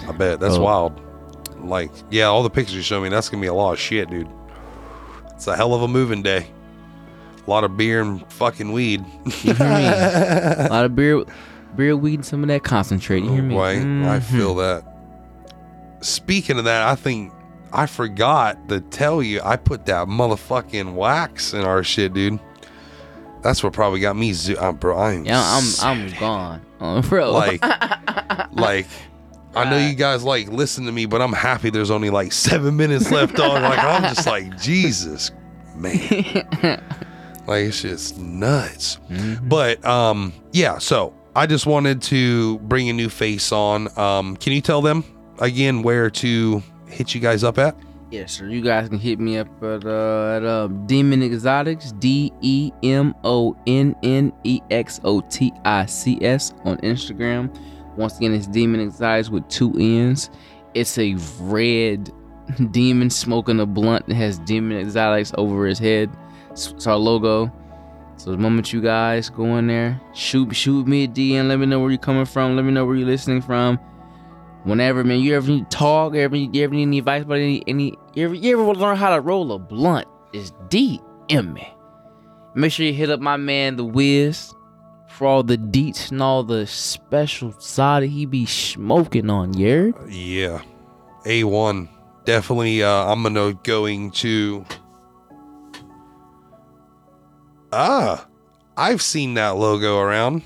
I 0.09 0.13
bet 0.13 0.41
that's 0.41 0.55
Oh. 0.57 0.63
wild. 0.63 1.01
Like, 1.63 1.91
yeah, 2.11 2.25
all 2.25 2.43
the 2.43 2.51
pictures 2.51 2.75
you 2.77 2.83
show 2.83 3.01
me, 3.01 3.09
that's 3.11 3.29
gonna 3.29 3.41
be 3.41 3.47
a 3.47 3.55
lot 3.55 3.73
of 3.73 3.79
shit, 3.79 4.09
dude. 4.11 4.29
It's 5.35 5.47
a 5.47 5.57
hell 5.57 5.75
of 5.75 5.83
a 5.83 5.89
moving 5.89 6.23
day. 6.23 6.47
A 7.47 7.51
lot 7.51 7.65
of 7.65 7.77
beer 7.77 8.01
and 8.03 8.25
fucking 8.33 8.73
weed. 8.73 9.05
You 9.43 9.55
hear 9.55 9.69
me? 9.69 9.85
a 9.87 10.69
lot 10.71 10.85
of 10.85 10.95
beer, 10.97 11.23
beer, 11.77 11.97
weed, 11.97 12.15
and 12.15 12.25
some 12.25 12.43
of 12.43 12.49
that 12.49 12.63
concentrate. 12.65 13.25
You 13.25 13.31
hear 13.33 13.43
me? 13.43 13.57
Right, 13.57 13.79
I 13.79 14.19
Mhm. 14.19 14.23
feel 14.23 14.55
that. 14.57 14.85
Speaking 16.01 16.59
of 16.59 16.65
that, 16.65 16.87
I 16.89 16.95
think 16.95 17.33
I 17.73 17.87
forgot 17.87 18.69
to 18.69 18.81
tell 18.81 19.23
you 19.23 19.41
I 19.45 19.57
put 19.57 19.87
that 19.87 20.09
motherfucking 20.09 20.95
wax 20.95 21.53
in 21.55 21.61
our 21.63 21.83
shit, 21.85 22.15
dude. 22.15 22.41
That's 23.43 23.63
what 23.63 23.73
probably 23.73 24.01
got 24.01 24.17
me, 24.17 24.33
zo- 24.33 24.55
uh, 24.55 24.73
bro. 24.73 24.99
I'm 24.99 25.25
Yeah, 25.25 25.41
I'm 25.43 25.65
I'm 25.83 26.11
gone, 26.19 26.63
oh, 26.81 27.03
bro. 27.03 27.33
like 27.33 27.63
like 28.53 28.87
I 29.55 29.69
know 29.69 29.79
you 29.79 29.95
guys 29.95 30.23
like 30.23 30.49
listen 30.49 30.85
to 30.87 30.93
me, 30.93 31.07
but 31.07 31.21
I'm 31.21 31.33
happy 31.33 31.71
there's 31.71 31.91
only 31.91 32.11
like 32.11 32.33
seven 32.33 32.77
minutes 32.77 33.11
left 33.11 33.39
on. 33.41 33.63
Like 33.71 33.79
I'm 33.83 34.03
just 34.15 34.27
like 34.27 34.59
Jesus, 34.61 35.31
man. 35.75 35.99
like 37.47 37.65
it's 37.65 37.83
just 37.83 38.19
nuts. 38.19 38.99
But 39.43 39.85
um, 39.85 40.33
yeah. 40.53 40.79
So 40.79 41.15
I 41.35 41.47
just 41.47 41.67
wanted 41.67 42.03
to 42.03 42.59
bring 42.61 42.89
a 42.91 42.93
new 42.93 43.09
face 43.09 43.51
on. 43.53 43.89
Um, 43.99 44.37
can 44.37 44.53
you 44.53 44.61
tell 44.61 44.83
them 44.83 45.05
again 45.41 45.83
where 45.83 46.11
to 46.11 46.63
hit 46.89 47.15
you 47.15 47.21
guys 47.21 47.43
up 47.43 47.59
at? 47.59 47.77
Yes, 48.11 48.33
sir. 48.33 48.47
You 48.47 48.63
guys 48.63 48.89
can 48.89 48.99
hit 48.99 49.19
me 49.21 49.39
up 49.39 49.49
at 49.63 49.85
uh, 49.85 50.37
at 50.37 50.45
uh, 50.45 50.69
Demon 50.87 51.23
Exotics, 51.23 51.93
D 51.93 52.33
E 52.41 52.73
M 52.83 53.15
O 53.25 53.57
N 53.67 53.95
N 54.03 54.33
E 54.45 54.61
X 54.71 55.01
O 55.05 55.21
T 55.21 55.53
I 55.65 55.87
C 55.87 56.19
S 56.21 56.53
on 56.65 56.77
Instagram. 56.79 57.55
Once 57.97 58.17
again, 58.19 58.35
it's 58.35 58.47
Demon 58.47 58.81
Exotics 58.81 59.31
with 59.31 59.49
two 59.49 59.73
N's. 59.79 60.31
It's 60.75 60.97
a 60.99 61.17
red 61.41 62.13
demon 62.71 63.11
smoking 63.11 63.61
a 63.61 63.67
blunt 63.67 64.07
that 64.09 64.15
has 64.15 64.39
Demon 64.41 64.79
Exotics 64.79 65.33
over 65.37 65.67
his 65.67 65.79
head. 65.79 66.11
It's, 66.51 66.87
our 66.87 66.97
logo. 66.97 67.53
So 68.17 68.31
the 68.31 68.39
moment 68.39 68.73
you 68.73 68.83
guys 68.83 69.31
go 69.31 69.57
in 69.57 69.67
there, 69.67 70.01
shoot 70.13 70.55
shoot 70.55 70.87
me 70.87 71.05
a 71.05 71.09
DM. 71.09 71.49
Let 71.49 71.59
me 71.59 71.67
know 71.67 71.81
where 71.81 71.91
you're 71.91 71.99
coming 71.99 72.27
from. 72.27 72.55
Let 72.55 72.65
me 72.65 72.73
know 72.73 72.85
where 72.85 72.97
you're 72.97 73.07
listening 73.07 73.41
from. 73.41 73.79
Whenever, 74.65 75.05
man, 75.05 75.21
you 75.21 75.35
ever 75.35 75.49
need 75.49 75.71
to 75.71 75.77
talk, 75.77 76.15
ever, 76.15 76.37
you 76.37 76.63
ever 76.63 76.75
need 76.75 76.83
any 76.83 76.99
advice 76.99 77.23
about 77.23 77.39
any, 77.39 77.63
any 77.67 77.95
you 78.15 78.25
ever, 78.25 78.35
you 78.35 78.53
ever 78.53 78.65
want 78.65 78.79
to 78.79 78.85
learn 78.85 78.97
how 78.97 79.15
to 79.15 79.21
roll 79.21 79.53
a 79.53 79.59
blunt, 79.59 80.07
it's 80.33 80.53
DM 80.69 81.55
me. 81.55 81.73
Make 82.55 82.73
sure 82.73 82.85
you 82.85 82.93
hit 82.93 83.11
up 83.11 83.21
my 83.21 83.37
man, 83.37 83.77
The 83.77 83.85
Wiz, 83.85 84.53
for 85.09 85.27
all 85.27 85.43
the 85.43 85.57
deets 85.57 86.11
and 86.11 86.21
all 86.21 86.43
the 86.43 86.67
special 86.67 87.53
side 87.59 88.03
he 88.05 88.27
be 88.27 88.45
smoking 88.45 89.31
on, 89.31 89.55
heard? 89.55 89.95
Yeah, 90.11 90.63
A1. 91.25 91.89
Definitely. 92.25 92.83
Uh, 92.83 93.07
I'm 93.07 93.23
gonna 93.23 93.55
going 93.55 94.11
to 94.13 94.65
Ah, 97.73 98.27
I've 98.77 99.03
seen 99.03 99.35
that 99.35 99.57
logo 99.57 99.99
around. 99.99 100.43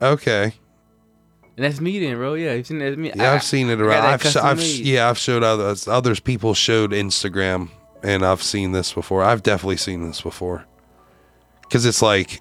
Okay. 0.00 0.54
And 1.56 1.64
that's 1.64 1.80
me 1.80 1.98
then, 1.98 2.16
bro. 2.16 2.34
Yeah, 2.34 2.52
you've 2.54 2.66
seen 2.66 2.78
that. 2.80 2.98
Me. 2.98 3.12
Yeah, 3.14 3.30
I- 3.32 3.34
I've 3.36 3.42
seen 3.42 3.70
it 3.70 3.80
around. 3.80 4.04
I've, 4.04 4.22
sh- 4.22 4.36
I've 4.36 4.60
yeah, 4.62 5.08
I've 5.08 5.18
showed 5.18 5.42
others. 5.42 5.88
Others 5.88 6.20
people 6.20 6.52
showed 6.54 6.90
Instagram, 6.90 7.70
and 8.02 8.24
I've 8.26 8.42
seen 8.42 8.72
this 8.72 8.92
before. 8.92 9.22
I've 9.22 9.42
definitely 9.42 9.78
seen 9.78 10.06
this 10.06 10.20
before. 10.20 10.66
Because 11.62 11.86
it's 11.86 12.02
like, 12.02 12.40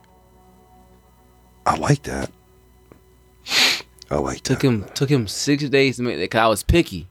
I 1.66 1.78
like 1.78 2.04
that. 2.04 2.30
I 4.12 4.18
like 4.18 4.42
Took 4.42 4.60
that. 4.60 4.68
him 4.68 4.86
took 4.94 5.10
him 5.10 5.28
six 5.28 5.68
days 5.70 5.98
to 5.98 6.04
make 6.04 6.16
that 6.18 6.22
because 6.24 6.40
I 6.40 6.48
was 6.48 6.64
picky. 6.64 7.08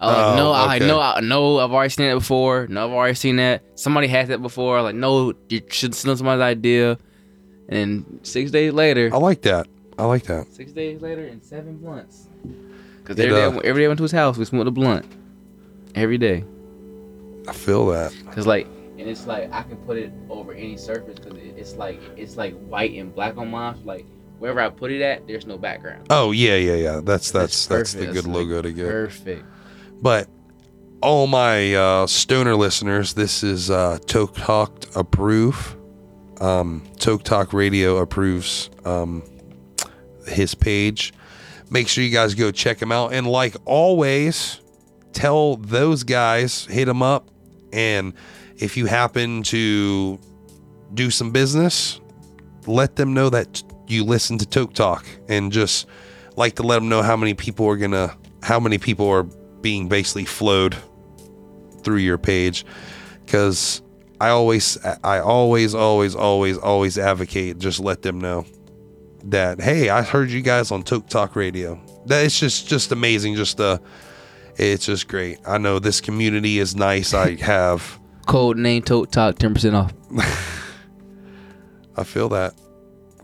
I 0.00 0.06
was 0.06 0.16
like, 0.16 0.26
Oh, 0.26 0.36
no, 0.36 0.52
I 0.52 0.76
okay. 0.76 0.86
know, 0.86 1.00
I 1.00 1.20
know, 1.20 1.58
I've 1.58 1.70
already 1.72 1.90
seen 1.90 2.08
that 2.08 2.14
before. 2.14 2.66
No, 2.68 2.86
I've 2.86 2.92
already 2.92 3.14
seen 3.14 3.36
that. 3.36 3.62
Somebody 3.78 4.08
has 4.08 4.28
that 4.28 4.40
before. 4.42 4.80
Like, 4.82 4.94
no, 4.94 5.34
you 5.48 5.60
should 5.70 5.94
steal 5.94 6.16
somebody's 6.16 6.42
idea. 6.42 6.98
And 7.68 8.20
six 8.22 8.50
days 8.50 8.72
later, 8.72 9.10
I 9.12 9.18
like 9.18 9.42
that. 9.42 9.66
I 10.02 10.06
like 10.06 10.24
that. 10.24 10.52
six 10.52 10.72
days 10.72 11.00
later, 11.00 11.24
and 11.24 11.42
seven 11.42 11.76
blunts. 11.78 12.28
Because 13.02 13.18
It, 13.18 13.26
every, 13.26 13.34
day 13.36 13.42
I 13.42 13.46
uh, 13.46 13.50
went- 13.50 13.64
every 13.64 13.82
day 13.82 13.86
I 13.86 13.88
went 13.88 13.98
to 13.98 14.04
his 14.04 14.12
house, 14.12 14.36
we 14.36 14.44
smoked 14.44 14.68
a 14.68 14.70
blunt. 14.70 15.06
Every 15.94 16.18
day. 16.18 16.44
I 17.48 17.52
feel 17.52 17.86
that. 17.86 18.12
Cause 18.32 18.46
like, 18.46 18.66
and 18.98 19.08
it's 19.08 19.26
like 19.26 19.52
I 19.52 19.62
can 19.62 19.76
put 19.78 19.96
it 19.98 20.12
over 20.30 20.52
any 20.52 20.76
surface 20.76 21.18
because 21.18 21.36
it's 21.38 21.74
like 21.74 22.00
it's 22.16 22.36
like 22.36 22.54
white 22.66 22.92
and 22.94 23.14
black 23.14 23.36
on 23.36 23.50
mine. 23.50 23.74
So, 23.76 23.80
like 23.84 24.06
wherever 24.38 24.60
I 24.60 24.70
put 24.70 24.90
it 24.92 25.02
at, 25.02 25.26
there's 25.26 25.46
no 25.46 25.58
background. 25.58 26.06
Oh 26.10 26.30
yeah, 26.30 26.56
yeah, 26.56 26.74
yeah. 26.74 27.00
That's 27.02 27.30
that's 27.32 27.52
It's 27.52 27.66
that's 27.66 27.92
the 27.92 28.06
perfect. 28.06 28.12
good 28.12 28.18
It's, 28.18 28.26
like, 28.28 28.36
logo 28.36 28.62
to 28.62 28.72
get. 28.72 28.86
Perfect. 28.88 29.44
But 30.00 30.28
all 31.00 31.26
my 31.26 31.74
uh, 31.74 32.06
stoner 32.06 32.54
listeners, 32.54 33.14
this 33.14 33.42
is 33.42 33.70
uh, 33.70 33.98
TokeTok 34.06 34.96
approve. 34.96 35.76
Um, 36.40 36.82
TokeTok 36.96 37.52
Radio 37.52 37.98
approves 37.98 38.70
um, 38.84 39.22
his 40.26 40.54
page. 40.54 41.12
Make 41.70 41.88
sure 41.88 42.04
you 42.04 42.10
guys 42.10 42.34
go 42.34 42.50
check 42.50 42.80
him 42.80 42.92
out. 42.92 43.12
And 43.12 43.26
like 43.26 43.56
always, 43.64 44.60
tell 45.12 45.56
those 45.56 46.04
guys, 46.04 46.66
hit 46.66 46.86
them 46.86 47.02
up. 47.02 47.28
And 47.72 48.14
if 48.56 48.76
you 48.76 48.86
happen 48.86 49.42
to 49.44 50.18
do 50.94 51.10
some 51.10 51.30
business, 51.30 52.00
let 52.66 52.96
them 52.96 53.14
know 53.14 53.30
that 53.30 53.62
you 53.86 54.04
listen 54.04 54.38
to 54.38 54.46
TokeTok 54.46 55.04
and 55.28 55.52
just 55.52 55.86
like 56.36 56.56
to 56.56 56.62
let 56.62 56.76
them 56.76 56.88
know 56.88 57.02
how 57.02 57.16
many 57.16 57.34
people 57.34 57.66
are 57.68 57.76
gonna 57.76 58.16
how 58.42 58.58
many 58.58 58.78
people 58.78 59.08
are 59.08 59.24
being 59.60 59.88
basically 59.88 60.24
flowed 60.24 60.76
through 61.82 61.98
your 61.98 62.18
page 62.18 62.64
because 63.24 63.82
I 64.20 64.28
always 64.30 64.78
I 65.02 65.18
always 65.18 65.74
always 65.74 66.14
always 66.14 66.58
always 66.58 66.98
advocate 66.98 67.58
just 67.58 67.80
let 67.80 68.02
them 68.02 68.20
know 68.20 68.46
that 69.24 69.60
hey 69.60 69.88
I 69.88 70.02
heard 70.02 70.30
you 70.30 70.42
guys 70.42 70.70
on 70.70 70.82
TokeTok 70.82 71.36
Radio 71.36 71.80
that 72.06 72.24
it's 72.24 72.38
just 72.38 72.68
just 72.68 72.90
amazing 72.92 73.36
just 73.36 73.60
uh 73.60 73.78
it's 74.56 74.86
just 74.86 75.08
great 75.08 75.38
I 75.46 75.58
know 75.58 75.78
this 75.78 76.00
community 76.00 76.58
is 76.58 76.74
nice 76.76 77.14
I 77.14 77.36
have 77.42 77.98
Code 78.26 78.56
name 78.58 78.82
Tote 78.82 79.10
Talk, 79.12 79.38
ten 79.38 79.52
percent 79.54 79.74
off. 79.76 79.92
I 81.96 82.04
feel 82.04 82.28
that 82.30 82.54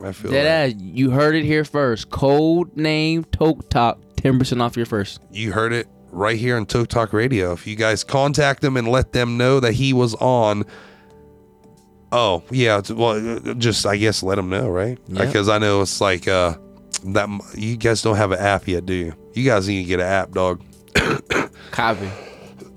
I 0.03 0.13
feel 0.13 0.31
That 0.31 0.43
that. 0.45 0.71
ass, 0.71 0.75
you 0.79 1.11
heard 1.11 1.35
it 1.35 1.45
here 1.45 1.65
first. 1.65 2.11
Code 2.11 2.77
name 2.77 3.25
Tote 3.25 3.69
Talk, 3.71 3.99
ten 4.17 4.39
percent 4.39 4.61
off 4.63 4.77
your 4.77 4.87
first. 4.87 5.21
you 5.33 5.53
heard 5.53 5.73
it 5.73 5.87
right 6.11 6.39
here 6.39 6.57
on 6.57 6.67
TokeTok 6.67 7.13
Radio. 7.13 7.53
If 7.53 7.67
you 7.67 7.77
guys 7.77 8.05
contact 8.05 8.61
them 8.63 8.77
and 8.77 8.89
let 8.89 9.13
them 9.13 9.37
know 9.37 9.61
that 9.61 9.73
he 9.75 9.93
was 9.93 10.15
on, 10.17 10.65
oh 12.13 12.43
yeah, 12.51 12.81
well, 12.91 13.37
uh, 13.37 13.55
just 13.55 13.87
I 13.87 13.97
guess 13.97 14.23
let 14.23 14.37
them 14.37 14.51
know, 14.51 14.69
right? 14.69 14.99
Because 15.09 15.49
I 15.49 15.59
know 15.59 15.83
it's 15.83 16.01
like 16.01 16.29
uh 16.29 16.57
that 17.05 17.29
you 17.55 17.77
guys 17.77 18.03
don't 18.03 18.17
have 18.17 18.33
an 18.33 18.39
app 18.41 18.67
yet, 18.67 18.87
do 18.87 18.95
you? 18.95 19.15
You 19.35 19.45
guys 19.45 19.69
need 19.69 19.83
to 19.83 19.89
get 19.89 20.01
an 20.01 20.07
app, 20.07 20.33
dog. 20.33 20.63
Copy. 21.71 22.11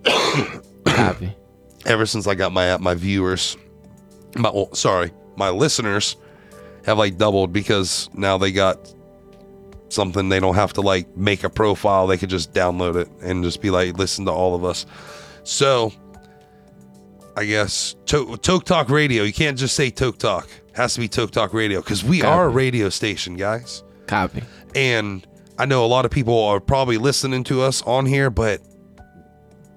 Copy. 0.85 1.35
Ever 1.85 2.05
since 2.05 2.27
I 2.27 2.35
got 2.35 2.51
my 2.51 2.67
app, 2.67 2.79
my 2.79 2.93
viewers, 2.93 3.57
my 4.35 4.51
well, 4.51 4.73
sorry, 4.73 5.11
my 5.35 5.49
listeners 5.49 6.15
have 6.85 6.97
like 6.97 7.17
doubled 7.17 7.51
because 7.53 8.09
now 8.13 8.37
they 8.37 8.51
got 8.51 8.93
something 9.89 10.29
they 10.29 10.39
don't 10.39 10.55
have 10.55 10.73
to 10.73 10.81
like 10.81 11.15
make 11.17 11.43
a 11.43 11.49
profile 11.49 12.07
they 12.07 12.17
could 12.17 12.29
just 12.29 12.53
download 12.53 12.95
it 12.95 13.09
and 13.21 13.43
just 13.43 13.61
be 13.61 13.69
like 13.69 13.97
listen 13.97 14.25
to 14.25 14.31
all 14.31 14.55
of 14.55 14.63
us 14.63 14.85
so 15.43 15.91
i 17.35 17.45
guess 17.45 17.95
to- 18.05 18.25
toketok 18.37 18.89
radio 18.89 19.23
you 19.23 19.33
can't 19.33 19.57
just 19.57 19.75
say 19.75 19.89
toketok 19.91 20.47
has 20.73 20.93
to 20.93 20.99
be 20.99 21.09
toketok 21.09 21.53
radio 21.53 21.81
because 21.81 22.03
we 22.03 22.21
are 22.21 22.45
a 22.45 22.49
radio 22.49 22.89
station 22.89 23.35
guys 23.35 23.83
Copy. 24.07 24.43
and 24.75 25.25
I 25.61 25.65
know 25.65 25.85
a 25.85 25.87
lot 25.87 26.05
of 26.05 26.11
people 26.11 26.43
are 26.45 26.59
probably 26.59 26.97
listening 26.97 27.43
to 27.43 27.61
us 27.61 27.83
on 27.83 28.07
here, 28.07 28.31
but 28.31 28.61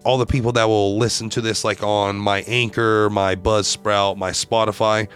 all 0.03 0.17
the 0.17 0.25
people 0.25 0.51
that 0.53 0.65
will 0.65 0.97
listen 0.97 1.29
to 1.31 1.43
this, 1.43 1.63
like 1.63 1.83
on 1.83 2.17
my 2.17 2.41
Anchor, 2.47 3.11
my 3.11 3.35
Buzzsprout, 3.37 4.17
my 4.17 4.31
Spotify, 4.31 5.09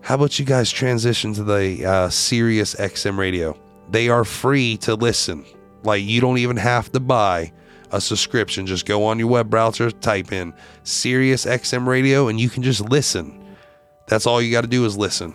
how 0.00 0.16
about 0.16 0.40
you 0.40 0.44
guys 0.44 0.72
transition 0.72 1.34
to 1.34 1.44
the 1.44 1.84
uh, 1.84 2.08
Sirius 2.08 2.74
XM 2.74 3.16
radio? 3.16 3.56
They 3.88 4.08
are 4.08 4.24
free 4.24 4.76
to 4.78 4.96
listen. 4.96 5.44
Like 5.84 6.02
you 6.02 6.20
don't 6.20 6.38
even 6.38 6.56
have 6.56 6.90
to 6.90 6.98
buy 6.98 7.52
a 7.92 8.00
subscription. 8.00 8.66
Just 8.66 8.86
go 8.86 9.04
on 9.04 9.18
your 9.18 9.28
web 9.28 9.50
browser, 9.50 9.90
type 9.90 10.32
in 10.32 10.52
Sirius 10.84 11.44
XM 11.44 11.86
radio, 11.86 12.28
and 12.28 12.40
you 12.40 12.48
can 12.48 12.62
just 12.62 12.80
listen. 12.80 13.44
That's 14.06 14.26
all 14.26 14.40
you 14.40 14.52
got 14.52 14.62
to 14.62 14.68
do 14.68 14.84
is 14.84 14.96
listen. 14.96 15.34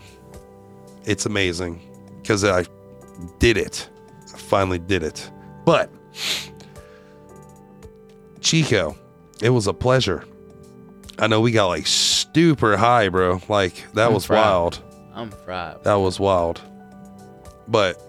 It's 1.06 1.26
amazing 1.26 1.82
because 2.22 2.44
I 2.44 2.66
did 3.40 3.58
it. 3.58 3.90
I 4.34 4.38
finally 4.38 4.80
did 4.80 5.04
it. 5.04 5.30
But 5.66 5.90
Chico, 8.40 8.96
it 9.42 9.50
was 9.50 9.68
a 9.68 9.74
pleasure. 9.74 10.24
I 11.20 11.28
know 11.28 11.42
we 11.42 11.52
got 11.52 11.68
like 11.68 11.86
super 11.86 12.78
high, 12.78 13.10
bro. 13.10 13.42
Like 13.48 13.74
that 13.94 14.08
I'm 14.08 14.14
was 14.14 14.26
proud. 14.26 14.78
wild. 14.78 14.80
I'm 15.14 15.30
fried. 15.32 15.84
That 15.84 15.96
was 15.96 16.20
wild. 16.20 16.62
But 17.68 18.02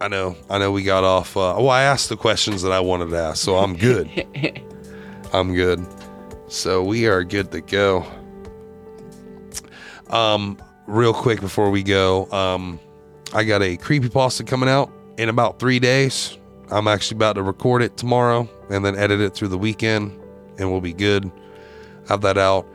I 0.00 0.08
know, 0.08 0.36
I 0.48 0.58
know 0.58 0.70
we 0.70 0.82
got 0.84 1.04
off. 1.04 1.36
Uh, 1.36 1.54
well, 1.56 1.70
I 1.70 1.82
asked 1.82 2.08
the 2.08 2.16
questions 2.16 2.62
that 2.62 2.72
I 2.72 2.80
wanted 2.80 3.10
to 3.10 3.18
ask, 3.18 3.42
so 3.42 3.56
I'm 3.56 3.76
good. 3.76 4.08
I'm 5.32 5.54
good. 5.54 5.84
So 6.48 6.82
we 6.82 7.06
are 7.06 7.24
good 7.24 7.50
to 7.52 7.60
go. 7.60 8.06
Um, 10.08 10.56
real 10.86 11.12
quick 11.12 11.40
before 11.40 11.70
we 11.70 11.82
go, 11.82 12.30
um, 12.30 12.80
I 13.34 13.44
got 13.44 13.62
a 13.62 13.76
creepy 13.76 14.08
pasta 14.08 14.44
coming 14.44 14.68
out 14.68 14.90
in 15.18 15.28
about 15.28 15.58
three 15.58 15.78
days. 15.78 16.38
I'm 16.70 16.88
actually 16.88 17.16
about 17.16 17.34
to 17.34 17.42
record 17.42 17.82
it 17.82 17.96
tomorrow 17.96 18.48
and 18.70 18.84
then 18.84 18.96
edit 18.96 19.20
it 19.20 19.34
through 19.34 19.48
the 19.48 19.58
weekend, 19.58 20.18
and 20.58 20.70
we'll 20.70 20.80
be 20.80 20.92
good. 20.92 21.30
Have 22.08 22.22
that 22.22 22.38
out. 22.38 22.66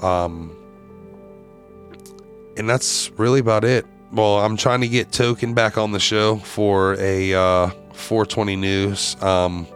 Um, 0.00 0.56
and 2.56 2.68
that's 2.68 3.10
really 3.12 3.40
about 3.40 3.64
it. 3.64 3.86
Well, 4.14 4.38
I'm 4.38 4.56
trying 4.56 4.80
to 4.82 4.88
get 4.88 5.10
Token 5.10 5.54
back 5.54 5.76
on 5.76 5.90
the 5.90 5.98
show 5.98 6.36
for 6.36 6.94
a 7.00 7.34
uh, 7.34 7.70
420 7.94 8.54
news. 8.54 9.20
Um, 9.20 9.66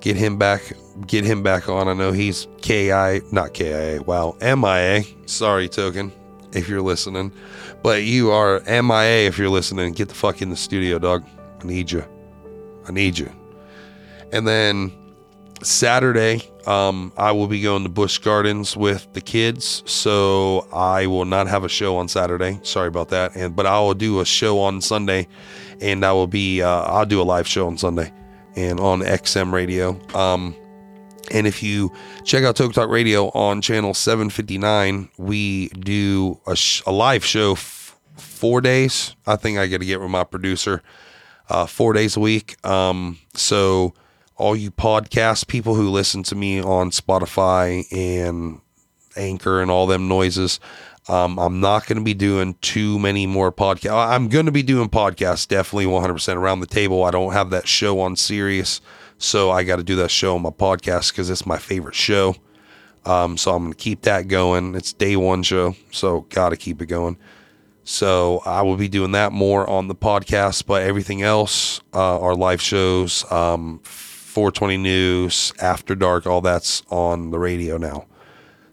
get 0.00 0.14
him 0.14 0.38
back. 0.38 0.72
Get 1.04 1.24
him 1.24 1.42
back 1.42 1.68
on. 1.68 1.88
I 1.88 1.94
know 1.94 2.12
he's 2.12 2.46
KI, 2.62 3.22
not 3.32 3.52
KIA. 3.52 4.02
Wow, 4.02 4.36
MIA. 4.40 5.02
Sorry, 5.26 5.68
Token, 5.68 6.12
if 6.52 6.68
you're 6.68 6.80
listening, 6.80 7.32
but 7.82 8.04
you 8.04 8.30
are 8.30 8.60
MIA 8.60 9.26
if 9.26 9.36
you're 9.36 9.48
listening. 9.48 9.94
Get 9.94 10.10
the 10.10 10.14
fuck 10.14 10.42
in 10.42 10.50
the 10.50 10.56
studio, 10.56 11.00
dog. 11.00 11.24
I 11.60 11.66
need 11.66 11.90
you. 11.90 12.04
I 12.86 12.92
need 12.92 13.18
you. 13.18 13.32
And 14.32 14.46
then 14.46 14.92
Saturday, 15.62 16.40
um, 16.66 17.12
I 17.16 17.32
will 17.32 17.46
be 17.46 17.60
going 17.60 17.82
to 17.82 17.88
Busch 17.88 18.18
Gardens 18.18 18.76
with 18.76 19.12
the 19.12 19.20
kids, 19.20 19.82
so 19.86 20.66
I 20.72 21.06
will 21.06 21.24
not 21.24 21.48
have 21.48 21.64
a 21.64 21.68
show 21.68 21.96
on 21.96 22.08
Saturday. 22.08 22.60
Sorry 22.62 22.88
about 22.88 23.08
that. 23.10 23.36
And 23.36 23.54
but 23.54 23.66
I 23.66 23.78
will 23.80 23.94
do 23.94 24.20
a 24.20 24.24
show 24.24 24.60
on 24.60 24.80
Sunday, 24.80 25.28
and 25.80 26.04
I 26.04 26.12
will 26.12 26.26
be 26.26 26.62
uh, 26.62 26.82
I'll 26.82 27.06
do 27.06 27.20
a 27.20 27.24
live 27.24 27.46
show 27.46 27.66
on 27.66 27.78
Sunday, 27.78 28.12
and 28.56 28.80
on 28.80 29.00
XM 29.00 29.52
Radio. 29.52 29.98
Um, 30.14 30.54
and 31.30 31.46
if 31.46 31.62
you 31.62 31.92
check 32.24 32.44
out 32.44 32.56
TokeTok 32.56 32.90
Radio 32.90 33.28
on 33.30 33.60
channel 33.60 33.94
759, 33.94 35.10
we 35.16 35.68
do 35.68 36.40
a, 36.46 36.56
sh- 36.56 36.82
a 36.86 36.92
live 36.92 37.24
show 37.24 37.52
f- 37.52 37.96
four 38.16 38.60
days. 38.60 39.14
I 39.26 39.36
think 39.36 39.58
I 39.58 39.68
got 39.68 39.78
to 39.78 39.86
get 39.86 40.00
with 40.00 40.10
my 40.10 40.24
producer 40.24 40.82
uh, 41.48 41.66
four 41.66 41.92
days 41.92 42.16
a 42.16 42.20
week. 42.20 42.64
Um, 42.66 43.18
so 43.34 43.94
all 44.40 44.56
you 44.56 44.70
podcast 44.70 45.46
people 45.46 45.74
who 45.74 45.90
listen 45.90 46.22
to 46.24 46.34
me 46.34 46.62
on 46.62 46.90
Spotify 46.90 47.84
and 47.92 48.60
Anchor 49.16 49.60
and 49.60 49.70
all 49.70 49.86
them 49.86 50.08
noises, 50.08 50.58
um, 51.08 51.38
I'm 51.38 51.60
not 51.60 51.86
going 51.86 51.98
to 51.98 52.04
be 52.04 52.14
doing 52.14 52.54
too 52.62 52.98
many 52.98 53.26
more 53.26 53.52
podcasts. 53.52 54.10
I'm 54.10 54.28
going 54.28 54.46
to 54.46 54.52
be 54.52 54.62
doing 54.62 54.88
podcasts 54.88 55.46
definitely 55.46 55.86
100% 55.86 56.36
around 56.36 56.60
the 56.60 56.66
table. 56.66 57.04
I 57.04 57.10
don't 57.10 57.34
have 57.34 57.50
that 57.50 57.68
show 57.68 58.00
on 58.00 58.16
Sirius, 58.16 58.80
so 59.18 59.50
I 59.50 59.62
got 59.62 59.76
to 59.76 59.84
do 59.84 59.96
that 59.96 60.10
show 60.10 60.36
on 60.36 60.42
my 60.42 60.50
podcast 60.50 61.12
because 61.12 61.28
it's 61.28 61.44
my 61.44 61.58
favorite 61.58 61.94
show. 61.94 62.34
Um, 63.04 63.36
so 63.36 63.54
I'm 63.54 63.64
gonna 63.64 63.74
keep 63.74 64.02
that 64.02 64.28
going. 64.28 64.74
It's 64.74 64.92
day 64.92 65.16
one 65.16 65.42
show, 65.42 65.74
so 65.90 66.26
gotta 66.28 66.56
keep 66.56 66.82
it 66.82 66.86
going. 66.86 67.16
So 67.82 68.42
I 68.44 68.60
will 68.62 68.76
be 68.76 68.88
doing 68.88 69.12
that 69.12 69.32
more 69.32 69.68
on 69.68 69.88
the 69.88 69.94
podcast, 69.94 70.66
but 70.66 70.82
everything 70.82 71.22
else, 71.22 71.80
uh, 71.94 72.20
our 72.20 72.34
live 72.34 72.60
shows, 72.60 73.24
um, 73.32 73.80
420 74.30 74.76
News, 74.76 75.52
After 75.60 75.94
Dark, 75.94 76.26
all 76.26 76.40
that's 76.40 76.82
on 76.88 77.30
the 77.30 77.38
radio 77.38 77.76
now. 77.76 78.06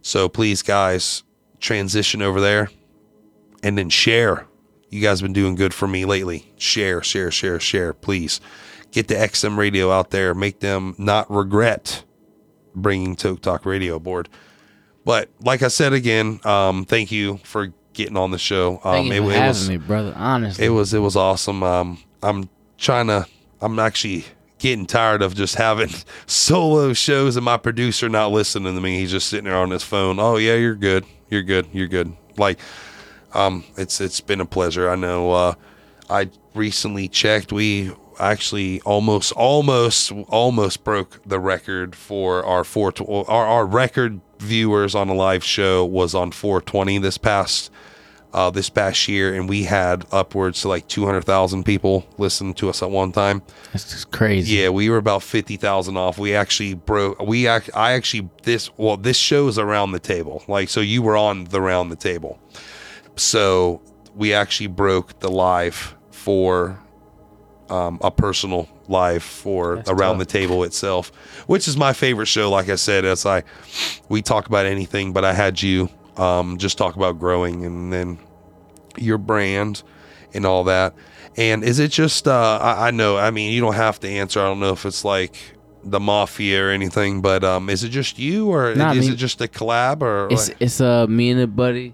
So 0.01 0.29
please, 0.29 0.61
guys, 0.61 1.23
transition 1.59 2.21
over 2.21 2.39
there 2.39 2.69
and 3.63 3.77
then 3.77 3.89
share. 3.89 4.45
You 4.89 5.01
guys 5.01 5.19
have 5.19 5.25
been 5.25 5.33
doing 5.33 5.55
good 5.55 5.73
for 5.73 5.87
me 5.87 6.05
lately. 6.05 6.53
Share, 6.57 7.01
share, 7.01 7.31
share, 7.31 7.59
share. 7.59 7.93
Please 7.93 8.39
get 8.91 9.07
the 9.07 9.15
XM 9.15 9.57
radio 9.57 9.91
out 9.91 10.11
there. 10.11 10.33
Make 10.33 10.59
them 10.59 10.95
not 10.97 11.29
regret 11.29 12.03
bringing 12.75 13.15
TokeTok 13.15 13.65
Radio 13.65 13.95
aboard. 13.95 14.29
But 15.03 15.29
like 15.41 15.63
I 15.63 15.69
said 15.69 15.93
again, 15.93 16.39
um, 16.45 16.85
thank 16.85 17.11
you 17.11 17.37
for 17.43 17.73
getting 17.93 18.15
on 18.15 18.31
the 18.31 18.37
show. 18.37 18.79
Um, 18.83 19.09
Thank 19.09 19.13
you 19.13 19.21
for 19.23 19.31
it, 19.31 19.33
having 19.33 19.47
was 19.49 19.69
me, 19.69 19.77
brother. 19.77 20.13
Honestly, 20.15 20.65
it 20.65 20.69
was 20.69 20.93
it 20.93 20.99
was 20.99 21.15
awesome. 21.15 21.63
Um, 21.63 21.97
I'm 22.21 22.49
trying 22.77 23.07
to. 23.07 23.25
I'm 23.59 23.79
actually 23.79 24.25
getting 24.59 24.85
tired 24.85 25.21
of 25.21 25.35
just 25.35 25.55
having 25.55 25.89
solo 26.25 26.93
shows 26.93 27.35
and 27.35 27.45
my 27.45 27.57
producer 27.57 28.09
not 28.09 28.31
listening 28.31 28.75
to 28.75 28.81
me. 28.81 28.99
He's 28.99 29.11
just 29.11 29.29
sitting 29.29 29.45
there 29.45 29.55
on 29.55 29.71
his 29.71 29.83
phone. 29.83 30.19
Oh 30.19 30.37
yeah, 30.37 30.55
you're 30.55 30.75
good. 30.75 31.05
You're 31.29 31.43
good. 31.43 31.67
You're 31.71 31.87
good. 31.87 32.15
Like, 32.37 32.59
um, 33.33 33.63
it's 33.77 33.99
it's 34.01 34.21
been 34.21 34.41
a 34.41 34.45
pleasure. 34.45 34.89
I 34.89 34.95
know. 34.95 35.31
Uh, 35.31 35.53
I 36.09 36.29
recently 36.53 37.07
checked. 37.07 37.51
We 37.51 37.91
actually 38.19 38.81
almost 38.81 39.31
almost 39.33 40.11
almost 40.27 40.83
broke 40.83 41.21
the 41.25 41.39
record 41.39 41.95
for 41.95 42.43
our 42.43 42.63
four 42.63 42.93
our 43.07 43.45
our 43.45 43.65
record 43.65 44.21
viewers 44.39 44.95
on 44.95 45.09
a 45.09 45.13
live 45.13 45.43
show 45.43 45.85
was 45.85 46.15
on 46.15 46.31
420 46.31 46.99
this 46.99 47.17
past 47.17 47.71
uh, 48.33 48.49
this 48.49 48.69
past 48.69 49.07
year, 49.07 49.33
and 49.33 49.47
we 49.47 49.63
had 49.63 50.05
upwards 50.11 50.61
to 50.61 50.67
like 50.67 50.87
200,000 50.87 51.63
people 51.63 52.05
listen 52.17 52.53
to 52.55 52.69
us 52.69 52.83
at 52.83 52.91
one 52.91 53.11
time. 53.11 53.41
That's 53.71 53.89
just 53.91 54.11
crazy. 54.11 54.55
Yeah, 54.57 54.69
we 54.69 54.89
were 54.89 54.97
about 54.97 55.23
50,000 55.23 55.97
off. 55.97 56.17
We 56.17 56.35
actually 56.35 56.73
broke, 56.73 57.19
we, 57.19 57.47
act, 57.47 57.69
I 57.73 57.93
actually, 57.93 58.29
this, 58.43 58.69
well, 58.77 58.97
this 58.97 59.17
show's 59.17 59.57
around 59.57 59.91
the 59.91 59.99
table. 59.99 60.43
Like, 60.47 60.69
so 60.69 60.81
you 60.81 61.01
were 61.01 61.17
on 61.17 61.45
the 61.45 61.61
round 61.61 61.91
the 61.91 61.95
table. 61.95 62.39
So 63.15 63.81
we 64.15 64.33
actually 64.33 64.67
broke 64.67 65.19
the 65.19 65.29
live 65.29 65.95
for 66.11 66.79
um, 67.69 67.99
a 68.01 68.11
personal 68.11 68.69
live 68.87 69.23
for 69.23 69.77
That's 69.77 69.89
around 69.89 70.17
tough. 70.17 70.27
the 70.27 70.33
table 70.33 70.63
itself, 70.63 71.09
which 71.47 71.67
is 71.67 71.75
my 71.77 71.93
favorite 71.93 72.27
show. 72.27 72.49
Like 72.49 72.69
I 72.69 72.75
said, 72.75 73.05
as 73.05 73.25
I, 73.25 73.43
we 74.09 74.21
talk 74.21 74.47
about 74.47 74.65
anything, 74.65 75.13
but 75.13 75.25
I 75.25 75.33
had 75.33 75.61
you 75.61 75.89
um, 76.17 76.57
just 76.57 76.77
talk 76.77 76.95
about 76.95 77.19
growing 77.19 77.65
and 77.65 77.91
then 77.93 78.19
your 78.97 79.17
brand 79.17 79.83
and 80.33 80.45
all 80.45 80.63
that. 80.65 80.93
And 81.35 81.63
is 81.63 81.79
it 81.79 81.91
just, 81.91 82.27
uh, 82.27 82.59
I, 82.61 82.87
I 82.87 82.91
know, 82.91 83.17
I 83.17 83.29
mean, 83.31 83.53
you 83.53 83.61
don't 83.61 83.75
have 83.75 83.99
to 84.01 84.09
answer. 84.09 84.39
I 84.39 84.43
don't 84.45 84.59
know 84.59 84.71
if 84.71 84.85
it's 84.85 85.05
like 85.05 85.35
the 85.83 85.99
mafia 85.99 86.65
or 86.65 86.69
anything, 86.71 87.21
but 87.21 87.43
um, 87.43 87.69
is 87.69 87.83
it 87.83 87.89
just 87.89 88.17
you 88.17 88.49
or 88.49 88.73
Nah, 88.75 88.89
I 88.89 88.93
is 88.95 89.05
mean- 89.05 89.13
it 89.13 89.17
just 89.17 89.39
a 89.41 89.47
collab 89.47 90.01
or 90.01 90.27
It's 90.31 90.49
like- 90.49 90.57
it's 90.59 90.81
uh 90.81 91.05
me 91.07 91.29
and 91.29 91.39
a 91.41 91.47
buddy. 91.47 91.93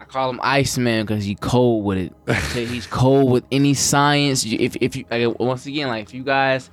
I 0.00 0.04
call 0.04 0.28
him 0.28 0.40
Iceman 0.42 1.06
because 1.06 1.24
he 1.24 1.34
cold 1.36 1.84
with 1.86 1.96
it. 1.96 2.12
He's 2.68 2.86
cold 2.86 3.32
with 3.32 3.44
any 3.50 3.72
science. 3.72 4.44
If 4.44 4.76
if 4.76 4.94
you 4.94 5.06
like, 5.10 5.38
once 5.40 5.64
again 5.64 5.88
like 5.88 6.02
if 6.02 6.12
you 6.12 6.22
guys 6.22 6.68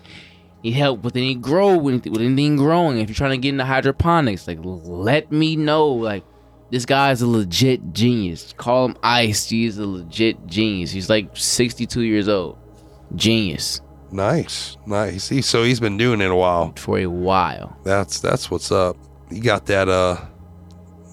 need 0.61 0.71
help 0.73 1.03
with 1.03 1.15
any 1.15 1.35
grow 1.35 1.77
with, 1.77 2.05
with 2.05 2.19
anything 2.21 2.57
growing, 2.57 2.97
if 2.99 3.07
you're 3.07 3.15
trying 3.15 3.31
to 3.31 3.37
get 3.37 3.49
into 3.49 3.63
hydroponics, 3.63 4.45
like 4.45 4.59
let 4.61 5.31
me 5.31 5.55
know. 5.55 5.87
Like 5.87 6.25
this 6.71 6.85
guy's 6.85 7.21
a 7.21 7.27
legit 7.27 7.93
genius. 7.93 8.53
Call 8.57 8.87
him 8.89 8.97
Ice. 9.03 9.49
He's 9.49 9.77
a 9.77 9.85
legit 9.85 10.45
genius. 10.47 10.91
He's 10.91 11.09
like 11.09 11.29
62 11.35 12.01
years 12.01 12.27
old. 12.27 12.57
Genius 13.15 13.81
nice, 14.11 14.75
nice. 14.87 15.29
He, 15.29 15.41
so 15.43 15.63
he's 15.63 15.79
been 15.79 15.95
doing 15.97 16.19
it 16.21 16.31
a 16.31 16.35
while. 16.35 16.73
for 16.77 16.97
a 16.99 17.05
while. 17.05 17.77
That's 17.83 18.19
that's 18.19 18.49
what's 18.49 18.71
up. 18.71 18.97
He 19.29 19.39
got 19.39 19.67
that 19.67 19.87
uh, 19.87 20.17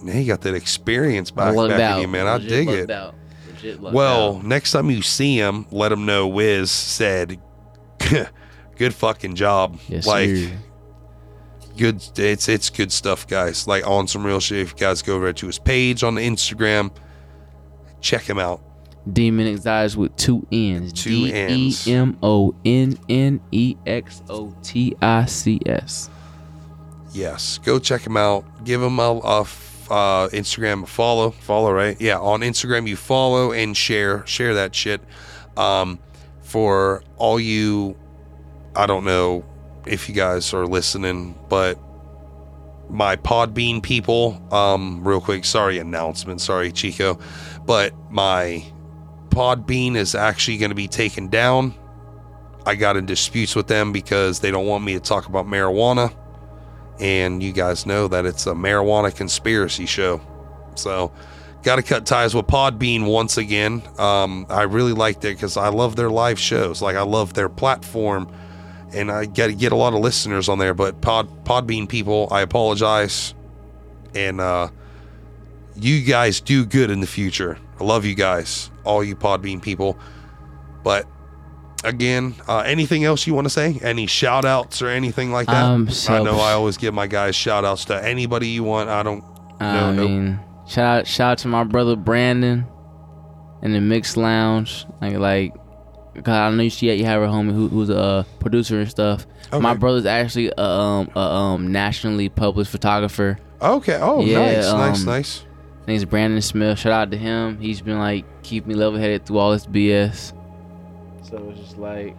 man, 0.02 0.18
you 0.20 0.26
got 0.26 0.40
that 0.42 0.54
experience 0.54 1.30
back, 1.30 1.54
back 1.54 1.78
out. 1.80 1.96
in 1.96 2.02
you, 2.02 2.08
man. 2.08 2.26
I 2.26 2.34
Legit 2.34 2.48
dig 2.48 2.68
it. 2.68 2.90
out. 2.90 3.14
Legit 3.52 3.80
Well, 3.80 4.36
out. 4.36 4.44
next 4.44 4.72
time 4.72 4.90
you 4.90 5.02
see 5.02 5.36
him, 5.36 5.66
let 5.70 5.92
him 5.92 6.06
know 6.06 6.26
Wiz 6.28 6.70
said, 6.70 7.38
"Good 8.76 8.94
fucking 8.94 9.34
job." 9.34 9.78
yes, 9.88 10.06
like 10.06 10.28
sir. 10.30 10.52
Good. 11.76 12.02
It's 12.18 12.48
it's 12.48 12.70
good 12.70 12.92
stuff, 12.92 13.26
guys. 13.26 13.66
Like 13.66 13.86
on 13.86 14.08
some 14.08 14.24
real 14.24 14.40
shit. 14.40 14.58
If 14.58 14.70
you 14.72 14.76
guys 14.78 15.02
go 15.02 15.16
over 15.16 15.32
to 15.32 15.46
his 15.46 15.58
page 15.58 16.02
on 16.02 16.14
the 16.14 16.22
Instagram, 16.22 16.90
check 18.00 18.22
him 18.22 18.38
out. 18.38 18.62
Demon 19.12 19.46
Exotics 19.46 19.96
with 19.96 20.16
two 20.16 20.46
N's. 20.50 20.92
Two 20.92 21.10
D 21.10 21.34
E 21.34 21.68
Ns. 21.68 21.86
M 21.86 22.18
O 22.22 22.54
N 22.64 22.98
N 23.08 23.40
E 23.52 23.76
X 23.86 24.22
O 24.28 24.54
T 24.62 24.96
I 25.00 25.26
C 25.26 25.60
S. 25.64 26.10
Yes, 27.12 27.58
go 27.58 27.78
check 27.78 28.02
him 28.02 28.16
out. 28.16 28.64
Give 28.64 28.82
him 28.82 28.98
a, 28.98 29.18
uh, 29.18 29.44
Instagram 30.28 30.82
a 30.82 30.86
follow. 30.86 31.30
Follow, 31.30 31.72
right? 31.72 31.98
Yeah, 32.00 32.18
on 32.18 32.40
Instagram 32.40 32.88
you 32.88 32.96
follow 32.96 33.52
and 33.52 33.76
share 33.76 34.26
share 34.26 34.54
that 34.54 34.74
shit. 34.74 35.00
Um, 35.56 35.98
for 36.42 37.02
all 37.16 37.40
you, 37.40 37.96
I 38.74 38.86
don't 38.86 39.04
know 39.04 39.44
if 39.86 40.08
you 40.08 40.14
guys 40.14 40.52
are 40.54 40.66
listening, 40.66 41.38
but 41.48 41.78
my 42.88 43.16
Podbean 43.16 43.82
people, 43.82 44.40
um, 44.52 45.06
real 45.06 45.20
quick, 45.20 45.44
sorry 45.44 45.78
announcement, 45.78 46.40
sorry 46.40 46.72
Chico, 46.72 47.18
but 47.64 47.92
my 48.10 48.64
Podbean 49.28 49.96
is 49.96 50.14
actually 50.14 50.58
going 50.58 50.70
to 50.70 50.76
be 50.76 50.88
taken 50.88 51.28
down. 51.28 51.74
I 52.64 52.74
got 52.74 52.96
in 52.96 53.06
disputes 53.06 53.54
with 53.54 53.68
them 53.68 53.92
because 53.92 54.40
they 54.40 54.50
don't 54.50 54.66
want 54.66 54.84
me 54.84 54.94
to 54.94 55.00
talk 55.00 55.26
about 55.26 55.46
marijuana 55.46 56.14
and 57.00 57.42
you 57.42 57.52
guys 57.52 57.86
know 57.86 58.08
that 58.08 58.26
it's 58.26 58.46
a 58.46 58.52
marijuana 58.52 59.14
conspiracy 59.14 59.86
show. 59.86 60.20
So, 60.74 61.12
got 61.62 61.76
to 61.76 61.82
cut 61.82 62.06
ties 62.06 62.34
with 62.34 62.46
Podbean 62.46 63.06
once 63.06 63.36
again. 63.36 63.82
Um, 63.98 64.46
I 64.48 64.62
really 64.62 64.92
liked 64.92 65.24
it 65.24 65.36
because 65.36 65.56
I 65.56 65.68
love 65.68 65.96
their 65.96 66.10
live 66.10 66.38
shows. 66.38 66.80
Like 66.82 66.96
I 66.96 67.02
love 67.02 67.34
their 67.34 67.48
platform, 67.48 68.32
and 68.96 69.10
I 69.10 69.26
get 69.26 69.56
get 69.58 69.72
a 69.72 69.76
lot 69.76 69.94
of 69.94 70.00
listeners 70.00 70.48
on 70.48 70.58
there. 70.58 70.74
But 70.74 71.00
Pod 71.00 71.44
Podbean 71.44 71.88
people, 71.88 72.28
I 72.30 72.40
apologize, 72.40 73.34
and 74.14 74.40
uh, 74.40 74.68
you 75.76 76.02
guys 76.02 76.40
do 76.40 76.64
good 76.64 76.90
in 76.90 77.00
the 77.00 77.06
future. 77.06 77.58
I 77.78 77.84
love 77.84 78.04
you 78.04 78.14
guys, 78.14 78.70
all 78.84 79.04
you 79.04 79.14
Podbean 79.14 79.60
people. 79.60 79.98
But 80.82 81.06
again, 81.84 82.34
uh, 82.48 82.60
anything 82.60 83.04
else 83.04 83.26
you 83.26 83.34
want 83.34 83.46
to 83.46 83.50
say? 83.50 83.78
Any 83.82 84.06
shout 84.06 84.44
outs 84.44 84.82
or 84.82 84.88
anything 84.88 85.30
like 85.30 85.46
that? 85.46 85.64
Um, 85.64 85.88
I 86.08 86.22
know 86.22 86.38
I 86.38 86.52
always 86.52 86.76
give 86.76 86.94
my 86.94 87.06
guys 87.06 87.36
shout 87.36 87.64
outs 87.64 87.84
to 87.86 88.04
anybody 88.04 88.48
you 88.48 88.64
want. 88.64 88.88
I 88.88 89.02
don't 89.02 89.22
I 89.60 89.92
no, 89.92 90.08
mean, 90.08 90.40
shout 90.66 91.00
out, 91.00 91.06
shout 91.06 91.32
out 91.32 91.38
to 91.38 91.48
my 91.48 91.64
brother 91.64 91.96
Brandon 91.96 92.66
in 93.62 93.72
the 93.72 93.80
Mix 93.80 94.16
Lounge. 94.16 94.86
Like, 95.00 95.14
like, 95.16 95.54
I 96.24 96.50
know 96.50 96.62
you, 96.62 96.70
see- 96.70 96.92
you 96.92 97.04
have 97.04 97.22
a 97.22 97.26
homie 97.26 97.52
who, 97.52 97.68
who's 97.68 97.90
a 97.90 98.24
producer 98.40 98.80
and 98.80 98.90
stuff. 98.90 99.26
My 99.52 99.74
brother's 99.74 100.06
actually 100.06 100.50
a, 100.56 100.60
um, 100.62 101.10
a 101.14 101.18
um, 101.20 101.72
nationally 101.72 102.28
published 102.28 102.70
photographer. 102.70 103.38
Okay. 103.60 103.98
Oh, 104.00 104.22
Yeah, 104.24 104.38
nice, 104.38 104.72
nice, 104.72 105.00
um, 105.00 105.06
nice. 105.06 105.38
His 105.80 105.86
name's 105.86 106.04
Brandon 106.04 106.42
Smith. 106.42 106.78
Shout 106.78 106.92
out 106.92 107.10
to 107.12 107.16
him. 107.16 107.60
He's 107.60 107.80
been 107.80 107.98
like 107.98 108.24
keeping 108.42 108.70
me 108.70 108.74
level 108.74 108.98
headed 108.98 109.24
through 109.24 109.38
all 109.38 109.52
this 109.52 109.66
BS. 109.66 110.32
So 111.22 111.36
it's 111.50 111.60
just 111.60 111.78
like 111.78 112.16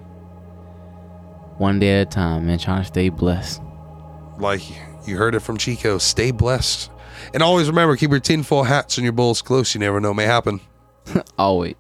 one 1.58 1.80
day 1.80 2.02
at 2.02 2.08
a 2.08 2.10
time, 2.10 2.48
man. 2.48 2.60
Trying 2.60 2.82
to 2.82 2.88
stay 2.88 3.10
blessed. 3.10 3.62
Like 4.40 4.62
you 5.06 5.18
heard 5.18 5.36
it 5.36 5.40
from 5.42 5.58
Chico. 5.58 5.98
Stay 5.98 6.32
blessed, 6.32 6.92
and 7.34 7.42
always 7.44 7.68
remember 7.68 7.96
keep 7.96 8.12
your 8.12 8.20
tinfoil 8.20 8.64
hats 8.64 8.98
and 8.98 9.04
your 9.04 9.14
bowls 9.14 9.42
close. 9.42 9.74
You 9.74 9.80
never 9.80 10.00
know 10.00 10.14
may 10.14 10.26
happen. 10.26 10.62
Always. 11.38 11.76